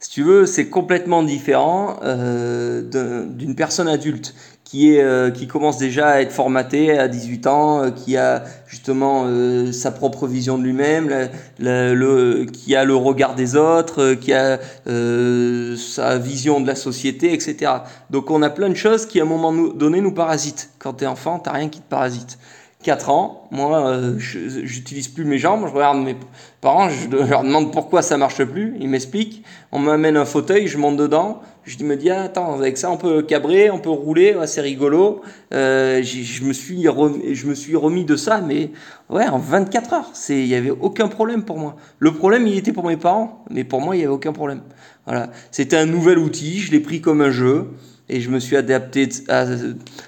si 0.00 0.10
tu 0.10 0.22
veux, 0.22 0.46
c'est 0.46 0.68
complètement 0.68 1.24
différent 1.24 1.98
euh, 2.04 3.24
d'une 3.26 3.56
personne 3.56 3.88
adulte 3.88 4.34
qui, 4.62 4.94
est, 4.94 5.02
euh, 5.02 5.30
qui 5.30 5.48
commence 5.48 5.78
déjà 5.78 6.08
à 6.08 6.20
être 6.20 6.30
formatée 6.30 6.96
à 6.96 7.08
18 7.08 7.46
ans, 7.46 7.82
euh, 7.82 7.90
qui 7.90 8.16
a 8.16 8.44
justement 8.68 9.24
euh, 9.26 9.72
sa 9.72 9.90
propre 9.90 10.26
vision 10.28 10.56
de 10.58 10.62
lui-même, 10.62 11.30
le, 11.58 12.44
qui 12.44 12.76
a 12.76 12.84
le 12.84 12.94
regard 12.94 13.34
des 13.34 13.56
autres, 13.56 14.02
euh, 14.02 14.14
qui 14.14 14.32
a 14.32 14.60
euh, 14.86 15.74
sa 15.76 16.18
vision 16.18 16.60
de 16.60 16.66
la 16.66 16.76
société, 16.76 17.32
etc. 17.32 17.72
Donc 18.10 18.30
on 18.30 18.42
a 18.42 18.50
plein 18.50 18.68
de 18.68 18.74
choses 18.74 19.06
qui 19.06 19.20
à 19.20 19.24
un 19.24 19.26
moment 19.26 19.52
donné 19.52 20.00
nous 20.00 20.12
parasitent. 20.12 20.70
Quand 20.78 20.92
tu 20.92 21.04
es 21.04 21.06
enfant, 21.08 21.40
tu 21.40 21.50
rien 21.50 21.68
qui 21.68 21.80
te 21.80 21.88
parasite. 21.88 22.38
4 22.84 23.10
ans, 23.10 23.48
moi, 23.50 23.88
euh, 23.88 24.14
j'utilise 24.18 25.08
plus 25.08 25.24
mes 25.24 25.38
jambes, 25.38 25.66
je 25.66 25.72
regarde 25.72 25.98
mes 25.98 26.14
parents, 26.60 26.88
je 26.88 27.08
leur 27.08 27.42
demande 27.42 27.72
pourquoi 27.72 28.02
ça 28.02 28.16
marche 28.16 28.44
plus, 28.44 28.76
ils 28.78 28.88
m'expliquent, 28.88 29.42
on 29.72 29.80
m'amène 29.80 30.16
un 30.16 30.24
fauteuil, 30.24 30.68
je 30.68 30.78
monte 30.78 30.96
dedans, 30.96 31.40
je 31.64 31.82
me 31.82 31.96
dis, 31.96 32.08
ah, 32.08 32.22
attends, 32.22 32.54
avec 32.54 32.78
ça, 32.78 32.90
on 32.90 32.96
peut 32.96 33.22
cabrer, 33.22 33.68
on 33.70 33.80
peut 33.80 33.90
rouler, 33.90 34.34
ouais, 34.34 34.46
c'est 34.46 34.60
rigolo. 34.60 35.22
Euh, 35.52 36.02
je 36.04 36.44
me 36.44 36.52
suis 36.52 36.86
remis, 36.86 37.36
suis 37.56 37.76
remis 37.76 38.04
de 38.04 38.14
ça, 38.14 38.40
mais 38.40 38.70
ouais, 39.10 39.26
en 39.26 39.38
24 39.38 39.92
heures, 39.92 40.10
c'est, 40.14 40.38
il 40.38 40.46
y 40.46 40.54
avait 40.54 40.70
aucun 40.70 41.08
problème 41.08 41.42
pour 41.42 41.58
moi. 41.58 41.76
Le 41.98 42.12
problème, 42.12 42.46
il 42.46 42.56
était 42.56 42.72
pour 42.72 42.86
mes 42.86 42.96
parents, 42.96 43.44
mais 43.50 43.64
pour 43.64 43.80
moi, 43.80 43.96
il 43.96 44.00
y 44.00 44.04
avait 44.04 44.12
aucun 44.12 44.32
problème. 44.32 44.62
Voilà, 45.04 45.30
c'était 45.50 45.76
un 45.76 45.86
nouvel 45.86 46.18
outil, 46.18 46.60
je 46.60 46.70
l'ai 46.70 46.80
pris 46.80 47.00
comme 47.00 47.22
un 47.22 47.30
jeu 47.30 47.72
et 48.08 48.20
je 48.20 48.30
me 48.30 48.38
suis 48.38 48.56
adapté 48.56 49.08
à, 49.28 49.46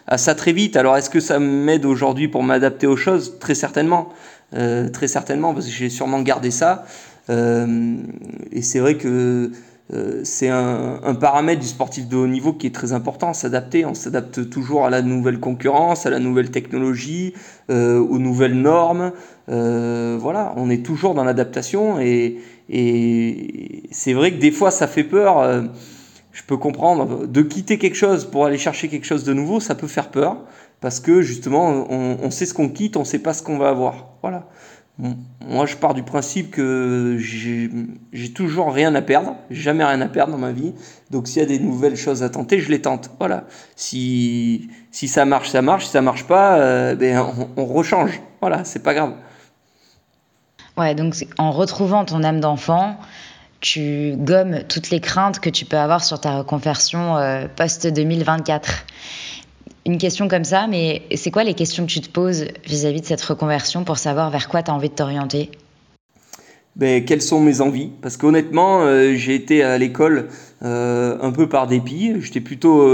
à 0.06 0.18
ça 0.18 0.34
très 0.34 0.52
vite. 0.52 0.76
Alors 0.76 0.96
est-ce 0.96 1.10
que 1.10 1.20
ça 1.20 1.38
m'aide 1.38 1.84
aujourd'hui 1.84 2.28
pour 2.28 2.42
m'adapter 2.42 2.86
aux 2.86 2.96
choses? 2.96 3.38
Très 3.38 3.54
certainement, 3.54 4.10
euh, 4.54 4.88
très 4.88 5.08
certainement, 5.08 5.54
parce 5.54 5.66
que 5.66 5.72
j'ai 5.72 5.90
sûrement 5.90 6.22
gardé 6.22 6.50
ça. 6.50 6.84
Euh, 7.28 7.96
et 8.50 8.62
c'est 8.62 8.80
vrai 8.80 8.96
que 8.96 9.50
euh, 9.92 10.20
c'est 10.22 10.48
un, 10.48 11.00
un, 11.02 11.14
paramètre 11.14 11.60
du 11.60 11.66
sportif 11.66 12.06
de 12.06 12.16
haut 12.16 12.26
niveau 12.26 12.52
qui 12.52 12.68
est 12.68 12.74
très 12.74 12.92
important, 12.92 13.32
s'adapter. 13.32 13.84
On 13.84 13.94
s'adapte 13.94 14.48
toujours 14.48 14.86
à 14.86 14.90
la 14.90 15.02
nouvelle 15.02 15.40
concurrence, 15.40 16.06
à 16.06 16.10
la 16.10 16.20
nouvelle 16.20 16.50
technologie, 16.50 17.34
euh, 17.70 17.98
aux 17.98 18.18
nouvelles 18.18 18.54
normes. 18.54 19.12
Euh, 19.48 20.16
voilà, 20.20 20.52
on 20.56 20.70
est 20.70 20.84
toujours 20.84 21.14
dans 21.14 21.24
l'adaptation 21.24 21.98
et, 21.98 22.38
et 22.68 23.82
c'est 23.90 24.12
vrai 24.12 24.30
que 24.32 24.38
des 24.38 24.52
fois 24.52 24.70
ça 24.70 24.86
fait 24.86 25.02
peur 25.02 25.64
je 26.40 26.46
peux 26.46 26.57
comprendre, 26.57 27.26
de 27.26 27.42
quitter 27.42 27.76
quelque 27.76 27.96
chose 27.96 28.24
pour 28.24 28.46
aller 28.46 28.57
chercher 28.57 28.88
quelque 28.88 29.05
chose 29.05 29.24
de 29.24 29.35
nouveau, 29.35 29.61
ça 29.61 29.74
peut 29.74 29.87
faire 29.87 30.11
peur, 30.11 30.38
parce 30.81 30.98
que 30.98 31.20
justement, 31.20 31.87
on, 31.90 32.31
sait 32.31 32.46
ce 32.46 32.55
qu'on 32.55 32.70
quitte, 32.70 32.96
on 32.96 33.00
ne 33.00 33.05
sait 33.05 33.18
pas 33.18 33.35
ce 33.35 33.42
qu'on 33.42 33.59
va 33.59 33.68
avoir. 33.68 34.09
Voilà. 34.22 34.46
Moi, 35.46 35.66
je 35.66 35.76
pars 35.76 35.92
du 35.92 36.03
principe 36.03 36.50
que 36.50 37.18
j'ai 37.18 38.33
toujours 38.33 38.72
rien 38.72 38.94
à 38.94 39.03
perdre, 39.03 39.37
jamais 39.50 39.85
rien 39.85 40.00
à 40.00 40.09
perdre 40.09 40.33
dans 40.33 40.38
ma 40.38 40.53
vie. 40.53 40.72
Donc, 41.11 41.29
s'il 41.29 41.42
y 41.42 41.44
a 41.44 41.48
des 41.48 41.59
nouvelles 41.59 41.96
choses 41.96 42.22
à 42.22 42.31
tenter, 42.31 42.59
je 42.59 42.70
les 42.70 42.81
tente. 42.81 43.11
Voilà. 43.18 43.44
Si, 43.76 44.70
si 44.90 45.09
ça 45.09 45.26
marche, 45.26 45.50
ça 45.50 45.61
marche. 45.61 45.85
Si 45.85 45.90
ça 45.90 46.00
marche 46.00 46.24
pas, 46.24 46.59
euh, 46.59 46.94
ben, 46.94 47.18
on, 47.57 47.62
on, 47.62 47.66
rechange. 47.66 48.23
Voilà, 48.40 48.64
c'est 48.64 48.83
pas 48.83 48.94
grave. 48.94 49.12
Ouais, 50.79 50.94
donc 50.94 51.14
en 51.37 51.50
retrouvant 51.50 52.06
ton 52.06 52.25
âme 52.25 52.40
d'enfant, 52.40 52.96
tu 53.61 54.15
gommes 54.17 54.61
toutes 54.69 54.90
les 54.90 55.00
craintes 55.00 55.40
que 55.40 55.50
tu 55.50 55.65
peux 55.65 55.77
avoir 55.77 56.02
sur 56.04 56.21
ta 56.21 56.38
reconversion 56.38 57.17
euh, 57.17 57.46
post-2024. 57.54 58.63
Une 59.87 59.98
question 59.98 60.29
comme 60.29 60.44
ça, 60.44 60.67
mais 60.67 61.02
c'est 61.15 61.31
quoi 61.31 61.44
les 61.44 61.54
questions 61.54 61.87
que 61.87 61.90
tu 61.90 62.00
te 62.00 62.11
poses 62.11 62.46
vis-à-vis 62.67 63.00
de 63.00 63.06
cette 63.06 63.23
reconversion 63.23 63.85
pour 63.85 63.98
savoir 63.98 64.31
vers 64.31 64.48
quoi 64.48 64.63
tu 64.63 64.71
as 64.71 64.75
envie 64.75 64.88
de 64.88 64.94
t'orienter? 64.94 65.50
Ben, 66.77 67.04
quelles 67.04 67.23
sont 67.23 67.40
mes 67.40 67.61
envies? 67.61 67.90
Parce 68.00 68.17
qu'honnêtement, 68.17 68.83
euh, 68.83 69.15
j'ai 69.15 69.35
été 69.35 69.63
à 69.63 69.77
l'école 69.77 70.29
euh, 70.63 71.19
un 71.21 71.33
peu 71.33 71.48
par 71.48 71.67
dépit. 71.67 72.15
J'étais 72.21 72.40
plutôt 72.40 72.87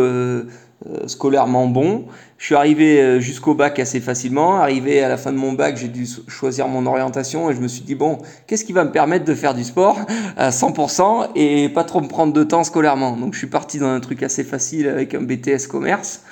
scolairement 1.07 1.67
bon. 1.67 2.07
Je 2.39 2.45
suis 2.45 2.55
arrivé 2.55 3.01
euh, 3.01 3.21
jusqu'au 3.21 3.55
bac 3.55 3.79
assez 3.79 4.01
facilement. 4.01 4.57
Arrivé 4.57 5.03
à 5.03 5.09
la 5.09 5.17
fin 5.17 5.33
de 5.33 5.39
mon 5.39 5.53
bac, 5.53 5.77
j'ai 5.77 5.89
dû 5.89 6.07
choisir 6.29 6.69
mon 6.69 6.85
orientation 6.87 7.51
et 7.51 7.55
je 7.55 7.61
me 7.61 7.69
suis 7.69 7.83
dit 7.83 7.95
bon, 7.95 8.19
qu'est-ce 8.47 8.65
qui 8.65 8.73
va 8.73 8.85
me 8.85 8.93
permettre 8.93 9.25
de 9.25 9.35
faire 9.35 9.55
du 9.55 9.65
sport 9.65 9.99
à 10.37 10.51
100% 10.51 11.31
et 11.35 11.69
pas 11.71 11.85
trop 11.85 12.01
me 12.01 12.09
prendre 12.09 12.33
de 12.33 12.43
temps 12.43 12.65
scolairement? 12.65 13.17
Donc 13.17 13.33
je 13.33 13.39
suis 13.39 13.47
parti 13.47 13.79
dans 13.79 13.89
un 13.89 14.01
truc 14.01 14.23
assez 14.23 14.45
facile 14.45 14.89
avec 14.89 15.15
un 15.15 15.23
BTS 15.23 15.67
commerce. 15.69 16.23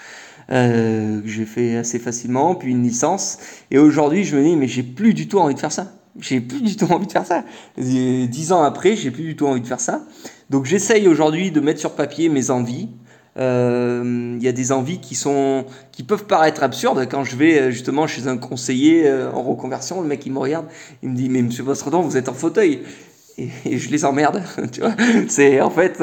Euh, 0.50 1.22
que 1.22 1.28
j'ai 1.28 1.46
fait 1.46 1.76
assez 1.76 1.98
facilement, 1.98 2.54
puis 2.54 2.72
une 2.72 2.82
licence. 2.82 3.38
Et 3.70 3.78
aujourd'hui, 3.78 4.24
je 4.24 4.36
me 4.36 4.44
dis, 4.44 4.56
mais 4.56 4.68
j'ai 4.68 4.82
plus 4.82 5.14
du 5.14 5.26
tout 5.26 5.38
envie 5.38 5.54
de 5.54 5.58
faire 5.58 5.72
ça. 5.72 5.86
J'ai 6.20 6.40
plus 6.40 6.60
du 6.60 6.76
tout 6.76 6.84
envie 6.92 7.06
de 7.06 7.12
faire 7.12 7.24
ça. 7.24 7.44
Dix 7.78 8.52
ans 8.52 8.62
après, 8.62 8.94
j'ai 8.94 9.10
plus 9.10 9.24
du 9.24 9.36
tout 9.36 9.46
envie 9.46 9.62
de 9.62 9.66
faire 9.66 9.80
ça. 9.80 10.02
Donc 10.50 10.66
j'essaye 10.66 11.08
aujourd'hui 11.08 11.50
de 11.50 11.60
mettre 11.60 11.80
sur 11.80 11.92
papier 11.92 12.28
mes 12.28 12.50
envies, 12.50 12.90
il 13.36 13.42
euh, 13.42 14.38
y 14.40 14.46
a 14.46 14.52
des 14.52 14.70
envies 14.70 15.00
qui 15.00 15.16
sont 15.16 15.64
qui 15.90 16.04
peuvent 16.04 16.26
paraître 16.26 16.62
absurdes. 16.62 17.08
Quand 17.10 17.24
je 17.24 17.34
vais 17.34 17.58
euh, 17.58 17.70
justement 17.72 18.06
chez 18.06 18.28
un 18.28 18.36
conseiller 18.36 19.08
euh, 19.08 19.32
en 19.32 19.42
reconversion 19.42 20.00
le 20.00 20.06
mec 20.06 20.24
il 20.24 20.32
me 20.32 20.38
regarde 20.38 20.66
il 21.02 21.08
me 21.08 21.16
dit 21.16 21.28
mais 21.28 21.42
monsieur 21.42 21.64
Vostredon 21.64 22.00
vous 22.02 22.16
êtes 22.16 22.28
en 22.28 22.34
fauteuil. 22.34 22.82
Et, 23.36 23.78
je 23.78 23.90
les 23.90 24.04
emmerde 24.04 24.40
tu 24.72 24.82
vois. 24.82 24.94
C'est 25.28 25.60
en 25.60 25.70
fait 25.70 26.00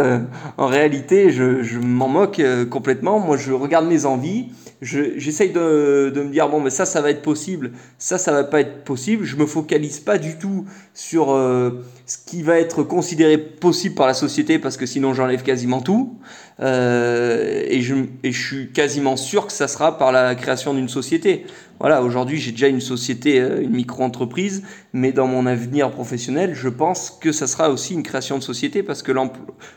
en 0.57 0.67
réalité 0.67 1.31
je, 1.31 1.63
je 1.63 1.79
m'en 1.79 2.09
moque 2.09 2.41
complètement. 2.69 3.19
Moi 3.19 3.37
je 3.37 3.53
regarde 3.53 3.87
mes 3.87 4.05
envies 4.05 4.49
j'essaye 4.81 5.51
de, 5.51 6.11
de, 6.13 6.23
me 6.23 6.29
dire 6.29 6.49
bon 6.49 6.59
mais 6.59 6.71
ça 6.71 6.85
ça 6.85 7.01
va 7.01 7.11
être 7.11 7.21
possible. 7.21 7.71
Ça 7.99 8.17
ça 8.17 8.31
va 8.31 8.43
pas 8.43 8.61
être 8.61 8.83
possible. 8.83 9.25
Je 9.25 9.35
me 9.35 9.45
focalise 9.45 9.99
pas 9.99 10.17
du 10.17 10.37
tout 10.37 10.65
sur 10.93 11.31
euh, 11.31 11.83
ce 12.07 12.17
qui 12.25 12.41
va 12.41 12.59
être 12.59 12.81
considéré 12.83 13.37
possible 13.37 13.93
par 13.95 14.07
la 14.07 14.15
société 14.15 14.57
parce 14.57 14.77
que 14.77 14.87
sinon 14.87 15.13
j'enlève 15.13 15.43
quasiment 15.43 15.81
tout. 15.81 16.17
Euh, 16.59 17.63
et, 17.67 17.81
je, 17.81 17.95
et 18.23 18.31
je 18.31 18.47
suis 18.47 18.71
quasiment 18.71 19.17
sûr 19.17 19.47
que 19.47 19.53
ça 19.53 19.67
sera 19.67 19.97
par 19.97 20.11
la 20.11 20.33
création 20.35 20.73
d'une 20.73 20.89
société. 20.89 21.45
Voilà 21.79 22.01
aujourd'hui 22.03 22.39
j'ai 22.39 22.51
déjà 22.51 22.67
une 22.67 22.81
société 22.81 23.39
euh, 23.39 23.61
une 23.61 23.71
micro-entreprise 23.71 24.63
mais 24.93 25.11
dans 25.11 25.27
mon 25.27 25.45
avenir 25.45 25.91
professionnel 25.91 26.53
je 26.53 26.69
pense 26.69 27.11
que 27.11 27.31
ça 27.31 27.47
sera 27.47 27.69
aussi 27.69 27.93
une 27.93 28.03
création 28.03 28.37
de 28.37 28.43
société 28.43 28.83
parce 28.83 29.03
que 29.03 29.11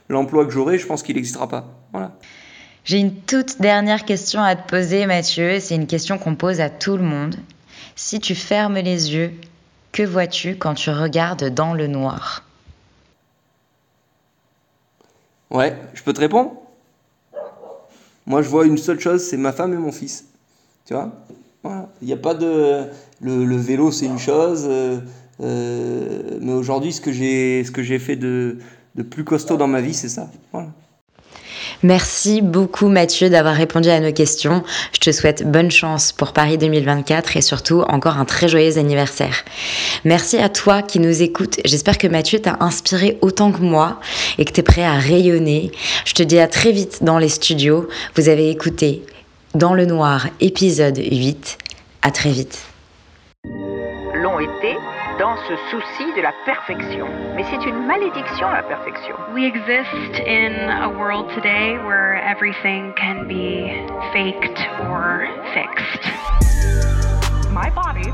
l'emploi 0.08 0.44
que 0.46 0.50
j'aurai 0.50 0.78
je 0.78 0.86
pense 0.86 1.02
qu'il 1.02 1.16
n'existera 1.16 1.48
pas. 1.48 1.88
Voilà 1.92 2.18
j'ai 2.84 2.98
une 2.98 3.14
toute 3.14 3.60
dernière 3.62 4.04
question 4.04 4.42
à 4.42 4.54
te 4.56 4.68
poser, 4.68 5.06
Mathieu. 5.06 5.58
C'est 5.58 5.74
une 5.74 5.86
question 5.86 6.18
qu'on 6.18 6.34
pose 6.34 6.60
à 6.60 6.68
tout 6.68 6.98
le 6.98 7.02
monde. 7.02 7.36
Si 7.96 8.20
tu 8.20 8.34
fermes 8.34 8.74
les 8.74 9.14
yeux, 9.14 9.32
que 9.92 10.02
vois-tu 10.02 10.56
quand 10.56 10.74
tu 10.74 10.90
regardes 10.90 11.48
dans 11.48 11.72
le 11.72 11.86
noir? 11.86 12.44
Ouais, 15.50 15.74
je 15.94 16.02
peux 16.02 16.12
te 16.12 16.20
répondre? 16.20 16.52
Moi, 18.26 18.42
je 18.42 18.48
vois 18.48 18.66
une 18.66 18.78
seule 18.78 19.00
chose, 19.00 19.22
c'est 19.22 19.36
ma 19.36 19.52
femme 19.52 19.72
et 19.72 19.76
mon 19.76 19.92
fils. 19.92 20.26
Tu 20.84 20.94
vois? 20.94 21.10
N'y 22.02 22.12
a 22.12 22.18
pas 22.18 22.34
de... 22.34 22.84
Le, 23.22 23.56
vélo, 23.56 23.92
c'est 23.92 24.06
une 24.06 24.18
chose. 24.18 24.66
Euh, 24.68 25.00
euh, 25.40 26.38
mais 26.40 26.52
aujourd'hui, 26.52 26.92
ce 26.92 27.00
que 27.00 27.12
j'ai 27.12 27.98
fait 27.98 28.16
de, 28.16 28.58
de 28.94 29.02
plus 29.02 29.24
costaud 29.24 29.56
dans 29.56 29.68
ma 29.68 29.80
vie, 29.80 29.94
c'est 29.94 30.10
ça. 30.10 30.30
Voilà. 30.52 30.68
Merci 31.84 32.40
beaucoup 32.40 32.88
Mathieu 32.88 33.28
d'avoir 33.28 33.54
répondu 33.54 33.90
à 33.90 34.00
nos 34.00 34.10
questions. 34.10 34.64
Je 34.94 35.00
te 35.00 35.12
souhaite 35.12 35.46
bonne 35.46 35.70
chance 35.70 36.12
pour 36.12 36.32
Paris 36.32 36.56
2024 36.56 37.36
et 37.36 37.42
surtout 37.42 37.82
encore 37.82 38.16
un 38.16 38.24
très 38.24 38.48
joyeux 38.48 38.78
anniversaire. 38.78 39.44
Merci 40.02 40.38
à 40.38 40.48
toi 40.48 40.80
qui 40.80 40.98
nous 40.98 41.20
écoutes. 41.20 41.60
J'espère 41.66 41.98
que 41.98 42.06
Mathieu 42.06 42.38
t'a 42.38 42.56
inspiré 42.60 43.18
autant 43.20 43.52
que 43.52 43.60
moi 43.60 44.00
et 44.38 44.46
que 44.46 44.52
tu 44.52 44.60
es 44.60 44.62
prêt 44.62 44.82
à 44.82 44.94
rayonner. 44.94 45.72
Je 46.06 46.14
te 46.14 46.22
dis 46.22 46.38
à 46.38 46.48
très 46.48 46.72
vite 46.72 47.04
dans 47.04 47.18
les 47.18 47.28
studios. 47.28 47.86
Vous 48.16 48.30
avez 48.30 48.48
écouté 48.48 49.02
Dans 49.54 49.74
le 49.74 49.84
Noir 49.84 50.28
épisode 50.40 50.96
8. 50.96 51.58
À 52.00 52.10
très 52.10 52.30
vite. 52.30 52.62
Long 53.44 54.40
été 54.40 54.78
dans 55.48 55.56
ce 55.56 55.70
souci 55.70 56.12
de 56.16 56.22
la 56.22 56.32
perfection. 56.44 57.06
Mais 57.34 57.44
c'est 57.44 57.68
une 57.68 57.86
malédiction 57.86 58.50
la 58.50 58.62
perfection. 58.62 59.16
We 59.32 59.44
exist 59.44 60.20
in 60.26 60.70
a 60.70 60.88
world 60.88 61.28
today 61.34 61.76
where 61.78 62.16
everything 62.22 62.92
can 62.96 63.26
be 63.26 63.70
faked 64.12 64.58
or 64.80 65.28
fixed. 65.52 66.04
My 67.52 67.70
body 67.70 68.10